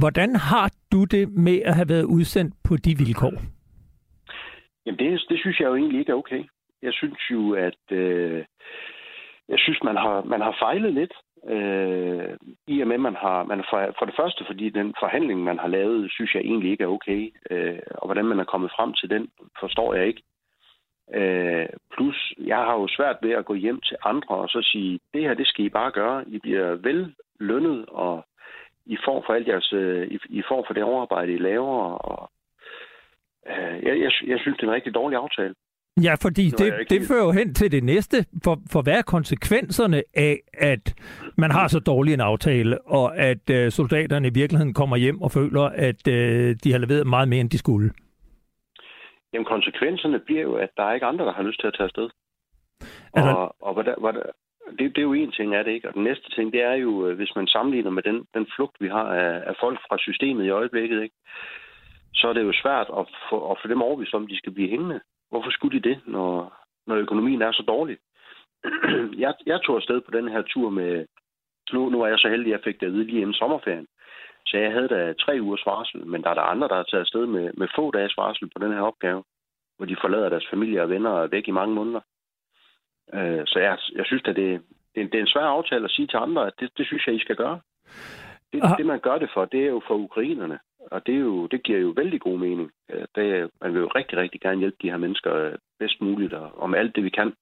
Hvordan 0.00 0.36
har 0.36 0.70
du 0.92 1.04
det 1.04 1.28
med 1.28 1.62
at 1.64 1.74
have 1.74 1.88
været 1.88 2.04
udsendt 2.04 2.54
på 2.68 2.76
de 2.76 2.96
vilkår? 2.98 3.32
Jamen, 4.86 4.98
det, 4.98 5.24
det 5.28 5.38
synes 5.40 5.60
jeg 5.60 5.66
jo 5.66 5.76
egentlig 5.76 6.00
ikke 6.00 6.12
er 6.12 6.16
okay. 6.16 6.44
Jeg 6.82 6.92
synes 6.92 7.18
jo, 7.30 7.54
at 7.54 7.92
øh, 7.92 8.44
jeg 9.48 9.58
synes, 9.58 9.82
man 9.82 9.96
har, 9.96 10.22
man 10.22 10.40
har 10.40 10.56
fejlet 10.58 10.94
lidt. 10.94 11.14
Øh, 11.46 12.36
I 12.66 12.80
og 12.80 12.88
med, 12.88 12.98
man 12.98 13.16
har, 13.16 13.44
man 13.44 13.64
for, 13.70 13.94
for 13.98 14.06
det 14.06 14.14
første, 14.16 14.44
fordi 14.46 14.70
den 14.70 14.94
forhandling, 15.00 15.40
man 15.44 15.58
har 15.58 15.68
lavet, 15.68 16.12
synes 16.12 16.34
jeg 16.34 16.42
egentlig 16.42 16.70
ikke 16.70 16.84
er 16.84 16.88
okay. 16.96 17.32
Øh, 17.50 17.78
og 17.94 18.06
hvordan 18.06 18.24
man 18.24 18.40
er 18.40 18.44
kommet 18.44 18.70
frem 18.76 18.92
til 18.92 19.10
den, 19.10 19.28
forstår 19.60 19.94
jeg 19.94 20.06
ikke. 20.06 20.22
Øh, 21.14 21.68
plus, 21.92 22.32
jeg 22.38 22.56
har 22.56 22.74
jo 22.74 22.88
svært 22.88 23.16
ved 23.22 23.30
at 23.30 23.44
gå 23.44 23.54
hjem 23.54 23.80
til 23.80 23.96
andre 24.04 24.34
og 24.34 24.48
så 24.48 24.62
sige, 24.62 25.00
det 25.14 25.22
her, 25.22 25.34
det 25.34 25.46
skal 25.46 25.64
I 25.64 25.68
bare 25.68 25.90
gøre. 25.90 26.24
I 26.28 26.38
bliver 26.38 26.74
vel 26.74 27.14
lønnet, 27.40 27.84
og 27.88 28.24
i 28.86 28.96
får 29.04 29.24
for 29.26 29.32
alt 29.32 29.48
jeres, 29.48 29.72
øh, 29.72 30.08
I, 30.08 30.18
I 30.28 30.42
får 30.48 30.64
for 30.66 30.74
det 30.74 30.82
overarbejde, 30.82 31.32
I 31.32 31.38
laver. 31.38 31.92
Og, 31.92 32.30
øh, 33.46 33.84
jeg, 33.84 34.00
jeg, 34.00 34.12
jeg 34.26 34.38
synes, 34.40 34.56
det 34.56 34.62
er 34.62 34.68
en 34.68 34.74
rigtig 34.74 34.94
dårlig 34.94 35.18
aftale. 35.18 35.54
Ja, 36.02 36.14
fordi 36.14 36.44
det, 36.50 36.58
det, 36.58 36.90
det 36.90 37.00
fører 37.08 37.24
jo 37.24 37.32
hen 37.32 37.54
til 37.54 37.72
det 37.72 37.84
næste. 37.84 38.16
For, 38.44 38.56
for 38.72 38.82
hvad 38.82 38.98
er 38.98 39.02
konsekvenserne 39.02 40.02
af, 40.14 40.36
at 40.52 40.94
man 41.36 41.50
har 41.50 41.68
så 41.68 41.78
dårlig 41.80 42.14
en 42.14 42.20
aftale, 42.20 42.80
og 42.86 43.16
at 43.16 43.50
øh, 43.50 43.70
soldaterne 43.70 44.28
i 44.28 44.34
virkeligheden 44.34 44.74
kommer 44.74 44.96
hjem 44.96 45.22
og 45.22 45.30
føler, 45.30 45.62
at 45.62 46.08
øh, 46.08 46.56
de 46.64 46.72
har 46.72 46.78
leveret 46.78 47.06
meget 47.06 47.28
mere, 47.28 47.40
end 47.40 47.50
de 47.50 47.58
skulle? 47.58 47.90
Jamen, 49.32 49.44
konsekvenserne 49.44 50.18
bliver 50.18 50.42
jo, 50.42 50.54
at 50.54 50.68
der 50.76 50.82
er 50.82 50.94
ikke 50.94 51.06
andre, 51.06 51.24
der 51.24 51.32
har 51.32 51.42
lyst 51.42 51.60
til 51.60 51.66
at 51.66 51.74
tage 51.76 51.84
afsted. 51.84 52.08
Altså... 53.14 53.30
Og, 53.30 53.56
og 53.60 53.74
hvad 53.74 53.84
der, 53.84 53.94
det, 54.78 54.84
det 54.94 54.98
er 54.98 55.10
jo 55.10 55.12
en 55.12 55.32
ting 55.32 55.54
af 55.54 55.64
det, 55.64 55.72
ikke? 55.72 55.88
Og 55.88 55.94
den 55.94 56.04
næste 56.04 56.30
ting, 56.34 56.52
det 56.52 56.62
er 56.62 56.74
jo, 56.74 57.06
øh, 57.06 57.16
hvis 57.16 57.32
man 57.36 57.46
sammenligner 57.46 57.90
med 57.90 58.02
den, 58.02 58.24
den 58.34 58.46
flugt, 58.56 58.76
vi 58.80 58.88
har 58.88 59.06
af, 59.22 59.42
af 59.50 59.54
folk 59.60 59.78
fra 59.88 59.98
systemet 59.98 60.44
i 60.44 60.50
øjeblikket, 60.60 61.02
ikke? 61.02 61.14
så 62.14 62.28
er 62.28 62.32
det 62.32 62.42
jo 62.42 62.52
svært 62.62 62.88
at 63.00 63.04
få, 63.30 63.50
at 63.50 63.58
få 63.62 63.68
dem 63.68 63.82
overbevist 63.82 64.14
om, 64.14 64.26
de 64.26 64.36
skal 64.38 64.52
blive 64.52 64.68
hængende. 64.68 65.00
Hvorfor 65.30 65.50
skulle 65.50 65.80
de 65.80 65.88
det, 65.88 66.00
når, 66.06 66.56
når 66.86 66.96
økonomien 66.96 67.42
er 67.42 67.52
så 67.52 67.62
dårlig? 67.62 67.98
jeg, 69.24 69.34
jeg 69.46 69.60
tog 69.62 69.76
afsted 69.76 70.00
på 70.00 70.10
den 70.10 70.28
her 70.28 70.42
tur 70.42 70.70
med... 70.70 71.06
Nu, 71.72 71.88
nu 71.88 72.02
er 72.02 72.06
jeg 72.06 72.18
så 72.18 72.28
heldig, 72.28 72.54
at 72.54 72.58
jeg 72.58 72.64
fik 72.64 72.80
det 72.80 72.86
at 72.86 72.92
vide 72.92 73.04
lige 73.04 73.20
inden 73.20 73.34
sommerferien. 73.34 73.86
Så 74.46 74.56
jeg 74.56 74.72
havde 74.72 74.88
da 74.88 75.12
tre 75.12 75.38
ugers 75.40 75.66
varsel, 75.66 76.06
men 76.06 76.22
der 76.22 76.30
er 76.30 76.34
der 76.34 76.42
andre, 76.42 76.68
der 76.68 76.74
har 76.74 76.82
taget 76.82 77.00
afsted 77.00 77.26
med, 77.26 77.52
med 77.56 77.68
få 77.76 77.90
dages 77.90 78.16
varsel 78.16 78.50
på 78.50 78.58
den 78.64 78.72
her 78.72 78.80
opgave, 78.80 79.24
hvor 79.76 79.86
de 79.86 79.96
forlader 80.00 80.28
deres 80.28 80.46
familie 80.50 80.82
og 80.82 80.90
venner 80.90 81.26
væk 81.26 81.48
i 81.48 81.58
mange 81.60 81.74
måneder. 81.74 82.00
Øh, 83.14 83.42
så 83.46 83.58
jeg, 83.58 83.78
jeg 83.94 84.06
synes, 84.06 84.22
at 84.24 84.36
det, 84.36 84.62
det, 84.94 85.12
det 85.12 85.18
er 85.18 85.22
en 85.22 85.34
svær 85.34 85.48
aftale 85.56 85.84
at 85.84 85.90
sige 85.90 86.06
til 86.06 86.16
andre, 86.16 86.46
at 86.46 86.52
det, 86.60 86.70
det 86.78 86.86
synes 86.86 87.06
jeg, 87.06 87.14
I 87.14 87.18
skal 87.18 87.36
gøre. 87.36 87.60
Det, 88.52 88.62
det, 88.78 88.86
man 88.86 89.00
gør 89.00 89.18
det 89.18 89.30
for, 89.34 89.44
det 89.44 89.60
er 89.60 89.70
jo 89.70 89.82
for 89.86 89.94
ukrainerne. 89.94 90.58
Og 90.90 91.06
det, 91.06 91.14
er 91.14 91.18
jo, 91.18 91.46
det 91.46 91.62
giver 91.62 91.78
jo 91.78 91.92
vældig 91.96 92.20
god 92.20 92.38
mening. 92.38 92.70
Øh, 92.90 93.06
det, 93.14 93.50
man 93.60 93.72
vil 93.74 93.80
jo 93.80 93.86
rigtig, 93.86 94.18
rigtig 94.18 94.40
gerne 94.40 94.58
hjælpe 94.58 94.76
de 94.82 94.90
her 94.90 94.96
mennesker 94.96 95.34
øh, 95.34 95.52
bedst 95.78 96.00
muligt, 96.00 96.32
og, 96.32 96.50
og 96.62 96.70
med 96.70 96.78
alt 96.78 96.96
det, 96.96 97.04
vi 97.04 97.10
kan. 97.10 97.32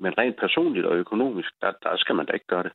Men 0.00 0.18
rent 0.18 0.36
personligt 0.40 0.86
og 0.86 0.96
økonomisk, 0.96 1.50
der, 1.60 1.72
der 1.82 1.96
skal 1.96 2.14
man 2.14 2.26
da 2.26 2.32
ikke 2.32 2.46
gøre 2.46 2.62
det. 2.62 2.72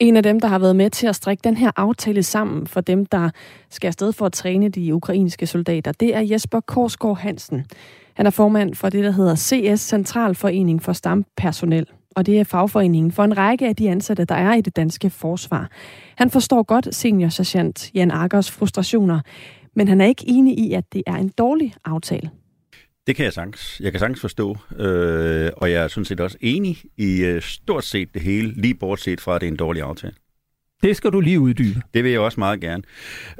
En 0.00 0.16
af 0.16 0.22
dem, 0.22 0.40
der 0.40 0.48
har 0.48 0.58
været 0.58 0.76
med 0.76 0.90
til 0.90 1.06
at 1.06 1.16
strikke 1.16 1.42
den 1.44 1.56
her 1.56 1.70
aftale 1.76 2.22
sammen 2.22 2.66
for 2.66 2.80
dem, 2.80 3.06
der 3.06 3.30
skal 3.70 3.88
afsted 3.88 4.12
for 4.12 4.26
at 4.26 4.32
træne 4.32 4.68
de 4.68 4.94
ukrainske 4.94 5.46
soldater, 5.46 5.92
det 5.92 6.14
er 6.14 6.20
Jesper 6.20 6.60
Korsgaard 6.60 7.18
Hansen. 7.18 7.66
Han 8.14 8.26
er 8.26 8.30
formand 8.30 8.74
for 8.74 8.88
det, 8.88 9.04
der 9.04 9.10
hedder 9.10 9.34
CS 9.34 9.80
Centralforening 9.80 10.82
for 10.82 10.92
Stampersonel, 10.92 11.86
og 12.16 12.26
det 12.26 12.40
er 12.40 12.44
fagforeningen 12.44 13.12
for 13.12 13.24
en 13.24 13.36
række 13.36 13.68
af 13.68 13.76
de 13.76 13.90
ansatte, 13.90 14.24
der 14.24 14.34
er 14.34 14.54
i 14.54 14.60
det 14.60 14.76
danske 14.76 15.10
forsvar. 15.10 15.70
Han 16.16 16.30
forstår 16.30 16.62
godt 16.62 16.94
senior 16.94 17.28
sergeant 17.28 17.90
Jan 17.94 18.10
Akers 18.10 18.50
frustrationer, 18.50 19.20
men 19.74 19.88
han 19.88 20.00
er 20.00 20.06
ikke 20.06 20.24
enig 20.26 20.58
i, 20.58 20.72
at 20.72 20.84
det 20.92 21.02
er 21.06 21.14
en 21.14 21.28
dårlig 21.28 21.74
aftale. 21.84 22.30
Det 23.06 23.16
kan 23.16 23.24
jeg 23.24 23.32
sagtens. 23.32 23.80
Jeg 23.80 23.92
kan 23.92 24.00
sagtens 24.00 24.20
forstå, 24.20 24.56
øh, 24.78 25.50
og 25.56 25.70
jeg 25.70 25.84
er 25.84 25.88
sådan 25.88 26.04
set 26.04 26.20
også 26.20 26.36
enig 26.40 26.78
i 26.96 27.24
øh, 27.24 27.42
stort 27.42 27.84
set 27.84 28.14
det 28.14 28.22
hele, 28.22 28.52
lige 28.52 28.74
bortset 28.74 29.20
fra, 29.20 29.34
at 29.34 29.40
det 29.40 29.46
er 29.46 29.50
en 29.50 29.56
dårlig 29.56 29.82
aftale. 29.82 30.14
Det 30.82 30.96
skal 30.96 31.10
du 31.10 31.20
lige 31.20 31.40
uddybe. 31.40 31.82
Det 31.94 32.04
vil 32.04 32.12
jeg 32.12 32.20
også 32.20 32.40
meget 32.40 32.60
gerne. 32.60 32.82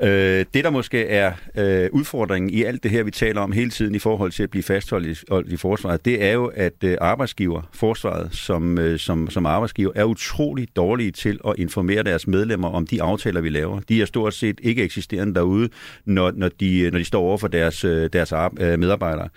Øh, 0.03 0.45
det, 0.55 0.65
der 0.65 0.71
måske 0.71 1.07
er 1.07 1.33
øh, 1.59 1.89
udfordringen 1.93 2.51
i 2.51 2.63
alt 2.63 2.83
det 2.83 2.91
her, 2.91 3.03
vi 3.03 3.11
taler 3.11 3.41
om 3.41 3.53
hele 3.53 3.71
tiden 3.71 3.95
i 3.95 3.99
forhold 3.99 4.33
til 4.33 4.43
at 4.43 4.51
blive 4.51 4.63
fastholdt 4.63 5.07
i, 5.51 5.53
i 5.53 5.57
forsvaret, 5.57 6.05
det 6.05 6.25
er 6.25 6.33
jo, 6.33 6.47
at 6.47 6.85
øh, 6.85 6.97
arbejdsgiver, 7.01 7.63
forsvaret 7.73 8.35
som, 8.35 8.79
øh, 8.79 8.99
som, 8.99 9.31
som 9.31 9.47
arbejdsgiver, 9.47 9.93
er 9.95 10.05
utrolig 10.05 10.69
dårlige 10.77 11.11
til 11.11 11.41
at 11.49 11.55
informere 11.59 12.03
deres 12.03 12.27
medlemmer 12.27 12.69
om 12.69 12.87
de 12.87 13.03
aftaler, 13.03 13.41
vi 13.41 13.49
laver. 13.49 13.81
De 13.81 14.03
er 14.03 14.07
stort 14.07 14.35
set 14.35 14.61
ikke 14.63 14.83
eksisterende 14.83 15.35
derude, 15.35 15.69
når, 16.05 16.33
når, 16.37 16.51
de, 16.61 16.79
øh, 16.79 16.93
når 16.93 16.99
de 16.99 17.05
står 17.05 17.23
over 17.23 17.39
for 17.39 17.49
deres, 17.49 17.85
øh, 17.85 18.11
deres 18.13 18.33
øh, 18.61 18.79
medarbejdere. 18.79 19.29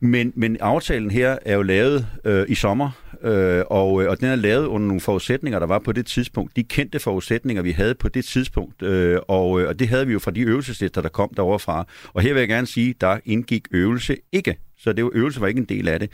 Men, 0.00 0.32
men 0.36 0.56
aftalen 0.60 1.10
her 1.10 1.36
er 1.44 1.54
jo 1.54 1.62
lavet 1.62 2.06
øh, 2.24 2.44
i 2.48 2.54
sommer, 2.54 2.90
øh, 3.22 3.62
og, 3.66 4.02
øh, 4.02 4.10
og 4.10 4.20
den 4.20 4.28
er 4.28 4.36
lavet 4.36 4.66
under 4.66 4.86
nogle 4.86 5.00
forudsætninger, 5.00 5.58
der 5.58 5.66
var 5.66 5.78
på 5.78 5.92
det 5.92 6.06
tidspunkt. 6.06 6.56
De 6.56 6.64
kendte 6.64 6.98
forudsætninger, 6.98 7.27
vi 7.62 7.70
havde 7.70 7.94
på 7.94 8.08
det 8.08 8.24
tidspunkt, 8.24 8.82
øh, 8.82 9.18
og, 9.28 9.60
øh, 9.60 9.68
og 9.68 9.78
det 9.78 9.88
havde 9.88 10.06
vi 10.06 10.12
jo 10.12 10.18
fra 10.18 10.30
de 10.30 10.40
øvelseslister, 10.40 11.02
der 11.02 11.08
kom 11.08 11.30
derovre 11.36 11.58
fra. 11.58 11.86
Og 12.12 12.22
her 12.22 12.32
vil 12.32 12.40
jeg 12.40 12.48
gerne 12.48 12.66
sige, 12.66 12.94
der 13.00 13.18
indgik 13.24 13.66
øvelse 13.70 14.16
ikke. 14.32 14.56
Så 14.78 14.92
det 14.92 15.04
var, 15.04 15.10
øvelse 15.14 15.40
var 15.40 15.46
ikke 15.46 15.58
en 15.58 15.64
del 15.64 15.88
af 15.88 16.00
det. 16.00 16.10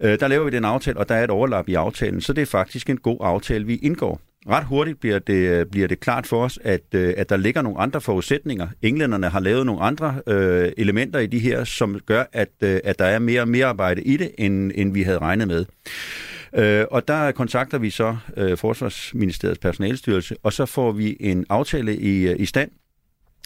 Øh, 0.00 0.20
der 0.20 0.28
laver 0.28 0.44
vi 0.44 0.50
den 0.50 0.64
aftale, 0.64 0.98
og 0.98 1.08
der 1.08 1.14
er 1.14 1.24
et 1.24 1.30
overlap 1.30 1.68
i 1.68 1.74
aftalen, 1.74 2.20
så 2.20 2.32
det 2.32 2.42
er 2.42 2.46
faktisk 2.46 2.90
en 2.90 2.96
god 2.96 3.18
aftale, 3.20 3.66
vi 3.66 3.76
indgår. 3.76 4.20
ret 4.48 4.64
hurtigt 4.64 5.00
bliver 5.00 5.18
det, 5.18 5.34
øh, 5.34 5.66
bliver 5.66 5.88
det 5.88 6.00
klart 6.00 6.26
for 6.26 6.44
os, 6.44 6.58
at, 6.64 6.80
øh, 6.94 7.14
at 7.16 7.28
der 7.28 7.36
ligger 7.36 7.62
nogle 7.62 7.78
andre 7.78 8.00
forudsætninger. 8.00 8.68
Englænderne 8.82 9.28
har 9.28 9.40
lavet 9.40 9.66
nogle 9.66 9.82
andre 9.82 10.20
øh, 10.26 10.72
elementer 10.76 11.18
i 11.18 11.26
de 11.26 11.38
her, 11.38 11.64
som 11.64 12.00
gør, 12.06 12.24
at, 12.32 12.62
at 12.62 12.98
der 12.98 13.04
er 13.04 13.18
mere 13.18 13.46
mere 13.46 13.66
arbejde 13.66 14.02
i 14.02 14.16
det, 14.16 14.30
end, 14.38 14.72
end 14.74 14.92
vi 14.92 15.02
havde 15.02 15.18
regnet 15.18 15.48
med. 15.48 15.64
Øh, 16.54 16.84
og 16.90 17.08
der 17.08 17.32
kontakter 17.32 17.78
vi 17.78 17.90
så 17.90 18.16
øh, 18.36 18.58
Forsvarsministeriets 18.58 19.58
personalstyrelse, 19.58 20.36
og 20.42 20.52
så 20.52 20.66
får 20.66 20.92
vi 20.92 21.16
en 21.20 21.46
aftale 21.48 21.96
i, 21.96 22.28
øh, 22.28 22.36
i 22.38 22.46
stand, 22.46 22.70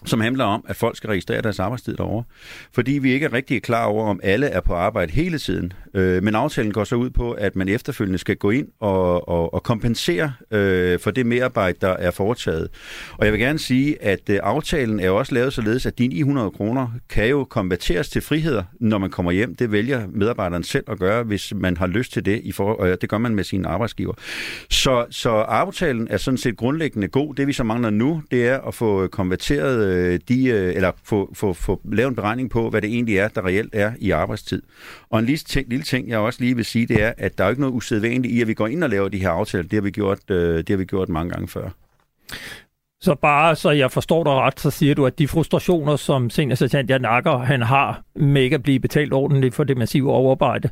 som 0.04 0.20
handler 0.20 0.44
om, 0.44 0.64
at 0.68 0.76
folk 0.76 0.96
skal 0.96 1.08
registrere 1.08 1.42
deres 1.42 1.58
arbejdstid 1.58 1.96
derovre. 1.96 2.24
Fordi 2.72 2.92
vi 2.92 3.12
ikke 3.12 3.26
er 3.26 3.32
rigtig 3.32 3.62
klar 3.62 3.84
over, 3.84 4.06
om 4.06 4.20
alle 4.22 4.46
er 4.46 4.60
på 4.60 4.74
arbejde 4.74 5.12
hele 5.12 5.38
tiden. 5.38 5.72
Øh, 5.94 6.22
men 6.22 6.34
aftalen 6.34 6.72
går 6.72 6.84
så 6.84 6.96
ud 6.96 7.10
på, 7.10 7.32
at 7.32 7.56
man 7.56 7.68
efterfølgende 7.68 8.18
skal 8.18 8.36
gå 8.36 8.50
ind 8.50 8.68
og, 8.80 9.28
og, 9.28 9.54
og 9.54 9.62
kompensere 9.62 10.32
øh, 10.50 11.00
for 11.00 11.10
det 11.10 11.26
merarbejde, 11.26 11.78
der 11.80 11.88
er 11.88 12.10
foretaget. 12.10 12.68
Og 13.12 13.24
jeg 13.24 13.32
vil 13.32 13.40
gerne 13.40 13.58
sige, 13.58 14.02
at 14.02 14.20
øh, 14.30 14.40
aftalen 14.42 15.00
er 15.00 15.10
også 15.10 15.34
lavet 15.34 15.52
således, 15.52 15.86
at 15.86 15.98
dine 15.98 16.14
900 16.14 16.50
kroner 16.50 16.88
kan 17.08 17.28
jo 17.28 17.44
konverteres 17.44 18.08
til 18.08 18.22
friheder, 18.22 18.62
når 18.80 18.98
man 18.98 19.10
kommer 19.10 19.32
hjem. 19.32 19.54
Det 19.54 19.72
vælger 19.72 20.06
medarbejderen 20.12 20.62
selv 20.62 20.84
at 20.88 20.98
gøre, 20.98 21.22
hvis 21.22 21.52
man 21.54 21.76
har 21.76 21.86
lyst 21.86 22.12
til 22.12 22.24
det. 22.24 22.40
I 22.44 22.52
for, 22.52 22.72
og 22.72 23.00
det 23.00 23.08
gør 23.08 23.18
man 23.18 23.34
med 23.34 23.44
sine 23.44 23.68
arbejdsgiver. 23.68 24.14
Så, 24.70 25.06
så 25.10 25.30
aftalen 25.30 26.08
er 26.10 26.16
sådan 26.16 26.38
set 26.38 26.56
grundlæggende 26.56 27.08
god. 27.08 27.34
Det 27.34 27.46
vi 27.46 27.52
så 27.52 27.64
mangler 27.64 27.90
nu, 27.90 28.22
det 28.30 28.48
er 28.48 28.60
at 28.60 28.74
få 28.74 29.06
konverteret 29.06 29.85
øh, 29.86 30.20
de, 30.28 30.46
øh, 30.46 30.74
eller 30.74 30.92
få, 31.04 31.30
få, 31.34 31.52
få 31.52 31.80
lavet 31.92 32.08
en 32.08 32.14
beregning 32.14 32.50
på, 32.50 32.70
hvad 32.70 32.82
det 32.82 32.90
egentlig 32.90 33.18
er, 33.18 33.28
der 33.28 33.46
reelt 33.46 33.74
er 33.74 33.92
i 33.98 34.10
arbejdstid. 34.10 34.62
Og 35.10 35.18
en 35.18 35.26
lille 35.26 35.38
ting, 35.38 35.68
lille 35.68 35.84
ting, 35.84 36.08
jeg 36.08 36.18
også 36.18 36.42
lige 36.42 36.56
vil 36.56 36.64
sige, 36.64 36.86
det 36.86 37.02
er, 37.02 37.12
at 37.18 37.38
der 37.38 37.44
er 37.44 37.48
jo 37.48 37.50
ikke 37.50 37.60
noget 37.60 37.74
usædvanligt 37.74 38.34
i, 38.34 38.40
at 38.40 38.48
vi 38.48 38.54
går 38.54 38.66
ind 38.66 38.84
og 38.84 38.90
laver 38.90 39.08
de 39.08 39.18
her 39.18 39.30
aftaler. 39.30 39.62
Det 39.64 39.72
har 39.72 39.80
vi 39.80 39.90
gjort, 39.90 40.30
øh, 40.30 40.58
det 40.58 40.68
har 40.68 40.76
vi 40.76 40.84
gjort 40.84 41.08
mange 41.08 41.30
gange 41.30 41.48
før. 41.48 41.70
Så 43.00 43.14
bare 43.14 43.56
så 43.56 43.70
jeg 43.70 43.92
forstår 43.92 44.24
dig 44.24 44.32
ret, 44.32 44.60
så 44.60 44.70
siger 44.70 44.94
du, 44.94 45.06
at 45.06 45.18
de 45.18 45.28
frustrationer, 45.28 45.96
som 45.96 46.30
seniorsergeant 46.30 46.90
Jan 46.90 47.04
Akker, 47.04 47.38
han 47.38 47.62
har 47.62 48.02
med 48.14 48.42
ikke 48.42 48.54
at 48.54 48.62
blive 48.62 48.80
betalt 48.80 49.12
ordentligt 49.12 49.54
for 49.54 49.64
det 49.64 49.76
massive 49.76 50.12
overarbejde, 50.12 50.70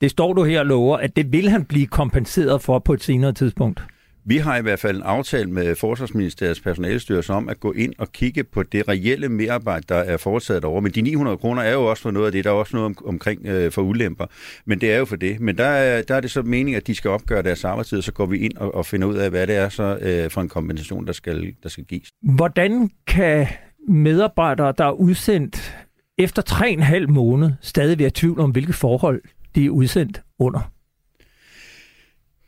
det 0.00 0.10
står 0.10 0.32
du 0.32 0.44
her 0.44 0.60
og 0.60 0.66
lover, 0.66 0.96
at 0.96 1.16
det 1.16 1.32
vil 1.32 1.48
han 1.48 1.64
blive 1.64 1.86
kompenseret 1.86 2.62
for 2.62 2.78
på 2.78 2.92
et 2.92 3.02
senere 3.02 3.32
tidspunkt. 3.32 3.82
Vi 4.28 4.36
har 4.36 4.56
i 4.56 4.62
hvert 4.62 4.78
fald 4.78 4.96
en 4.96 5.02
aftale 5.02 5.50
med 5.50 5.76
Forsvarsministeriets 5.76 6.60
personalestyrelse 6.60 7.32
om 7.32 7.48
at 7.48 7.60
gå 7.60 7.72
ind 7.72 7.94
og 7.98 8.12
kigge 8.12 8.44
på 8.44 8.62
det 8.62 8.88
reelle 8.88 9.28
merarbejde, 9.28 9.84
der 9.88 9.96
er 9.96 10.16
foretaget 10.16 10.64
over. 10.64 10.80
Men 10.80 10.92
de 10.92 11.00
900 11.00 11.36
kroner 11.36 11.62
er 11.62 11.72
jo 11.72 11.84
også 11.84 12.02
for 12.02 12.10
noget 12.10 12.26
af 12.26 12.32
det. 12.32 12.44
Der 12.44 12.50
er 12.50 12.54
også 12.54 12.76
noget 12.76 12.86
om, 12.86 12.96
omkring 13.06 13.46
øh, 13.46 13.72
for 13.72 13.82
ulemper. 13.82 14.26
Men 14.64 14.80
det 14.80 14.92
er 14.92 14.98
jo 14.98 15.04
for 15.04 15.16
det. 15.16 15.40
Men 15.40 15.58
der 15.58 15.64
er, 15.64 16.02
der 16.02 16.14
er 16.14 16.20
det 16.20 16.30
så 16.30 16.42
meningen, 16.42 16.76
at 16.76 16.86
de 16.86 16.94
skal 16.94 17.10
opgøre 17.10 17.42
deres 17.42 17.64
arbejdstid, 17.64 18.02
så 18.02 18.12
går 18.12 18.26
vi 18.26 18.38
ind 18.38 18.56
og, 18.56 18.74
og 18.74 18.86
finder 18.86 19.08
ud 19.08 19.14
af, 19.14 19.30
hvad 19.30 19.46
det 19.46 19.56
er 19.56 19.68
så 19.68 19.98
øh, 20.00 20.30
for 20.30 20.40
en 20.40 20.48
kompensation, 20.48 21.06
der 21.06 21.12
skal, 21.12 21.54
der 21.62 21.68
skal 21.68 21.84
gives. 21.84 22.08
Hvordan 22.22 22.90
kan 23.06 23.46
medarbejdere, 23.88 24.74
der 24.78 24.84
er 24.84 24.92
udsendt 24.92 25.76
efter 26.18 26.42
tre 26.42 26.70
en 26.70 26.82
halv 26.82 27.10
måned, 27.10 27.50
stadig 27.60 27.98
være 27.98 28.08
i 28.08 28.10
tvivl 28.10 28.40
om, 28.40 28.50
hvilke 28.50 28.72
forhold 28.72 29.22
de 29.54 29.66
er 29.66 29.70
udsendt 29.70 30.22
under? 30.38 30.75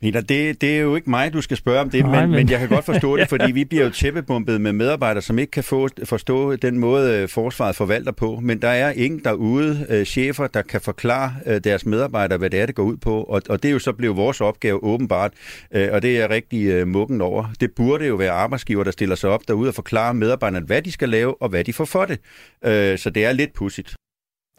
Peter, 0.01 0.21
det, 0.21 0.61
det 0.61 0.77
er 0.77 0.81
jo 0.81 0.97
ikke 0.97 1.11
mig, 1.11 1.33
du 1.33 1.41
skal 1.41 1.57
spørge 1.57 1.81
om 1.81 1.91
det, 1.91 2.05
Nej, 2.05 2.21
men, 2.21 2.31
men... 2.31 2.37
men 2.37 2.51
jeg 2.51 2.59
kan 2.59 2.69
godt 2.69 2.85
forstå 2.85 3.17
det, 3.17 3.29
fordi 3.35 3.53
vi 3.53 3.65
bliver 3.65 3.85
jo 3.85 3.91
tæppebumpet 3.91 4.61
med 4.61 4.73
medarbejdere, 4.73 5.23
som 5.23 5.39
ikke 5.39 5.51
kan 5.51 5.65
få, 5.65 5.89
forstå 6.05 6.57
den 6.57 6.79
måde, 6.79 7.19
øh, 7.19 7.29
forsvaret 7.29 7.77
forvalter 7.77 8.13
på. 8.13 8.41
Men 8.43 8.63
der 8.63 8.69
er 8.69 8.91
ingen 8.91 9.21
derude, 9.25 9.87
øh, 9.89 10.05
chefer, 10.05 10.47
der 10.47 10.63
kan 10.63 10.81
forklare 10.81 11.35
øh, 11.47 11.61
deres 11.65 11.87
medarbejdere, 11.87 12.39
hvad 12.39 12.51
det 12.51 12.61
er, 12.61 12.67
det 12.67 12.75
går 12.75 12.83
ud 12.83 12.97
på. 12.97 13.23
Og, 13.23 13.43
og 13.49 13.63
det 13.63 13.69
er 13.69 13.73
jo 13.73 13.79
så 13.79 13.93
blevet 13.93 14.17
vores 14.17 14.41
opgave 14.41 14.85
åbenbart, 14.85 15.33
øh, 15.75 15.89
og 15.93 16.03
det 16.03 16.17
er 16.17 16.21
jeg 16.21 16.31
rigtig 16.31 16.67
øh, 16.67 16.87
muggen 16.87 17.21
over. 17.21 17.53
Det 17.61 17.71
burde 17.77 18.07
jo 18.07 18.15
være 18.15 18.33
arbejdsgiver, 18.33 18.85
der 18.85 18.91
stiller 18.91 19.15
sig 19.15 19.31
op 19.31 19.49
derude 19.49 19.69
og 19.69 19.75
forklarer 19.75 20.13
medarbejderne, 20.13 20.67
hvad 20.67 20.83
de 20.83 20.93
skal 20.93 21.09
lave, 21.09 21.43
og 21.43 21.49
hvad 21.49 21.65
de 21.65 21.73
får 21.73 21.85
for 21.85 22.05
det. 22.05 22.19
Øh, 22.65 22.99
så 22.99 23.11
det 23.11 23.25
er 23.25 23.33
lidt 23.33 23.53
pudsigt. 23.55 23.95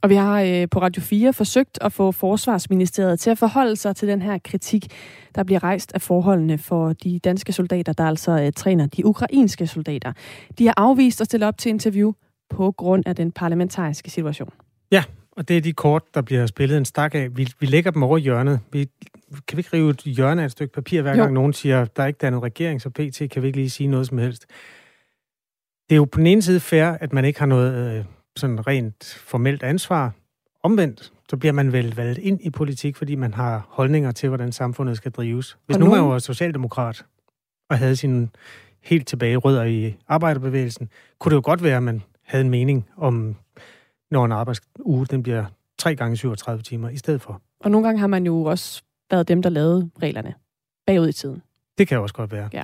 Og 0.01 0.09
vi 0.09 0.15
har 0.15 0.41
øh, 0.41 0.67
på 0.71 0.81
Radio 0.81 1.01
4 1.01 1.33
forsøgt 1.33 1.77
at 1.81 1.93
få 1.93 2.11
Forsvarsministeriet 2.11 3.19
til 3.19 3.29
at 3.29 3.37
forholde 3.37 3.75
sig 3.75 3.95
til 3.95 4.07
den 4.07 4.21
her 4.21 4.37
kritik, 4.43 4.85
der 5.35 5.43
bliver 5.43 5.63
rejst 5.63 5.91
af 5.93 6.01
forholdene 6.01 6.57
for 6.57 6.93
de 6.93 7.19
danske 7.19 7.53
soldater, 7.53 7.93
der 7.93 8.03
altså 8.03 8.31
øh, 8.31 8.51
træner 8.55 8.87
de 8.87 9.05
ukrainske 9.05 9.67
soldater. 9.67 10.13
De 10.57 10.65
har 10.65 10.73
afvist 10.77 11.21
at 11.21 11.25
stille 11.25 11.47
op 11.47 11.57
til 11.57 11.69
interview 11.69 12.11
på 12.49 12.71
grund 12.71 13.03
af 13.05 13.15
den 13.15 13.31
parlamentariske 13.31 14.09
situation. 14.09 14.49
Ja, 14.91 15.03
og 15.31 15.47
det 15.47 15.57
er 15.57 15.61
de 15.61 15.73
kort, 15.73 16.03
der 16.13 16.21
bliver 16.21 16.45
spillet 16.45 16.77
en 16.77 16.85
stak 16.85 17.15
af. 17.15 17.37
Vi, 17.37 17.47
vi 17.59 17.65
lægger 17.65 17.91
dem 17.91 18.03
over 18.03 18.17
hjørnet. 18.17 18.59
Vi, 18.71 18.89
kan 19.47 19.57
vi 19.57 19.59
ikke 19.59 19.69
rive 19.73 19.89
et 19.89 20.01
hjørne 20.01 20.41
af 20.41 20.45
et 20.45 20.51
stykke 20.51 20.73
papir, 20.73 21.01
hver 21.01 21.15
jo. 21.15 21.21
gang 21.21 21.33
nogen 21.33 21.53
siger, 21.53 21.85
der 21.85 22.03
er 22.03 22.07
ikke 22.07 22.17
dannet 22.17 22.43
regering, 22.43 22.81
så 22.81 22.89
pt. 22.89 23.31
kan 23.31 23.41
vi 23.41 23.47
ikke 23.47 23.59
lige 23.59 23.69
sige 23.69 23.87
noget 23.87 24.07
som 24.07 24.17
helst. 24.17 24.45
Det 25.89 25.95
er 25.95 25.97
jo 25.97 26.05
på 26.05 26.17
den 26.17 26.27
ene 26.27 26.41
side 26.41 26.59
fair, 26.59 26.85
at 26.85 27.13
man 27.13 27.25
ikke 27.25 27.39
har 27.39 27.45
noget... 27.45 27.97
Øh, 27.97 28.05
sådan 28.35 28.67
rent 28.67 29.05
formelt 29.25 29.63
ansvar. 29.63 30.11
Omvendt, 30.63 31.13
så 31.29 31.37
bliver 31.37 31.53
man 31.53 31.73
vel 31.73 31.95
valgt 31.95 32.19
ind 32.19 32.39
i 32.41 32.49
politik, 32.49 32.95
fordi 32.95 33.15
man 33.15 33.33
har 33.33 33.67
holdninger 33.69 34.11
til, 34.11 34.29
hvordan 34.29 34.51
samfundet 34.51 34.97
skal 34.97 35.11
drives. 35.11 35.57
Hvis 35.65 35.77
nu 35.77 35.89
man 35.89 36.03
var 36.03 36.19
socialdemokrat 36.19 37.05
og 37.69 37.77
havde 37.77 37.95
sin 37.95 38.29
helt 38.83 39.07
tilbage 39.07 39.37
rødder 39.37 39.63
i 39.63 39.97
arbejderbevægelsen, 40.07 40.89
kunne 41.19 41.29
det 41.29 41.35
jo 41.35 41.41
godt 41.45 41.63
være, 41.63 41.77
at 41.77 41.83
man 41.83 42.01
havde 42.23 42.43
en 42.43 42.49
mening 42.49 42.89
om, 42.97 43.35
når 44.11 44.25
en 44.25 44.31
arbejdsuge 44.31 45.05
den 45.05 45.23
bliver 45.23 45.45
3 45.77 45.95
gange 45.95 46.17
37 46.17 46.61
timer 46.61 46.89
i 46.89 46.97
stedet 46.97 47.21
for. 47.21 47.41
Og 47.59 47.71
nogle 47.71 47.87
gange 47.87 47.99
har 47.99 48.07
man 48.07 48.25
jo 48.25 48.43
også 48.43 48.83
været 49.11 49.27
dem, 49.27 49.41
der 49.41 49.49
lavede 49.49 49.89
reglerne 50.01 50.33
bagud 50.87 51.07
i 51.07 51.13
tiden. 51.13 51.41
Det 51.77 51.87
kan 51.87 51.99
også 51.99 52.15
godt 52.15 52.31
være. 52.31 52.49
Ja. 52.53 52.63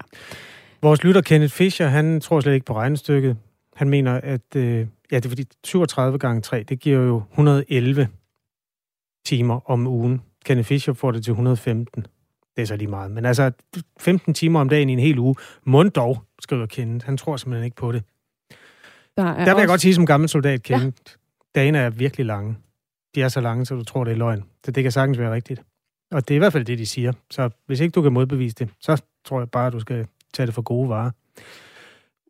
Vores 0.82 1.04
lytter 1.04 1.22
Kenneth 1.22 1.54
Fischer, 1.54 1.88
han 1.88 2.22
tror 2.22 2.40
slet 2.40 2.54
ikke 2.54 2.66
på 2.66 2.74
regnestykket. 2.74 3.38
Han 3.76 3.90
mener, 3.90 4.14
at 4.24 4.56
øh, 4.56 4.88
ja, 5.12 5.16
det 5.16 5.26
er 5.26 5.30
fordi 5.30 5.46
37 5.64 6.20
gange 6.20 6.42
3, 6.42 6.64
det 6.64 6.80
giver 6.80 7.00
jo 7.00 7.24
111 7.32 8.08
timer 9.26 9.72
om 9.72 9.88
ugen. 9.88 10.22
Kenneth 10.46 10.68
Fischer 10.68 10.94
får 10.94 11.12
det 11.12 11.24
til 11.24 11.32
115. 11.32 12.06
Det 12.56 12.62
er 12.62 12.66
så 12.66 12.76
lige 12.76 12.88
meget. 12.88 13.12
Men 13.12 13.26
altså, 13.26 13.52
15 14.00 14.34
timer 14.34 14.60
om 14.60 14.70
dagen 14.70 14.90
i 14.90 14.94
en 14.94 15.00
hel 15.00 15.20
uge. 15.20 15.36
Mund 15.64 15.92
dog, 15.92 16.24
skriver 16.40 16.66
Kenneth. 16.66 17.06
Han 17.06 17.18
tror 17.18 17.38
simpelthen 17.38 17.66
ikke 17.66 17.76
på 17.76 17.92
det. 17.92 18.04
Der, 19.18 19.24
er 19.24 19.34
Der 19.34 19.34
vil 19.34 19.50
også... 19.50 19.60
jeg 19.60 19.68
godt 19.68 19.82
sige 19.82 19.96
som 19.96 20.06
gammel 20.06 20.30
soldat, 20.30 20.64
Kenneth. 20.64 20.98
Ja. 21.08 21.60
Dagene 21.60 21.78
er 21.78 21.90
virkelig 21.90 22.26
lange. 22.26 22.56
De 23.16 23.22
er 23.22 23.28
så 23.28 23.42
lange, 23.42 23.66
så 23.66 23.76
du 23.76 23.84
tror, 23.84 24.04
det 24.04 24.12
er 24.12 24.18
løgn. 24.18 24.44
Så 24.66 24.72
det 24.72 24.84
kan 24.84 24.92
sagtens 24.92 25.20
være 25.20 25.34
rigtigt. 25.34 25.64
Og 26.12 26.28
det 26.28 26.34
er 26.34 26.36
i 26.36 26.38
hvert 26.38 26.54
fald 26.54 26.66
det, 26.66 26.78
de 26.78 26.86
siger. 26.86 27.14
Så 27.32 27.50
hvis 27.66 27.80
ikke 27.80 27.92
du 27.92 28.02
kan 28.02 28.14
modbevise 28.14 28.56
det, 28.56 28.70
så 28.82 29.04
tror 29.26 29.40
jeg 29.40 29.50
bare, 29.52 29.68
at 29.68 29.74
du 29.74 29.80
skal 29.80 30.08
tage 30.34 30.48
det 30.48 30.54
for 30.56 30.62
gode 30.62 30.90
varer. 30.90 31.12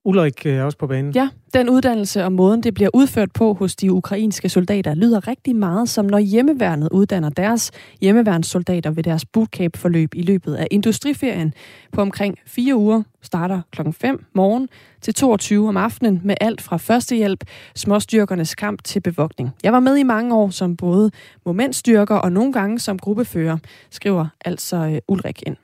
Ulrik 0.05 0.45
øh, 0.45 0.53
er 0.53 0.63
også 0.63 0.77
på 0.77 0.87
banen. 0.87 1.11
Ja, 1.11 1.29
den 1.53 1.69
uddannelse 1.69 2.23
og 2.23 2.31
måden, 2.31 2.63
det 2.63 2.73
bliver 2.73 2.89
udført 2.93 3.31
på 3.33 3.53
hos 3.53 3.75
de 3.75 3.91
ukrainske 3.91 4.49
soldater, 4.49 4.93
lyder 4.93 5.27
rigtig 5.27 5.55
meget 5.55 5.89
som 5.89 6.05
når 6.05 6.19
hjemmeværnet 6.19 6.89
uddanner 6.91 7.29
deres 7.29 7.71
hjemmeværnssoldater 8.01 8.91
ved 8.91 9.03
deres 9.03 9.25
bootcamp-forløb 9.25 10.15
i 10.15 10.21
løbet 10.21 10.55
af 10.55 10.67
industriferien 10.71 11.53
på 11.91 12.01
omkring 12.01 12.37
fire 12.45 12.75
uger, 12.75 13.03
starter 13.21 13.61
klokken 13.71 13.93
5 13.93 14.25
morgen 14.33 14.69
til 15.01 15.13
22 15.13 15.67
om 15.67 15.77
aftenen 15.77 16.21
med 16.23 16.35
alt 16.41 16.61
fra 16.61 16.77
førstehjælp, 16.77 17.43
småstyrkernes 17.75 18.55
kamp 18.55 18.83
til 18.83 18.99
bevogtning. 18.99 19.49
Jeg 19.63 19.73
var 19.73 19.79
med 19.79 19.97
i 19.97 20.03
mange 20.03 20.35
år 20.35 20.49
som 20.49 20.77
både 20.77 21.11
momentstyrker 21.45 22.15
og 22.15 22.31
nogle 22.31 22.53
gange 22.53 22.79
som 22.79 22.99
gruppefører, 22.99 23.57
skriver 23.91 24.27
altså 24.45 24.75
øh, 24.75 24.97
Ulrik 25.07 25.43
ind. 25.47 25.55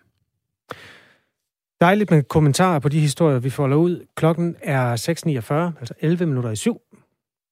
Dejligt 1.81 2.11
med 2.11 2.23
kommentarer 2.23 2.79
på 2.79 2.89
de 2.89 2.99
historier, 2.99 3.39
vi 3.39 3.49
folder 3.49 3.77
ud. 3.77 4.05
Klokken 4.15 4.55
er 4.61 4.95
6.49, 4.95 5.79
altså 5.79 5.93
11 5.99 6.25
minutter 6.25 6.51
i 6.51 6.55
syv. 6.55 6.81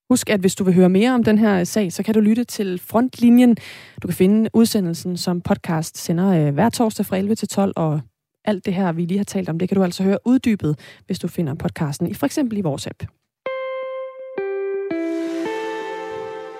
Husk, 0.09 0.29
at 0.29 0.39
hvis 0.39 0.55
du 0.55 0.63
vil 0.63 0.73
høre 0.73 0.89
mere 0.89 1.13
om 1.13 1.23
den 1.23 1.37
her 1.37 1.63
sag, 1.63 1.93
så 1.93 2.03
kan 2.03 2.13
du 2.13 2.19
lytte 2.19 2.43
til 2.43 2.79
Frontlinjen. 2.79 3.57
Du 4.01 4.07
kan 4.07 4.15
finde 4.15 4.49
udsendelsen 4.53 5.17
som 5.17 5.41
podcast 5.41 5.97
sender 5.97 6.47
øh, 6.47 6.53
hver 6.53 6.69
torsdag 6.69 7.05
fra 7.05 7.17
11 7.17 7.35
til 7.35 7.47
12, 7.47 7.73
og 7.75 8.01
alt 8.45 8.65
det 8.65 8.73
her, 8.73 8.91
vi 8.91 9.05
lige 9.05 9.17
har 9.17 9.23
talt 9.23 9.49
om, 9.49 9.59
det 9.59 9.69
kan 9.69 9.75
du 9.75 9.83
altså 9.83 10.03
høre 10.03 10.17
uddybet, 10.25 10.79
hvis 11.05 11.19
du 11.19 11.27
finder 11.27 11.53
podcasten, 11.53 12.07
i 12.07 12.13
for 12.13 12.25
eksempel 12.25 12.57
i 12.57 12.61
vores 12.61 12.87
app. 12.87 12.99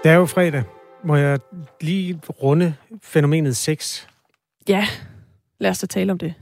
Det 0.04 0.12
er 0.12 0.16
jo 0.16 0.26
fredag. 0.26 0.64
Må 1.04 1.16
jeg 1.16 1.40
lige 1.82 2.22
runde 2.44 2.76
fænomenet 3.02 3.58
sex? 3.58 4.08
Ja, 4.70 4.88
lad 5.60 5.70
os 5.70 5.80
da 5.80 5.88
tale 5.88 6.12
om 6.12 6.18
det. 6.18 6.34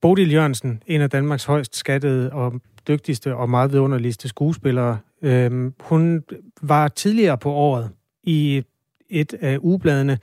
Bodil 0.00 0.32
Jørgensen, 0.32 0.82
en 0.86 1.00
af 1.00 1.10
Danmarks 1.10 1.44
højst 1.44 1.76
skattede 1.76 2.32
og 2.32 2.60
dygtigste 2.88 3.34
og 3.34 3.50
meget 3.50 3.72
vidunderligste 3.72 4.28
skuespillere, 4.28 4.98
øh, 5.22 5.72
hun 5.80 6.24
var 6.62 6.88
tidligere 6.88 7.38
på 7.38 7.52
året 7.52 7.90
i 8.22 8.62
et 9.08 9.34
af 9.40 9.58
ugebladene 9.60 10.18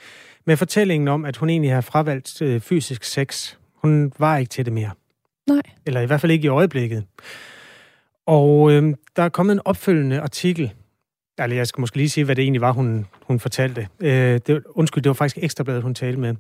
med 0.46 0.58
fortællingen 0.58 1.08
om, 1.08 1.26
at 1.26 1.38
hun 1.38 1.50
egentlig 1.50 1.74
har 1.74 1.82
fravalgt 1.82 2.42
øh, 2.42 2.62
fysisk 2.62 3.04
sex. 3.04 3.56
Hun 3.76 4.12
var 4.20 4.38
ikke 4.38 4.50
til 4.50 4.66
det 4.66 4.74
mere. 4.74 4.92
Nej. 5.48 5.62
Eller 5.86 6.02
i 6.02 6.06
hvert 6.06 6.22
fald 6.22 6.32
ikke 6.32 6.46
i 6.46 6.50
øjeblikket. 6.50 7.04
Og 8.26 8.72
øh, 8.72 8.94
der 9.16 9.24
er 9.24 9.30
kommet 9.30 9.54
en 9.54 9.62
opfølgende 9.66 10.20
artikel. 10.20 10.74
Eller 11.40 11.56
jeg 11.56 11.68
skal 11.68 11.82
måske 11.82 11.98
lige 11.98 12.10
sige, 12.10 12.24
hvad 12.24 12.36
det 12.36 12.42
egentlig 12.42 12.62
var, 12.62 12.72
hun, 12.72 13.06
hun 13.22 13.40
fortalte. 13.40 13.88
Øh, 14.00 14.40
det, 14.48 14.64
undskyld, 14.70 15.04
det 15.04 15.10
var 15.10 15.14
faktisk 15.14 15.44
Ekstrabladet, 15.44 15.84
hun 15.84 15.96
talte 15.96 16.20
med. 16.20 16.36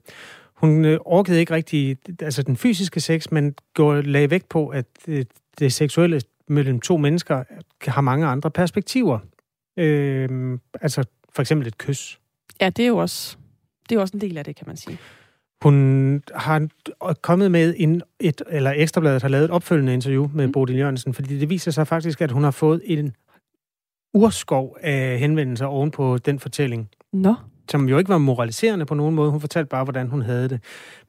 Hun 0.66 0.86
øh, 0.86 0.99
orkede 1.05 1.39
ikke 1.39 1.53
rigtig 1.53 1.97
altså 2.22 2.43
den 2.43 2.57
fysiske 2.57 2.99
sex, 2.99 3.32
men 3.32 3.55
går, 3.74 4.01
lagde 4.01 4.30
vægt 4.30 4.49
på, 4.49 4.68
at 4.68 4.86
øh, 5.07 5.26
det 5.59 5.74
seksuelle 5.74 6.22
mellem 6.47 6.80
to 6.80 6.97
mennesker 6.97 7.43
har 7.88 8.01
mange 8.01 8.28
andre 8.28 8.51
perspektiver. 8.51 9.20
Øh, 9.78 10.59
altså 10.82 11.03
for 11.30 11.41
eksempel 11.41 11.68
et 11.68 11.78
kys. 11.78 12.20
Ja, 12.61 12.70
det 12.70 12.84
er 12.84 12.88
jo 12.88 12.97
også, 12.97 13.38
det 13.89 13.95
er 13.95 13.99
også 13.99 14.18
en 14.18 14.22
del 14.22 14.38
af 14.38 14.45
det, 14.45 14.55
kan 14.55 14.68
man 14.68 14.78
sige. 14.78 14.97
Hun 15.61 16.24
har 16.36 16.68
kommet 17.22 17.51
med 17.51 17.74
en, 17.78 18.01
et, 18.20 18.41
eller 18.49 18.74
Ekstrabladet 18.76 19.22
har 19.22 19.30
lavet 19.30 19.45
et 19.45 19.51
opfølgende 19.51 19.93
interview 19.93 20.30
med 20.34 20.47
mm. 20.47 20.51
Bodil 20.51 20.78
Jørgensen, 20.78 21.13
fordi 21.13 21.39
det 21.39 21.49
viser 21.49 21.72
sig 21.72 21.88
faktisk, 21.88 22.22
at 22.22 22.32
hun 22.32 22.43
har 22.43 22.51
fået 22.51 22.82
en 22.86 23.16
urskov 24.13 24.78
af 24.82 25.20
henvendelser 25.20 25.66
oven 25.66 25.91
på 25.91 26.18
den 26.18 26.39
fortælling. 26.39 26.89
Nå. 27.13 27.36
Som 27.72 27.89
jo 27.89 27.97
ikke 27.97 28.09
var 28.09 28.18
moraliserende 28.18 28.86
på 28.86 28.95
nogen 28.95 29.16
måde. 29.16 29.32
Hun 29.32 29.41
fortalte 29.41 29.68
bare, 29.68 29.84
hvordan 29.84 30.07
hun 30.07 30.22
havde 30.22 30.49
det. 30.49 30.63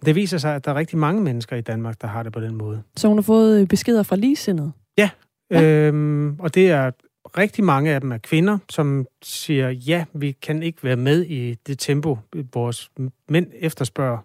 Det 0.04 0.14
viser 0.14 0.38
sig, 0.38 0.54
at 0.54 0.64
der 0.64 0.70
er 0.70 0.74
rigtig 0.74 0.98
mange 0.98 1.22
mennesker 1.22 1.56
i 1.56 1.60
Danmark, 1.60 2.00
der 2.00 2.08
har 2.08 2.22
det 2.22 2.32
på 2.32 2.40
den 2.40 2.54
måde. 2.54 2.82
Så 2.96 3.08
hun 3.08 3.16
har 3.16 3.22
fået 3.22 3.68
beskeder 3.68 4.02
fra 4.02 4.16
ligesindet? 4.16 4.72
Ja, 4.98 5.10
ja. 5.50 5.62
Øhm, 5.62 6.40
og 6.40 6.54
det 6.54 6.70
er 6.70 6.90
rigtig 7.38 7.64
mange 7.64 7.90
af 7.90 8.00
dem 8.00 8.12
er 8.12 8.18
kvinder, 8.18 8.58
som 8.70 9.06
siger, 9.22 9.70
ja, 9.70 10.04
vi 10.12 10.32
kan 10.32 10.62
ikke 10.62 10.84
være 10.84 10.96
med 10.96 11.24
i 11.24 11.54
det 11.54 11.78
tempo, 11.78 12.18
vores 12.54 12.90
mænd 13.28 13.46
efterspørger 13.54 14.18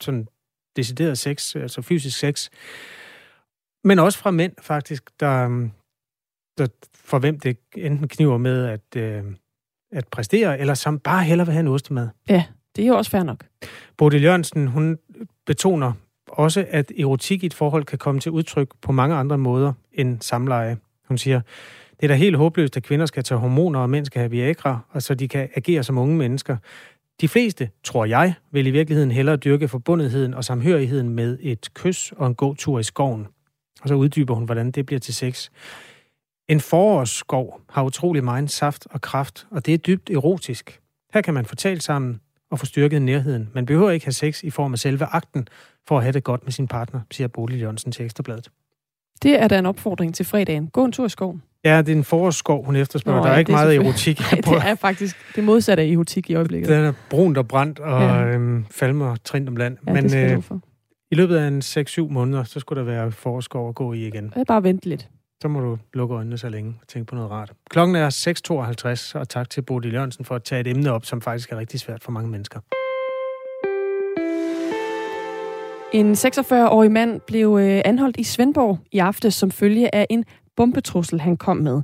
sådan 0.00 0.26
decideret 0.76 1.18
sex, 1.18 1.56
altså 1.56 1.82
fysisk 1.82 2.18
sex. 2.18 2.48
Men 3.84 3.98
også 3.98 4.18
fra 4.18 4.30
mænd 4.30 4.52
faktisk, 4.60 5.10
der, 5.20 5.68
der 6.58 6.66
for 6.94 7.18
hvem 7.18 7.40
det 7.40 7.58
enten 7.76 8.08
kniver 8.08 8.38
med 8.38 8.66
at, 8.66 8.96
øh, 8.96 9.24
at 9.92 10.08
præstere, 10.08 10.58
eller 10.58 10.74
som 10.74 10.98
bare 10.98 11.24
hellere 11.24 11.46
vil 11.46 11.52
have 11.52 11.60
en 11.60 11.68
ostemad. 11.68 12.08
Ja, 12.28 12.44
det 12.76 12.82
er 12.82 12.88
jo 12.88 12.96
også 12.96 13.10
fair 13.10 13.22
nok. 13.22 13.44
Bodil 13.96 14.22
Jørgensen, 14.22 14.66
hun 14.66 14.98
betoner 15.46 15.92
også, 16.28 16.66
at 16.70 16.92
erotik 16.98 17.42
i 17.42 17.46
et 17.46 17.54
forhold 17.54 17.84
kan 17.84 17.98
komme 17.98 18.20
til 18.20 18.32
udtryk 18.32 18.68
på 18.82 18.92
mange 18.92 19.16
andre 19.16 19.38
måder 19.38 19.72
end 19.92 20.20
samleje. 20.20 20.76
Hun 21.08 21.18
siger, 21.18 21.40
det 21.96 22.02
er 22.02 22.08
da 22.08 22.14
helt 22.14 22.36
håbløst, 22.36 22.76
at 22.76 22.82
kvinder 22.82 23.06
skal 23.06 23.24
tage 23.24 23.38
hormoner, 23.38 23.80
og 23.80 23.90
mænd 23.90 24.06
skal 24.06 24.20
have 24.20 24.30
Viagra, 24.30 24.78
og 24.90 25.02
så 25.02 25.14
de 25.14 25.28
kan 25.28 25.48
agere 25.54 25.82
som 25.82 25.98
unge 25.98 26.16
mennesker. 26.16 26.56
De 27.20 27.28
fleste, 27.28 27.70
tror 27.84 28.04
jeg, 28.04 28.34
vil 28.50 28.66
i 28.66 28.70
virkeligheden 28.70 29.10
hellere 29.10 29.36
dyrke 29.36 29.68
forbundetheden 29.68 30.34
og 30.34 30.44
samhørigheden 30.44 31.08
med 31.08 31.38
et 31.40 31.68
kys 31.74 32.12
og 32.16 32.26
en 32.26 32.34
god 32.34 32.56
tur 32.56 32.78
i 32.78 32.82
skoven. 32.82 33.26
Og 33.82 33.88
så 33.88 33.94
uddyber 33.94 34.34
hun, 34.34 34.44
hvordan 34.44 34.70
det 34.70 34.86
bliver 34.86 35.00
til 35.00 35.14
sex. 35.14 35.50
En 36.52 36.60
forårsskov 36.60 37.60
har 37.68 37.82
utrolig 37.82 38.24
meget 38.24 38.50
saft 38.50 38.86
og 38.90 39.00
kraft, 39.00 39.46
og 39.50 39.66
det 39.66 39.74
er 39.74 39.78
dybt 39.78 40.10
erotisk. 40.10 40.80
Her 41.14 41.20
kan 41.20 41.34
man 41.34 41.44
få 41.44 41.54
talt 41.54 41.82
sammen 41.82 42.20
og 42.50 42.58
få 42.58 42.66
styrket 42.66 43.02
nærheden. 43.02 43.50
Man 43.54 43.66
behøver 43.66 43.90
ikke 43.90 44.06
have 44.06 44.12
sex 44.12 44.42
i 44.42 44.50
form 44.50 44.72
af 44.72 44.78
selve 44.78 45.04
akten 45.04 45.48
for 45.88 45.96
at 45.96 46.02
have 46.02 46.12
det 46.12 46.24
godt 46.24 46.44
med 46.44 46.52
sin 46.52 46.68
partner, 46.68 47.00
siger 47.10 47.28
Bodil 47.28 47.60
Jørgensen 47.60 47.92
til 47.92 48.04
Ekstrabladet. 48.04 48.48
Det 49.22 49.42
er 49.42 49.48
da 49.48 49.58
en 49.58 49.66
opfordring 49.66 50.14
til 50.14 50.26
fredagen. 50.26 50.66
Gå 50.66 50.84
en 50.84 50.92
tur 50.92 51.06
i 51.06 51.08
skoven. 51.08 51.42
Ja, 51.64 51.78
det 51.78 51.88
er 51.88 51.96
en 51.96 52.04
forårsskov, 52.04 52.64
hun 52.64 52.76
efterspørger. 52.76 53.18
Nå, 53.18 53.24
der 53.24 53.30
er 53.30 53.34
ja, 53.34 53.38
ikke 53.38 53.52
er 53.52 53.56
meget 53.56 53.76
erotik. 53.76 54.20
Nej, 54.32 54.40
det 54.40 54.70
er 54.70 54.74
faktisk 54.74 55.16
det 55.36 55.44
modsatte 55.44 55.82
af 55.82 55.86
erotik 55.86 56.30
i 56.30 56.34
øjeblikket. 56.34 56.68
Den 56.68 56.84
er 56.84 56.92
brunt 57.10 57.38
og 57.38 57.48
brændt 57.48 57.78
og 57.78 58.02
ja. 58.02 58.24
øhm, 58.24 58.64
falmer 58.70 59.16
trint 59.24 59.48
om 59.48 59.56
land. 59.56 59.76
Ja, 59.86 59.92
Men 59.92 60.16
øh, 60.16 60.42
i 61.10 61.14
løbet 61.14 61.36
af 61.36 61.48
en 61.48 61.58
6-7 61.60 62.12
måneder, 62.12 62.44
så 62.44 62.60
skulle 62.60 62.78
der 62.78 62.86
være 62.86 63.12
forårsskov 63.12 63.68
at 63.68 63.74
gå 63.74 63.92
i 63.92 64.06
igen. 64.06 64.24
Det 64.24 64.36
er 64.36 64.44
bare 64.44 64.62
vente 64.62 64.88
lidt. 64.88 65.08
Så 65.42 65.48
må 65.48 65.60
du 65.60 65.78
lukke 65.94 66.14
øjnene 66.14 66.38
så 66.38 66.48
længe 66.48 66.74
og 66.80 66.88
tænke 66.88 67.06
på 67.06 67.14
noget 67.14 67.30
rart. 67.30 67.52
Klokken 67.70 67.96
er 67.96 68.10
6.52, 69.14 69.20
og 69.20 69.28
tak 69.28 69.50
til 69.50 69.62
Bodil 69.62 69.92
Jørgensen 69.92 70.24
for 70.24 70.34
at 70.34 70.44
tage 70.44 70.60
et 70.60 70.66
emne 70.66 70.92
op, 70.92 71.04
som 71.04 71.20
faktisk 71.20 71.52
er 71.52 71.56
rigtig 71.56 71.80
svært 71.80 72.02
for 72.02 72.12
mange 72.12 72.30
mennesker. 72.30 72.60
En 75.92 76.12
46-årig 76.12 76.92
mand 76.92 77.20
blev 77.26 77.58
øh, 77.60 77.82
anholdt 77.84 78.16
i 78.16 78.22
Svendborg 78.22 78.78
i 78.92 78.98
aften 78.98 79.30
som 79.30 79.50
følge 79.50 79.94
af 79.94 80.06
en 80.10 80.24
bombetrussel, 80.56 81.20
han 81.20 81.36
kom 81.36 81.56
med. 81.56 81.82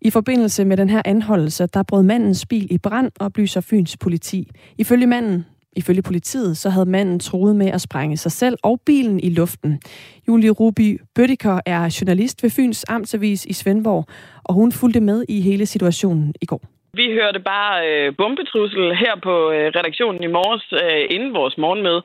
I 0.00 0.10
forbindelse 0.10 0.64
med 0.64 0.76
den 0.76 0.90
her 0.90 1.02
anholdelse, 1.04 1.66
der 1.66 1.82
brød 1.82 2.02
mandens 2.02 2.46
bil 2.46 2.72
i 2.72 2.78
brand, 2.78 3.10
oplyser 3.20 3.60
Fyns 3.60 3.96
politi. 3.96 4.50
Ifølge 4.78 5.06
manden, 5.06 5.46
ifølge 5.76 6.02
politiet, 6.02 6.56
så 6.56 6.70
havde 6.70 6.86
manden 6.86 7.18
troet 7.20 7.56
med 7.56 7.66
at 7.66 7.80
sprænge 7.80 8.16
sig 8.16 8.32
selv 8.32 8.56
og 8.62 8.80
bilen 8.86 9.20
i 9.20 9.30
luften. 9.30 9.80
Julie 10.28 10.50
Ruby 10.50 11.00
Bøttiker 11.14 11.60
er 11.66 11.98
journalist 12.00 12.42
ved 12.42 12.50
Fyns 12.50 12.84
Amtsavis 12.88 13.44
i 13.44 13.52
Svendborg, 13.52 14.04
og 14.44 14.54
hun 14.54 14.72
fulgte 14.72 15.00
med 15.00 15.24
i 15.28 15.40
hele 15.40 15.66
situationen 15.66 16.34
i 16.42 16.46
går. 16.46 16.62
Vi 16.94 17.06
hørte 17.18 17.40
bare 17.40 17.88
øh, 17.88 18.12
bombetrussel 18.18 18.96
her 19.02 19.14
på 19.22 19.34
øh, 19.50 19.66
redaktionen 19.78 20.22
i 20.22 20.34
morges, 20.36 20.66
øh, 20.82 21.04
inden 21.14 21.34
vores 21.34 21.58
morgenmøde. 21.58 22.02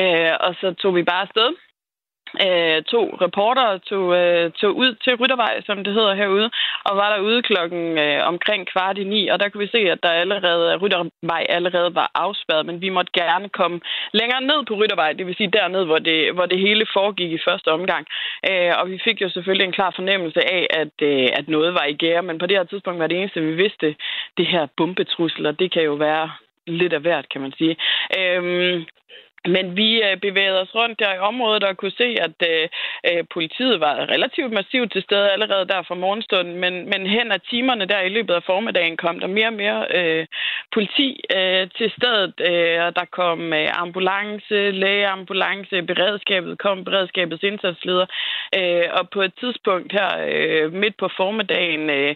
Øh, 0.00 0.32
og 0.46 0.54
så 0.60 0.74
tog 0.82 0.94
vi 0.94 1.02
bare 1.02 1.22
afsted 1.26 1.50
øh, 2.46 2.82
to 2.92 3.00
reportere 3.24 3.78
tog, 3.78 4.16
øh, 4.20 4.52
tog 4.60 4.76
ud 4.76 4.94
til 4.94 5.14
Ryttervej, 5.14 5.62
som 5.66 5.84
det 5.84 5.92
hedder 5.94 6.14
herude, 6.14 6.50
og 6.84 6.96
var 6.96 7.08
derude 7.14 7.42
klokken 7.42 7.98
øh, 7.98 8.26
omkring 8.26 8.66
kvart 8.72 8.98
i 8.98 9.04
ni, 9.04 9.28
og 9.28 9.40
der 9.40 9.48
kunne 9.48 9.64
vi 9.66 9.74
se, 9.76 9.90
at 9.94 10.02
der 10.02 10.08
allerede, 10.08 10.76
Ryttervej 10.76 11.46
allerede 11.48 11.94
var 11.94 12.10
afspærret, 12.14 12.66
men 12.66 12.80
vi 12.80 12.88
måtte 12.88 13.12
gerne 13.12 13.48
komme 13.48 13.80
længere 14.12 14.40
ned 14.40 14.60
på 14.68 14.74
Ryttervej, 14.74 15.12
det 15.12 15.26
vil 15.26 15.36
sige 15.36 15.50
derned, 15.58 15.84
hvor 15.84 15.98
det, 15.98 16.34
hvor 16.34 16.46
det 16.46 16.58
hele 16.58 16.86
foregik 16.92 17.32
i 17.32 17.44
første 17.48 17.68
omgang. 17.72 18.06
Øh, 18.50 18.72
og 18.78 18.90
vi 18.90 18.98
fik 19.04 19.22
jo 19.22 19.28
selvfølgelig 19.28 19.64
en 19.66 19.78
klar 19.78 19.92
fornemmelse 19.96 20.40
af, 20.56 20.66
at, 20.70 20.94
øh, 21.02 21.28
at 21.38 21.48
noget 21.48 21.74
var 21.74 21.84
i 21.84 21.94
gære, 21.94 22.22
men 22.22 22.38
på 22.38 22.46
det 22.46 22.56
her 22.56 22.64
tidspunkt 22.64 23.00
var 23.00 23.06
det 23.06 23.18
eneste, 23.18 23.40
vi 23.40 23.54
vidste, 23.54 23.94
det 24.36 24.46
her 24.46 24.66
bombetrusler, 24.76 25.52
det 25.52 25.72
kan 25.72 25.82
jo 25.82 25.94
være 25.94 26.30
lidt 26.66 26.92
af 26.92 27.00
hvert, 27.00 27.28
kan 27.28 27.40
man 27.40 27.52
sige. 27.58 27.76
Øh, 28.18 28.82
men 29.48 29.76
vi 29.76 30.02
øh, 30.02 30.16
bevægede 30.26 30.60
os 30.60 30.74
rundt 30.74 30.98
der 30.98 31.14
i 31.14 31.18
området 31.18 31.64
og 31.64 31.76
kunne 31.76 31.98
se, 32.02 32.08
at 32.26 32.36
øh, 32.50 32.68
øh 33.10 33.24
politiet 33.34 33.80
var 33.80 33.94
relativt 34.14 34.52
massivt 34.52 34.92
til 34.92 35.02
stede 35.02 35.30
allerede 35.30 35.66
der 35.68 35.82
fra 35.82 35.94
morgenstunden, 35.94 36.56
men, 36.60 36.74
men 36.90 37.06
hen 37.06 37.32
ad 37.32 37.40
timerne 37.50 37.86
der 37.86 38.00
i 38.00 38.08
løbet 38.08 38.34
af 38.34 38.42
formiddagen 38.42 38.96
kom 38.96 39.20
der 39.20 39.26
mere 39.26 39.46
og 39.46 39.52
mere 39.52 39.86
øh, 39.98 40.26
politi 40.74 41.08
øh, 41.36 41.68
til 41.78 41.92
stedet, 41.98 42.34
øh, 42.50 42.78
og 42.86 42.96
der 42.96 43.06
kom 43.10 43.52
øh, 43.52 43.68
ambulance, 43.84 44.70
lægeambulance, 44.70 45.82
beredskabet 45.82 46.58
kom, 46.58 46.84
beredskabets 46.84 47.42
indsatsleder, 47.42 48.06
øh, 48.58 48.86
og 48.98 49.10
på 49.10 49.22
et 49.22 49.34
tidspunkt 49.40 49.92
her 49.92 50.10
øh, 50.28 50.72
midt 50.72 50.96
på 50.96 51.08
formiddagen 51.16 51.90
øh, 51.90 52.14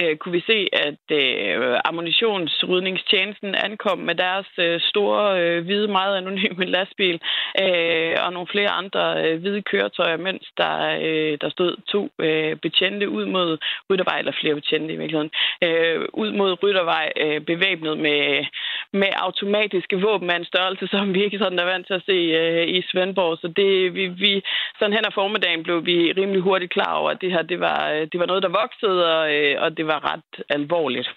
øh, 0.00 0.16
kunne 0.16 0.32
vi 0.32 0.44
se, 0.46 0.68
at 0.72 1.04
øh, 1.10 1.80
ammunitionsrydningstjenesten 1.84 3.54
ankom 3.54 3.98
med 3.98 4.14
deres 4.14 4.46
øh, 4.58 4.80
store, 4.80 5.40
øh, 5.40 5.64
hvide, 5.64 5.88
meget 5.88 6.16
anonyme 6.16 6.64
lastbil 6.76 7.20
øh, 7.62 8.14
og 8.24 8.32
nogle 8.32 8.48
flere 8.54 8.70
andre 8.70 9.02
øh, 9.24 9.40
hvide 9.40 9.62
køretøjer, 9.62 10.16
mens 10.16 10.44
der, 10.56 10.76
øh, 11.02 11.38
der 11.40 11.50
stod 11.50 11.76
to 11.92 12.10
øh, 12.18 12.56
betjente 12.56 13.08
ud 13.08 13.26
mod 13.26 13.58
Ryttervej, 13.90 14.18
eller 14.18 14.32
flere 14.40 14.54
betjente 14.54 14.94
i 14.94 14.96
virkeligheden, 14.96 15.32
øh, 15.64 16.00
ud 16.12 16.30
mod 16.32 16.62
Ryttervej, 16.62 17.12
øh, 17.16 17.40
bevæbnet 17.40 17.98
med, 17.98 18.44
med 18.92 19.10
automatiske 19.16 20.00
våben 20.00 20.30
af 20.30 20.36
en 20.36 20.44
størrelse, 20.44 20.86
som 20.86 21.14
vi 21.14 21.24
ikke 21.24 21.38
sådan 21.38 21.58
er 21.58 21.64
vant 21.64 21.86
til 21.86 21.94
at 21.94 22.06
se 22.06 22.18
øh, 22.40 22.68
i 22.68 22.82
Svendborg. 22.90 23.38
Så 23.38 23.48
det, 23.48 23.94
vi, 23.94 24.06
vi, 24.06 24.42
sådan 24.78 24.92
hen 24.92 25.06
ad 25.06 25.12
formiddagen 25.14 25.62
blev 25.62 25.86
vi 25.86 26.12
rimelig 26.12 26.42
hurtigt 26.42 26.72
klar 26.72 26.92
over, 26.94 27.10
at 27.10 27.20
det 27.20 27.32
her 27.32 27.42
det 27.42 27.60
var, 27.60 27.90
øh, 27.90 28.06
det 28.12 28.20
var 28.20 28.26
noget, 28.26 28.42
der 28.42 28.58
voksede, 28.62 29.00
og, 29.16 29.34
øh, 29.34 29.62
og 29.62 29.76
det 29.76 29.85
var 29.86 30.12
ret 30.12 30.44
alvorligt. 30.50 31.08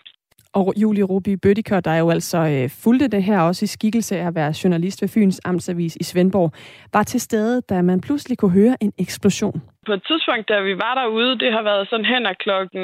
Og 0.54 0.74
Julie 0.78 1.04
Ruby 1.04 1.30
Bøttiker, 1.30 1.80
der 1.80 1.96
jo 1.96 2.10
altså 2.10 2.38
øh, 2.38 2.70
fulgte 2.70 3.08
det 3.08 3.24
her 3.24 3.40
også 3.40 3.66
i 3.66 3.68
skikkelse 3.68 4.18
af 4.18 4.28
at 4.28 4.36
være 4.36 4.54
journalist 4.64 5.02
ved 5.02 5.10
Fyns 5.10 5.42
Amtsavis 5.46 5.96
i 5.96 6.04
Svendborg, 6.04 6.52
var 6.94 7.04
til 7.04 7.22
stede, 7.22 7.62
da 7.62 7.82
man 7.82 8.02
pludselig 8.02 8.38
kunne 8.38 8.52
høre 8.52 8.78
en 8.82 8.94
eksplosion 8.98 9.62
på 9.86 9.94
et 9.94 10.04
tidspunkt, 10.08 10.50
da 10.50 10.60
vi 10.60 10.76
var 10.86 10.94
derude, 11.02 11.40
det 11.40 11.52
har 11.54 11.62
været 11.62 11.90
sådan 11.90 12.06
hen 12.14 12.26
ad 12.26 12.36
klokken 12.36 12.84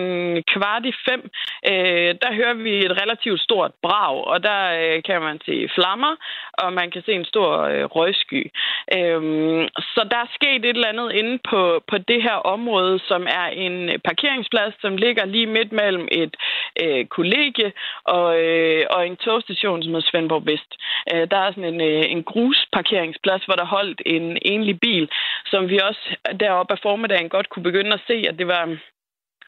kvart 0.54 0.86
i 0.86 0.94
fem, 1.08 1.22
øh, 1.72 2.12
der 2.24 2.32
hører 2.40 2.54
vi 2.54 2.74
et 2.86 3.02
relativt 3.02 3.42
stort 3.42 3.72
brag, 3.82 4.28
og 4.32 4.44
der 4.44 4.62
øh, 4.82 5.04
kan 5.04 5.22
man 5.22 5.38
se 5.46 5.70
flammer, 5.76 6.14
og 6.54 6.74
man 6.74 6.92
kan 6.92 7.02
se 7.06 7.14
en 7.14 7.26
stor 7.26 7.52
øh, 7.74 7.84
røgsky. 7.84 8.42
Øh, 8.98 9.22
så 9.94 10.02
der 10.12 10.18
er 10.18 10.36
sket 10.38 10.66
et 10.66 10.76
eller 10.76 10.94
andet 10.94 11.12
inde 11.12 11.40
på, 11.50 11.84
på 11.90 11.98
det 11.98 12.24
her 12.24 12.38
område, 12.56 13.00
som 13.00 13.28
er 13.42 13.48
en 13.66 13.76
parkeringsplads, 14.04 14.74
som 14.82 14.98
ligger 14.98 15.26
lige 15.26 15.48
midt 15.58 15.72
mellem 15.72 16.08
et 16.12 16.34
øh, 16.84 17.06
kollegie 17.06 17.72
og, 18.04 18.30
øh, 18.44 18.86
og 18.90 19.08
en 19.08 19.18
togstation, 19.18 19.84
som 19.84 19.94
hedder 19.94 20.10
Svendborg 20.10 20.46
Vest. 20.46 20.72
Øh, 21.14 21.28
der 21.32 21.38
er 21.38 21.52
sådan 21.52 21.74
en, 21.74 21.82
øh, 21.82 22.04
en 22.14 22.24
grusparkeringsplads, 22.24 23.44
hvor 23.46 23.56
der 23.56 23.66
holdt 23.66 24.02
en 24.06 24.38
enlig 24.42 24.80
bil, 24.80 25.10
som 25.46 25.70
vi 25.70 25.80
også 25.90 26.16
deroppe 26.40 26.74
formiddagen 26.86 27.30
godt 27.36 27.50
kunne 27.50 27.68
begynde 27.70 27.94
at 27.94 28.06
se, 28.08 28.18
at 28.30 28.36
det 28.40 28.48
var 28.48 28.64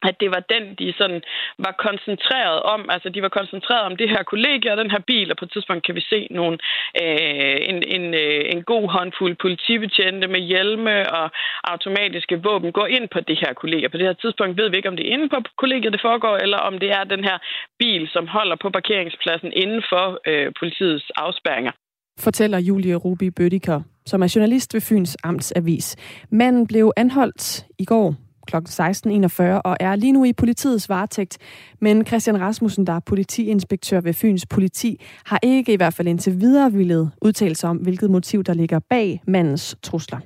at 0.03 0.15
det 0.21 0.29
var 0.35 0.43
den, 0.53 0.63
de 0.79 0.93
sådan 0.99 1.21
var 1.65 1.73
koncentreret 1.88 2.59
om. 2.73 2.81
Altså, 2.89 3.09
de 3.09 3.21
var 3.21 3.33
koncentreret 3.39 3.85
om 3.89 3.97
det 3.97 4.09
her 4.09 4.23
kollegie 4.23 4.71
og 4.71 4.77
den 4.77 4.91
her 4.91 5.03
bil, 5.11 5.31
og 5.31 5.38
på 5.38 5.45
et 5.45 5.51
tidspunkt 5.51 5.85
kan 5.85 5.95
vi 5.95 6.03
se 6.13 6.27
nogle, 6.31 6.57
øh, 7.01 7.57
en, 7.71 7.77
en, 7.95 8.05
øh, 8.13 8.41
en 8.53 8.63
god 8.63 8.85
håndfuld 8.95 9.35
politibetjente 9.45 10.27
med 10.27 10.41
hjelme 10.51 10.95
og 11.19 11.25
automatiske 11.73 12.35
våben 12.47 12.71
gå 12.71 12.85
ind 12.85 13.07
på 13.13 13.19
det 13.19 13.38
her 13.43 13.53
kollegie. 13.53 13.89
På 13.89 13.97
det 13.97 14.07
her 14.09 14.17
tidspunkt 14.23 14.57
ved 14.57 14.69
vi 14.69 14.77
ikke, 14.77 14.89
om 14.89 14.97
det 14.97 15.05
er 15.07 15.13
inde 15.15 15.29
på 15.29 15.39
kollegiet, 15.57 15.93
det 15.93 16.01
foregår, 16.07 16.35
eller 16.45 16.57
om 16.57 16.79
det 16.79 16.89
er 16.97 17.03
den 17.03 17.23
her 17.23 17.38
bil, 17.79 18.09
som 18.15 18.27
holder 18.27 18.55
på 18.63 18.69
parkeringspladsen 18.69 19.51
inden 19.53 19.83
for 19.91 20.05
øh, 20.29 20.47
politiets 20.59 21.07
afspærringer. 21.15 21.71
fortæller 22.19 22.59
Julie 22.59 22.95
Ruby 22.95 23.27
Bøttiker, 23.38 23.79
som 24.08 24.24
er 24.24 24.34
journalist 24.36 24.74
ved 24.74 24.82
Fyns 24.82 25.18
Amtsavis. 25.24 25.95
Manden 26.30 26.68
blev 26.68 26.91
anholdt 26.95 27.66
i 27.80 27.86
går 27.86 28.16
kl. 28.47 28.55
16.41 28.55 29.43
og 29.43 29.78
er 29.80 29.95
lige 29.95 30.12
nu 30.12 30.24
i 30.26 30.34
politiets 30.34 30.89
varetægt. 30.89 31.38
Men 31.82 32.05
Christian 32.05 32.41
Rasmussen, 32.41 32.88
der 32.88 32.93
er 32.93 32.99
politiinspektør 32.99 34.01
ved 34.01 34.14
Fyns 34.14 34.45
politi, 34.45 35.01
har 35.26 35.39
ikke 35.43 35.74
i 35.74 35.76
hvert 35.76 35.93
fald 35.93 36.08
indtil 36.08 36.39
videre 36.39 36.74
villet 36.74 37.12
udtale 37.22 37.55
sig 37.55 37.70
om, 37.70 37.78
hvilket 37.78 38.12
motiv 38.12 38.43
der 38.43 38.53
ligger 38.53 38.80
bag 38.89 39.22
mandens 39.28 39.76
trusler. 39.84 40.20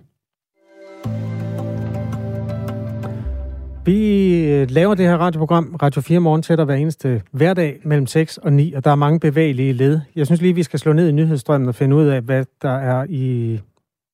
Vi 3.86 4.40
øh, 4.46 4.68
laver 4.70 4.96
det 4.96 5.06
her 5.06 5.18
radioprogram, 5.18 5.76
Radio 5.82 6.02
4 6.02 6.20
Morgen, 6.20 6.42
tætter 6.42 6.66
hver 6.66 6.76
eneste 6.76 7.22
hverdag 7.32 7.80
mellem 7.86 8.08
6 8.08 8.38
og 8.38 8.54
9, 8.54 8.74
og 8.74 8.84
der 8.84 8.92
er 8.92 8.96
mange 8.96 9.20
bevægelige 9.20 9.74
led. 9.74 10.00
Jeg 10.16 10.26
synes 10.26 10.42
lige, 10.42 10.56
vi 10.56 10.64
skal 10.64 10.80
slå 10.80 10.94
ned 10.94 11.10
i 11.10 11.12
nyhedsstrømmen 11.12 11.70
og 11.70 11.76
finde 11.76 11.96
ud 11.96 12.06
af, 12.06 12.22
hvad 12.22 12.46
der 12.62 12.78
er 12.78 13.06
i 13.10 13.60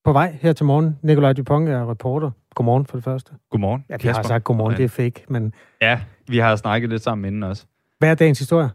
på 0.08 0.14
vej 0.14 0.38
her 0.42 0.54
til 0.54 0.66
morgen. 0.66 0.98
Nikolaj 1.02 1.34
Dupont 1.34 1.70
er 1.70 1.92
reporter. 1.92 2.32
Godmorgen 2.56 2.86
for 2.86 2.98
det 2.98 3.04
første. 3.04 3.32
Godmorgen. 3.52 3.86
Ja, 3.90 3.96
vi 4.02 4.08
har 4.08 4.24
sagt 4.24 4.44
godmorgen, 4.44 4.78
det 4.78 4.84
er 4.84 4.90
fake, 4.90 5.24
men... 5.30 5.54
Ja, 5.82 6.00
vi 6.28 6.38
har 6.38 6.56
snakket 6.56 6.90
lidt 6.90 7.04
sammen 7.04 7.26
inden 7.26 7.44
også. 7.44 7.66
Hvad 8.00 8.10
er 8.10 8.16
dagens 8.16 8.40
historie? 8.40 8.70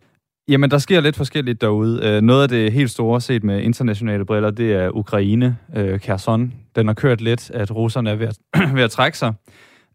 Jamen, 0.48 0.70
der 0.70 0.78
sker 0.78 1.00
lidt 1.00 1.16
forskelligt 1.16 1.60
derude. 1.60 2.00
Øh, 2.06 2.20
noget 2.20 2.42
af 2.42 2.48
det 2.48 2.72
helt 2.72 2.90
store 2.90 3.20
set 3.20 3.44
med 3.44 3.60
internationale 3.62 4.24
briller, 4.24 4.50
det 4.50 4.72
er 4.72 4.90
Ukraine, 4.90 5.56
øh, 5.76 6.00
Kherson. 6.00 6.52
Den 6.76 6.86
har 6.86 6.94
kørt 6.94 7.20
lidt, 7.20 7.50
at 7.50 7.76
russerne 7.76 8.10
er 8.10 8.14
ved 8.14 8.26
at, 8.26 8.38
ved 8.76 8.82
at 8.82 8.90
trække 8.90 9.18
sig. 9.18 9.34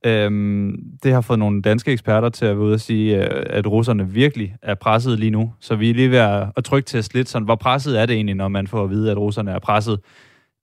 Øhm, 0.05 0.75
det 1.03 1.13
har 1.13 1.21
fået 1.21 1.39
nogle 1.39 1.61
danske 1.61 1.91
eksperter 1.91 2.29
til 2.29 2.45
at 2.45 2.57
være 2.57 2.65
ude 2.65 2.73
og 2.73 2.79
sige, 2.79 3.23
øh, 3.23 3.43
at 3.49 3.67
russerne 3.67 4.09
virkelig 4.09 4.55
er 4.61 4.75
presset 4.75 5.19
lige 5.19 5.31
nu. 5.31 5.53
Så 5.59 5.75
vi 5.75 5.89
er 5.89 5.93
lige 5.93 6.11
ved 6.11 6.17
at, 6.17 6.47
at 6.57 6.63
trykteste 6.63 7.15
lidt 7.15 7.29
sådan, 7.29 7.45
hvor 7.45 7.55
presset 7.55 7.99
er 8.01 8.05
det 8.05 8.15
egentlig, 8.15 8.35
når 8.35 8.47
man 8.47 8.67
får 8.67 8.83
at 8.83 8.89
vide, 8.89 9.11
at 9.11 9.17
russerne 9.17 9.51
er 9.51 9.59
presset. 9.59 9.99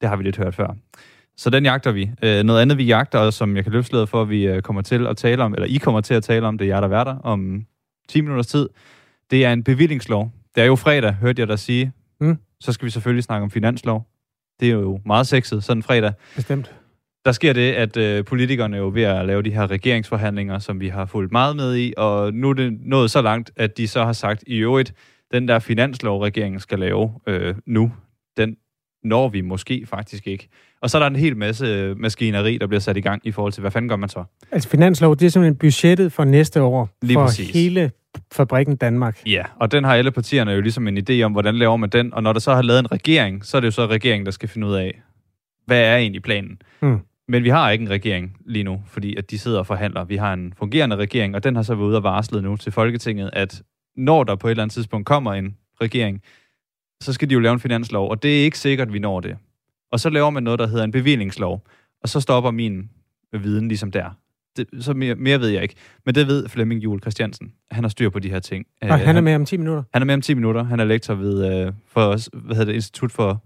Det 0.05 0.11
har 0.11 0.17
vi 0.17 0.23
lidt 0.23 0.37
hørt 0.37 0.55
før. 0.55 0.77
Så 1.37 1.51
den 1.51 1.65
jagter 1.65 1.93
vi. 1.93 2.11
Øh, 2.23 2.43
noget 2.43 2.63
andet, 2.63 2.79
vi 2.79 2.85
jagter, 2.85 3.19
og 3.19 3.33
som 3.33 3.57
jeg 3.57 3.65
kan 3.65 3.73
løfte 3.73 4.07
for, 4.07 4.23
at 4.23 4.29
vi 4.29 4.47
øh, 4.47 4.63
kommer 4.63 4.83
til 4.83 5.07
at 5.07 5.17
tale 5.17 5.43
om, 5.43 5.55
eller 5.55 5.67
I 5.67 5.77
kommer 5.77 6.01
til 6.01 6.15
at 6.15 6.23
tale 6.23 6.47
om, 6.47 6.59
det 6.59 6.65
er 6.65 6.69
jer, 6.69 6.81
der 6.81 6.99
er 6.99 7.05
der 7.05 7.15
om 7.19 7.67
10 8.09 8.21
minutters 8.21 8.47
tid, 8.47 8.69
det 9.31 9.45
er 9.45 9.53
en 9.53 9.65
bevillingslov. 9.65 10.33
Det 10.55 10.63
er 10.63 10.67
jo 10.67 10.77
fredag, 10.77 11.13
hørte 11.13 11.41
jeg 11.41 11.49
dig 11.49 11.59
sige. 11.59 11.93
Mm. 12.21 12.39
Så 12.61 12.73
skal 12.73 12.87
vi 12.87 12.91
selvfølgelig 12.91 13.25
snakke 13.25 13.45
om 13.45 13.51
finanslov. 13.51 14.07
Det 14.61 14.69
er 14.69 14.73
jo 14.73 15.01
meget 15.07 15.27
sexet, 15.27 15.65
sådan 15.65 15.83
fredag. 15.83 16.13
Bestemt. 16.37 16.75
Der 17.25 17.33
sker 17.33 17.53
det, 17.53 17.73
at 17.73 17.97
øh, 17.97 18.25
politikerne 18.25 18.77
er 18.77 18.81
jo 18.81 18.91
ved 18.95 19.03
at 19.03 19.27
lave 19.27 19.43
de 19.43 19.51
her 19.51 19.71
regeringsforhandlinger, 19.71 20.59
som 20.59 20.81
vi 20.81 20.89
har 20.89 21.07
fulgt 21.07 21.33
meget 21.33 21.57
med 21.57 21.77
i, 21.77 21.95
og 21.97 22.35
nu 22.35 22.51
er 22.51 22.55
det 22.55 22.79
nået 22.81 23.11
så 23.11 23.23
langt, 23.23 23.51
at 23.57 23.77
de 23.77 23.89
så 23.89 24.05
har 24.05 24.13
sagt, 24.13 24.45
i 24.47 24.57
øvrigt, 24.57 24.95
den 25.33 25.49
der 25.49 25.59
finanslov, 25.59 26.21
regeringen 26.21 26.61
skal 26.61 26.79
lave 26.79 27.13
øh, 27.27 27.55
nu, 27.67 27.93
den 28.37 28.57
når 29.05 29.29
vi 29.29 29.41
måske 29.41 29.87
faktisk 29.87 30.27
ikke. 30.27 30.49
Og 30.81 30.91
så 30.91 30.99
er 30.99 31.01
der 31.01 31.07
en 31.07 31.17
hel 31.17 31.37
masse 31.37 31.67
øh, 31.67 32.01
maskineri, 32.01 32.59
der 32.59 32.67
bliver 32.67 32.81
sat 32.81 32.97
i 32.97 33.01
gang 33.01 33.23
i 33.25 33.33
forhold 33.33 33.53
til, 33.53 33.61
hvad 33.61 33.71
fanden 33.71 33.89
gør 33.89 33.97
man 33.97 34.09
så? 34.09 34.25
Altså 34.53 34.69
finanslov, 34.69 35.17
det 35.17 35.27
er 35.27 35.31
simpelthen 35.31 35.57
budgettet 35.57 36.13
for 36.13 36.25
næste 36.25 36.63
år 36.63 36.89
Lige 37.03 37.15
for 37.15 37.27
præcis. 37.27 37.51
hele 37.51 37.91
fabrikken 38.33 38.77
Danmark. 38.77 39.23
Ja, 39.27 39.43
og 39.57 39.73
den 39.73 39.85
har 39.85 39.95
alle 39.95 40.11
partierne 40.11 40.51
jo 40.51 40.61
ligesom 40.61 40.89
en 40.89 40.99
idé 40.99 41.23
om, 41.23 41.33
hvordan 41.33 41.55
laver 41.55 41.77
man 41.77 41.91
den, 41.91 42.15
og 42.15 42.23
når 42.23 42.33
der 42.33 42.41
så 42.41 42.55
har 42.55 42.63
lavet 42.63 42.81
en 42.81 42.93
regering, 42.93 43.45
så 43.45 43.57
er 43.57 43.61
det 43.61 43.67
jo 43.67 43.71
så 43.71 43.87
regeringen, 43.87 44.27
der 44.27 44.33
skal 44.33 44.49
finde 44.49 44.67
ud 44.67 44.75
af, 44.75 45.03
hvad 45.67 45.81
er 45.81 45.97
egentlig 45.97 46.23
planen? 46.23 46.59
Hmm. 46.81 46.99
Men 47.29 47.45
vi 47.45 47.49
har 47.49 47.71
ikke 47.71 47.83
en 47.83 47.91
regering 47.91 48.37
lige 48.47 48.65
nu, 48.65 48.83
fordi 48.87 49.17
at 49.17 49.31
de 49.31 49.39
sidder 49.39 49.59
og 49.59 49.67
forhandler. 49.67 50.05
Vi 50.05 50.17
har 50.17 50.33
en 50.33 50.53
fungerende 50.59 50.97
regering, 50.97 51.35
og 51.35 51.45
den 51.45 51.57
har 51.57 51.63
så 51.63 51.75
været 51.75 51.87
ude 51.87 51.97
og 51.97 52.03
varslet 52.03 52.43
nu 52.45 52.57
til 52.57 52.73
Folketinget, 52.73 53.31
at 53.33 53.63
når 53.97 54.25
der 54.25 54.37
på 54.37 54.47
et 54.49 54.51
eller 54.51 54.63
andet 54.63 54.75
tidspunkt 54.75 55.07
kommer 55.07 55.33
en 55.33 55.57
regering, 55.81 56.23
så 57.01 57.13
skal 57.13 57.31
de 57.31 57.35
jo 57.35 57.41
lave 57.41 57.53
en 57.53 57.61
finanslov, 57.61 58.11
og 58.11 58.23
det 58.23 58.41
er 58.41 58.45
ikke 58.45 58.59
sikkert, 58.59 58.89
at 58.89 58.95
vi 58.95 58.99
når 58.99 59.21
det. 59.21 59.37
Og 59.93 60.01
så 60.01 60.11
laver 60.11 60.31
man 60.31 60.43
noget, 60.43 60.59
der 60.59 60.67
hedder 60.67 60.85
en 60.85 60.91
bevillingslov, 60.91 61.67
og 62.03 62.09
så 62.09 62.21
stopper 62.21 62.51
min 62.51 62.91
viden 63.33 63.69
ligesom 63.69 63.91
der. 63.91 64.11
Det, 64.57 64.85
så 64.85 64.95
mere, 64.95 65.15
mere 65.15 65.41
ved 65.41 65.49
jeg 65.49 65.63
ikke. 65.63 65.75
Men 66.07 66.15
det 66.15 66.27
ved 66.27 66.49
Flemming 66.49 66.85
Jule 66.85 67.01
Christiansen. 67.01 67.53
Han 67.71 67.85
har 67.85 67.89
styr 67.89 68.11
på 68.11 68.19
de 68.19 68.31
her 68.31 68.39
ting. 68.39 68.67
Og 68.83 68.89
uh, 68.89 68.95
han 68.95 69.17
er 69.17 69.21
med 69.21 69.35
om 69.35 69.47
10 69.47 69.57
minutter? 69.57 69.83
Han 69.93 70.03
er 70.03 70.07
med 70.07 70.15
om 70.15 70.21
10 70.21 70.35
minutter. 70.35 70.63
Han 70.63 70.81
er 70.81 70.85
lektor 70.85 71.15
ved 71.15 71.67
uh, 71.67 71.75
for, 71.87 72.37
hvad 72.39 72.57
hedder 72.57 72.65
det, 72.65 72.75
Institut 72.75 73.13
for 73.13 73.43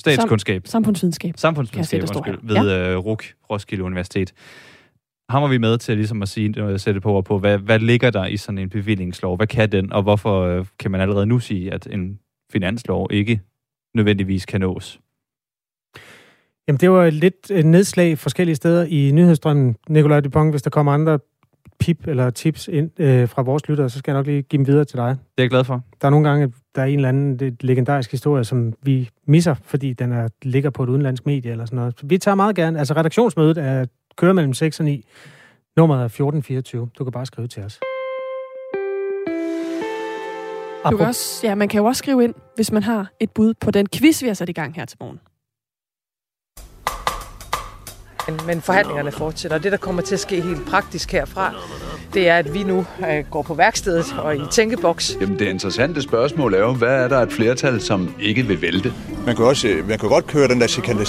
Statskundskab. 0.00 0.62
Sam, 0.66 0.70
samfundsvidenskab. 0.70 1.34
Samfundsvidenskab, 1.36 2.02
undskyld, 2.02 2.38
ved 2.42 2.56
ja. 2.56 2.96
uh, 2.96 3.04
RUK, 3.04 3.24
Roskilde 3.50 3.84
Universitet. 3.84 4.32
Ham 5.30 5.42
var 5.42 5.48
vi 5.48 5.58
med 5.58 5.78
til 5.78 5.96
ligesom 5.96 6.22
at 6.22 6.28
sige, 6.28 6.62
at 6.62 6.80
sætte 6.80 7.00
på, 7.00 7.22
på 7.22 7.38
hvad, 7.38 7.58
hvad 7.58 7.78
ligger 7.78 8.10
der 8.10 8.26
i 8.26 8.36
sådan 8.36 8.58
en 8.58 8.70
bevillingslov? 8.70 9.36
Hvad 9.36 9.46
kan 9.46 9.72
den, 9.72 9.92
og 9.92 10.02
hvorfor 10.02 10.58
uh, 10.58 10.66
kan 10.78 10.90
man 10.90 11.00
allerede 11.00 11.26
nu 11.26 11.38
sige, 11.38 11.72
at 11.72 11.86
en 11.90 12.18
finanslov 12.52 13.08
ikke 13.10 13.40
nødvendigvis 13.94 14.46
kan 14.46 14.60
nås? 14.60 15.00
Jamen, 16.68 16.80
det 16.80 16.90
var 16.90 17.10
lidt 17.10 17.50
nedslag 17.66 18.18
forskellige 18.18 18.56
steder 18.56 18.86
i 18.88 19.10
nyhedsstrømmen. 19.10 19.76
Nikolaj 19.88 20.20
Dupont, 20.20 20.52
hvis 20.52 20.62
der 20.62 20.70
kommer 20.70 20.92
andre 20.92 21.18
pip 21.80 22.06
eller 22.06 22.30
tips 22.30 22.68
ind 22.68 23.00
øh, 23.00 23.28
fra 23.28 23.42
vores 23.42 23.68
lyttere, 23.68 23.90
så 23.90 23.98
skal 23.98 24.12
jeg 24.12 24.18
nok 24.18 24.26
lige 24.26 24.42
give 24.42 24.58
dem 24.58 24.66
videre 24.66 24.84
til 24.84 24.96
dig. 24.96 25.08
Det 25.08 25.18
er 25.38 25.42
jeg 25.42 25.50
glad 25.50 25.64
for. 25.64 25.82
Der 26.00 26.06
er 26.06 26.10
nogle 26.10 26.28
gange, 26.28 26.52
der 26.74 26.82
er 26.82 26.86
en 26.86 26.94
eller 26.94 27.08
anden 27.08 27.38
det 27.38 27.64
legendarisk 27.64 28.10
historie, 28.10 28.44
som 28.44 28.72
vi 28.82 29.10
misser, 29.26 29.54
fordi 29.54 29.92
den 29.92 30.12
er, 30.12 30.28
ligger 30.42 30.70
på 30.70 30.82
et 30.82 30.88
udenlandsk 30.88 31.26
medie 31.26 31.50
eller 31.50 31.64
sådan 31.64 31.76
noget. 31.76 31.94
Vi 32.02 32.18
tager 32.18 32.34
meget 32.34 32.56
gerne, 32.56 32.78
altså 32.78 32.94
redaktionsmødet 32.94 33.58
er 33.58 33.86
kører 34.16 34.32
mellem 34.32 34.54
6 34.54 34.80
og 34.80 34.84
9. 34.84 35.04
Nummeret 35.76 36.00
er 36.00 36.04
1424. 36.04 36.88
Du 36.98 37.04
kan 37.04 37.12
bare 37.12 37.26
skrive 37.26 37.48
til 37.48 37.62
os. 37.62 37.80
Du 40.84 40.96
kan 40.96 41.06
også, 41.06 41.46
ja, 41.46 41.54
man 41.54 41.68
kan 41.68 41.78
jo 41.78 41.84
også 41.84 41.98
skrive 41.98 42.24
ind, 42.24 42.34
hvis 42.54 42.72
man 42.72 42.82
har 42.82 43.06
et 43.20 43.30
bud 43.30 43.54
på 43.54 43.70
den 43.70 43.86
quiz, 43.94 44.22
vi 44.22 44.26
har 44.26 44.34
sat 44.34 44.48
i 44.48 44.52
gang 44.52 44.74
her 44.74 44.84
til 44.84 44.98
morgen. 45.00 45.20
Men, 48.28 48.46
men 48.46 48.62
forhandlingerne 48.62 49.12
fortsætter, 49.12 49.56
og 49.56 49.62
det, 49.62 49.72
der 49.72 49.78
kommer 49.78 50.02
til 50.02 50.14
at 50.14 50.20
ske 50.20 50.40
helt 50.40 50.66
praktisk 50.66 51.12
herfra, 51.12 51.54
det 52.14 52.28
er, 52.28 52.36
at 52.36 52.54
vi 52.54 52.62
nu 52.62 52.86
øh, 53.10 53.24
går 53.30 53.42
på 53.42 53.54
værkstedet 53.54 54.14
og 54.18 54.36
i 54.36 54.40
tænkeboks. 54.50 55.16
Jamen 55.20 55.38
det 55.38 55.48
interessante 55.48 56.02
spørgsmål 56.02 56.54
er 56.54 56.58
jo, 56.58 56.72
hvad 56.72 57.04
er 57.04 57.08
der 57.08 57.18
et 57.18 57.32
flertal, 57.32 57.80
som 57.80 58.14
ikke 58.20 58.42
vil 58.42 58.62
vælte? 58.62 58.92
Man 59.26 59.36
kan, 59.36 59.44
også, 59.44 59.68
øh, 59.68 59.88
man 59.88 59.98
kan 59.98 60.08
godt 60.08 60.26
køre 60.26 60.48
den 60.48 60.60
der 60.60 60.66
Sikander 60.66 61.04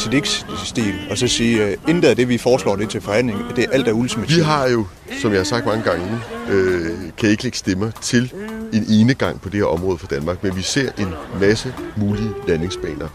stil 0.65 0.93
og 1.11 1.17
så 1.17 1.27
sige, 1.27 1.63
at 1.63 1.77
uh, 1.83 1.89
intet 1.89 2.09
af 2.09 2.15
det, 2.15 2.29
vi 2.29 2.37
foreslår 2.37 2.75
det 2.75 2.89
til 2.89 3.01
forhandling, 3.01 3.39
det 3.55 3.63
er 3.63 3.69
alt 3.71 3.87
er 3.87 3.91
ultimativt. 3.91 4.37
Vi 4.37 4.43
har 4.43 4.69
jo, 4.69 4.85
som 5.21 5.31
jeg 5.31 5.39
har 5.39 5.43
sagt 5.43 5.65
mange 5.65 5.83
gange, 5.83 6.05
øh, 6.49 6.85
kan 7.17 7.29
ikke 7.29 7.43
lægge 7.43 7.57
stemmer 7.57 7.91
til 8.01 8.33
en 8.73 8.85
ene 8.89 9.13
gang 9.13 9.41
på 9.41 9.49
det 9.49 9.59
her 9.59 9.65
område 9.65 9.97
for 9.97 10.07
Danmark, 10.07 10.43
men 10.43 10.55
vi 10.55 10.61
ser 10.61 10.91
en 10.97 11.13
masse 11.39 11.73
mulige 11.97 12.29
landingsbaner. 12.47 13.07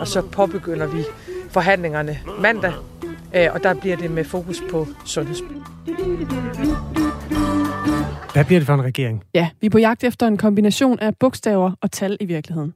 Og 0.00 0.08
så 0.08 0.22
påbegynder 0.22 0.86
vi 0.86 1.04
forhandlingerne 1.50 2.18
mandag, 2.40 2.72
og 3.34 3.62
der 3.62 3.74
bliver 3.80 3.96
det 3.96 4.10
med 4.10 4.24
fokus 4.24 4.62
på 4.70 4.86
sundheds. 5.04 5.40
Hvad 8.32 8.44
bliver 8.44 8.60
det 8.60 8.66
for 8.66 8.74
en 8.74 8.82
regering? 8.82 9.24
Ja, 9.34 9.50
vi 9.60 9.66
er 9.66 9.70
på 9.70 9.78
jagt 9.78 10.04
efter 10.04 10.26
en 10.26 10.36
kombination 10.36 10.98
af 10.98 11.16
bogstaver 11.16 11.72
og 11.80 11.90
tal 11.90 12.16
i 12.20 12.24
virkeligheden. 12.24 12.74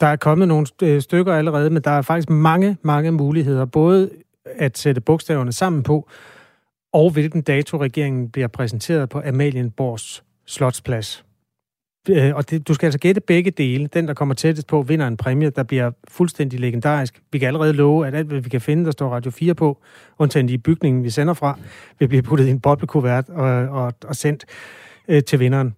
Der 0.00 0.06
er 0.06 0.16
kommet 0.16 0.48
nogle 0.48 0.66
stykker 1.00 1.34
allerede, 1.34 1.70
men 1.70 1.82
der 1.82 1.90
er 1.90 2.02
faktisk 2.02 2.30
mange, 2.30 2.76
mange 2.82 3.10
muligheder. 3.10 3.64
Både 3.64 4.10
at 4.44 4.78
sætte 4.78 5.00
bogstaverne 5.00 5.52
sammen 5.52 5.82
på, 5.82 6.08
og 6.92 7.10
hvilken 7.10 7.42
dato 7.42 7.80
regeringen 7.80 8.30
bliver 8.30 8.48
præsenteret 8.48 9.08
på 9.08 9.22
Amalienborgs 9.26 10.22
slotsplads. 10.46 11.24
Øh, 12.10 12.34
og 12.34 12.50
det, 12.50 12.68
du 12.68 12.74
skal 12.74 12.86
altså 12.86 12.98
gætte 12.98 13.20
begge 13.20 13.50
dele. 13.50 13.86
Den, 13.86 14.08
der 14.08 14.14
kommer 14.14 14.34
tættest 14.34 14.66
på, 14.66 14.82
vinder 14.82 15.06
en 15.06 15.16
præmie, 15.16 15.50
der 15.50 15.62
bliver 15.62 15.90
fuldstændig 16.08 16.60
legendarisk. 16.60 17.22
Vi 17.32 17.38
kan 17.38 17.46
allerede 17.46 17.72
love, 17.72 18.06
at 18.06 18.14
alt, 18.14 18.26
hvad 18.26 18.40
vi 18.40 18.48
kan 18.48 18.60
finde, 18.60 18.84
der 18.84 18.90
står 18.90 19.08
Radio 19.08 19.30
4 19.30 19.54
på, 19.54 19.78
undtagen 20.18 20.48
i 20.48 20.58
bygningen, 20.58 21.04
vi 21.04 21.10
sender 21.10 21.34
fra, 21.34 21.58
vil 21.98 22.08
blive 22.08 22.22
puttet 22.22 22.46
i 22.46 22.50
en 22.50 22.60
boblekuvert 22.60 23.28
og, 23.28 23.50
og, 23.68 23.94
og 24.04 24.16
sendt 24.16 24.44
øh, 25.08 25.22
til 25.22 25.40
vinderen. 25.40 25.74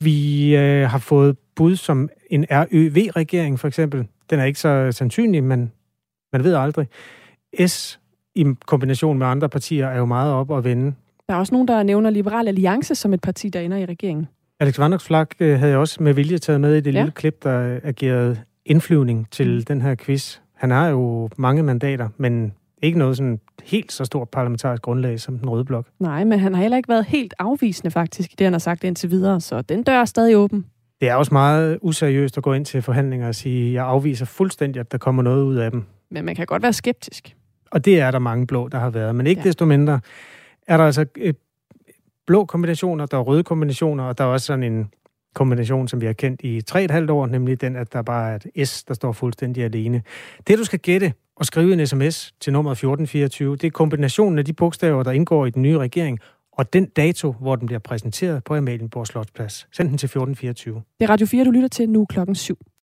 Vi 0.00 0.56
øh, 0.56 0.88
har 0.88 0.98
fået 0.98 1.36
bud 1.56 1.76
som 1.76 2.08
en 2.30 2.46
RØV-regering, 2.50 3.60
for 3.60 3.68
eksempel. 3.68 4.06
Den 4.30 4.40
er 4.40 4.44
ikke 4.44 4.58
så 4.58 4.92
sandsynlig, 4.92 5.44
men 5.44 5.72
man 6.32 6.44
ved 6.44 6.54
aldrig. 6.54 6.88
S 7.66 8.00
i 8.34 8.44
kombination 8.66 9.18
med 9.18 9.26
andre 9.26 9.48
partier 9.48 9.86
er 9.86 9.98
jo 9.98 10.04
meget 10.04 10.32
op 10.32 10.58
at 10.58 10.64
vende. 10.64 10.94
Der 11.28 11.34
er 11.34 11.38
også 11.38 11.54
nogen, 11.54 11.68
der 11.68 11.82
nævner 11.82 12.10
Liberal 12.10 12.48
Alliance 12.48 12.94
som 12.94 13.14
et 13.14 13.20
parti, 13.20 13.48
der 13.48 13.60
ender 13.60 13.76
i 13.76 13.84
regeringen. 13.84 14.26
Alex 14.60 14.78
Vandersflag 14.78 15.26
øh, 15.40 15.58
havde 15.58 15.70
jeg 15.70 15.78
også 15.78 16.02
med 16.02 16.14
vilje 16.14 16.38
taget 16.38 16.60
med 16.60 16.74
i 16.74 16.80
det 16.80 16.94
ja. 16.94 16.98
lille 16.98 17.12
klip, 17.12 17.42
der 17.42 17.80
agerede 17.82 18.40
indflyvning 18.66 19.30
til 19.30 19.56
mm. 19.56 19.64
den 19.64 19.82
her 19.82 19.94
quiz. 19.94 20.38
Han 20.54 20.70
har 20.70 20.88
jo 20.88 21.28
mange 21.36 21.62
mandater, 21.62 22.08
men 22.16 22.52
ikke 22.82 22.98
noget 22.98 23.16
sådan 23.16 23.40
helt 23.64 23.92
så 23.92 24.04
stort 24.04 24.28
parlamentarisk 24.28 24.82
grundlag 24.82 25.20
som 25.20 25.38
den 25.38 25.48
røde 25.48 25.64
blok. 25.64 25.86
Nej, 25.98 26.24
men 26.24 26.38
han 26.38 26.54
har 26.54 26.62
heller 26.62 26.76
ikke 26.76 26.88
været 26.88 27.04
helt 27.04 27.34
afvisende 27.38 27.90
faktisk, 27.90 28.38
det 28.38 28.44
han 28.44 28.52
har 28.52 28.58
sagt 28.58 28.84
indtil 28.84 29.10
videre, 29.10 29.40
så 29.40 29.62
den 29.62 29.82
dør 29.82 30.00
er 30.00 30.04
stadig 30.04 30.36
åben. 30.36 30.66
Det 31.00 31.08
er 31.08 31.14
også 31.14 31.34
meget 31.34 31.78
useriøst 31.82 32.36
at 32.36 32.42
gå 32.42 32.52
ind 32.52 32.64
til 32.64 32.82
forhandlinger 32.82 33.28
og 33.28 33.34
sige, 33.34 33.72
jeg 33.72 33.84
afviser 33.84 34.26
fuldstændig, 34.26 34.80
at 34.80 34.92
der 34.92 34.98
kommer 34.98 35.22
noget 35.22 35.42
ud 35.42 35.56
af 35.56 35.70
dem. 35.70 35.84
Men 36.10 36.24
man 36.24 36.34
kan 36.34 36.46
godt 36.46 36.62
være 36.62 36.72
skeptisk. 36.72 37.36
Og 37.70 37.84
det 37.84 38.00
er 38.00 38.10
der 38.10 38.18
mange 38.18 38.46
blå, 38.46 38.68
der 38.68 38.78
har 38.78 38.90
været. 38.90 39.14
Men 39.14 39.26
ikke 39.26 39.40
ja. 39.40 39.48
desto 39.48 39.64
mindre 39.64 40.00
er 40.66 40.76
der 40.76 40.84
altså 40.84 41.06
blå 42.26 42.44
kombinationer, 42.44 43.06
der 43.06 43.18
er 43.18 43.22
røde 43.22 43.42
kombinationer, 43.42 44.04
og 44.04 44.18
der 44.18 44.24
er 44.24 44.28
også 44.28 44.46
sådan 44.46 44.62
en 44.62 44.90
kombination, 45.34 45.88
som 45.88 46.00
vi 46.00 46.06
har 46.06 46.12
kendt 46.12 46.40
i 46.44 46.62
3,5 46.70 47.12
år, 47.12 47.26
nemlig 47.26 47.60
den, 47.60 47.76
at 47.76 47.92
der 47.92 48.02
bare 48.02 48.32
er 48.32 48.38
et 48.54 48.68
S, 48.68 48.84
der 48.84 48.94
står 48.94 49.12
fuldstændig 49.12 49.64
alene. 49.64 50.02
Det, 50.46 50.58
du 50.58 50.64
skal 50.64 50.78
gætte 50.78 51.12
og 51.36 51.46
skrive 51.46 51.72
en 51.72 51.86
sms 51.86 52.34
til 52.40 52.52
nummer 52.52 52.70
1424, 52.70 53.56
det 53.56 53.66
er 53.66 53.70
kombinationen 53.70 54.38
af 54.38 54.44
de 54.44 54.52
bogstaver, 54.52 55.02
der 55.02 55.10
indgår 55.10 55.46
i 55.46 55.50
den 55.50 55.62
nye 55.62 55.78
regering, 55.78 56.18
og 56.52 56.72
den 56.72 56.86
dato, 56.86 57.32
hvor 57.32 57.56
den 57.56 57.66
bliver 57.66 57.78
præsenteret 57.78 58.44
på 58.44 58.54
Amalienborg 58.54 59.06
Slotsplads. 59.06 59.66
Send 59.72 59.88
den 59.88 59.98
til 59.98 60.06
1424. 60.06 60.82
Det 61.00 61.04
er 61.04 61.10
Radio 61.10 61.26
4, 61.26 61.44
du 61.44 61.50
lytter 61.50 61.68
til 61.68 61.88
nu 61.88 62.04
klokken 62.04 62.34
7. 62.34 62.58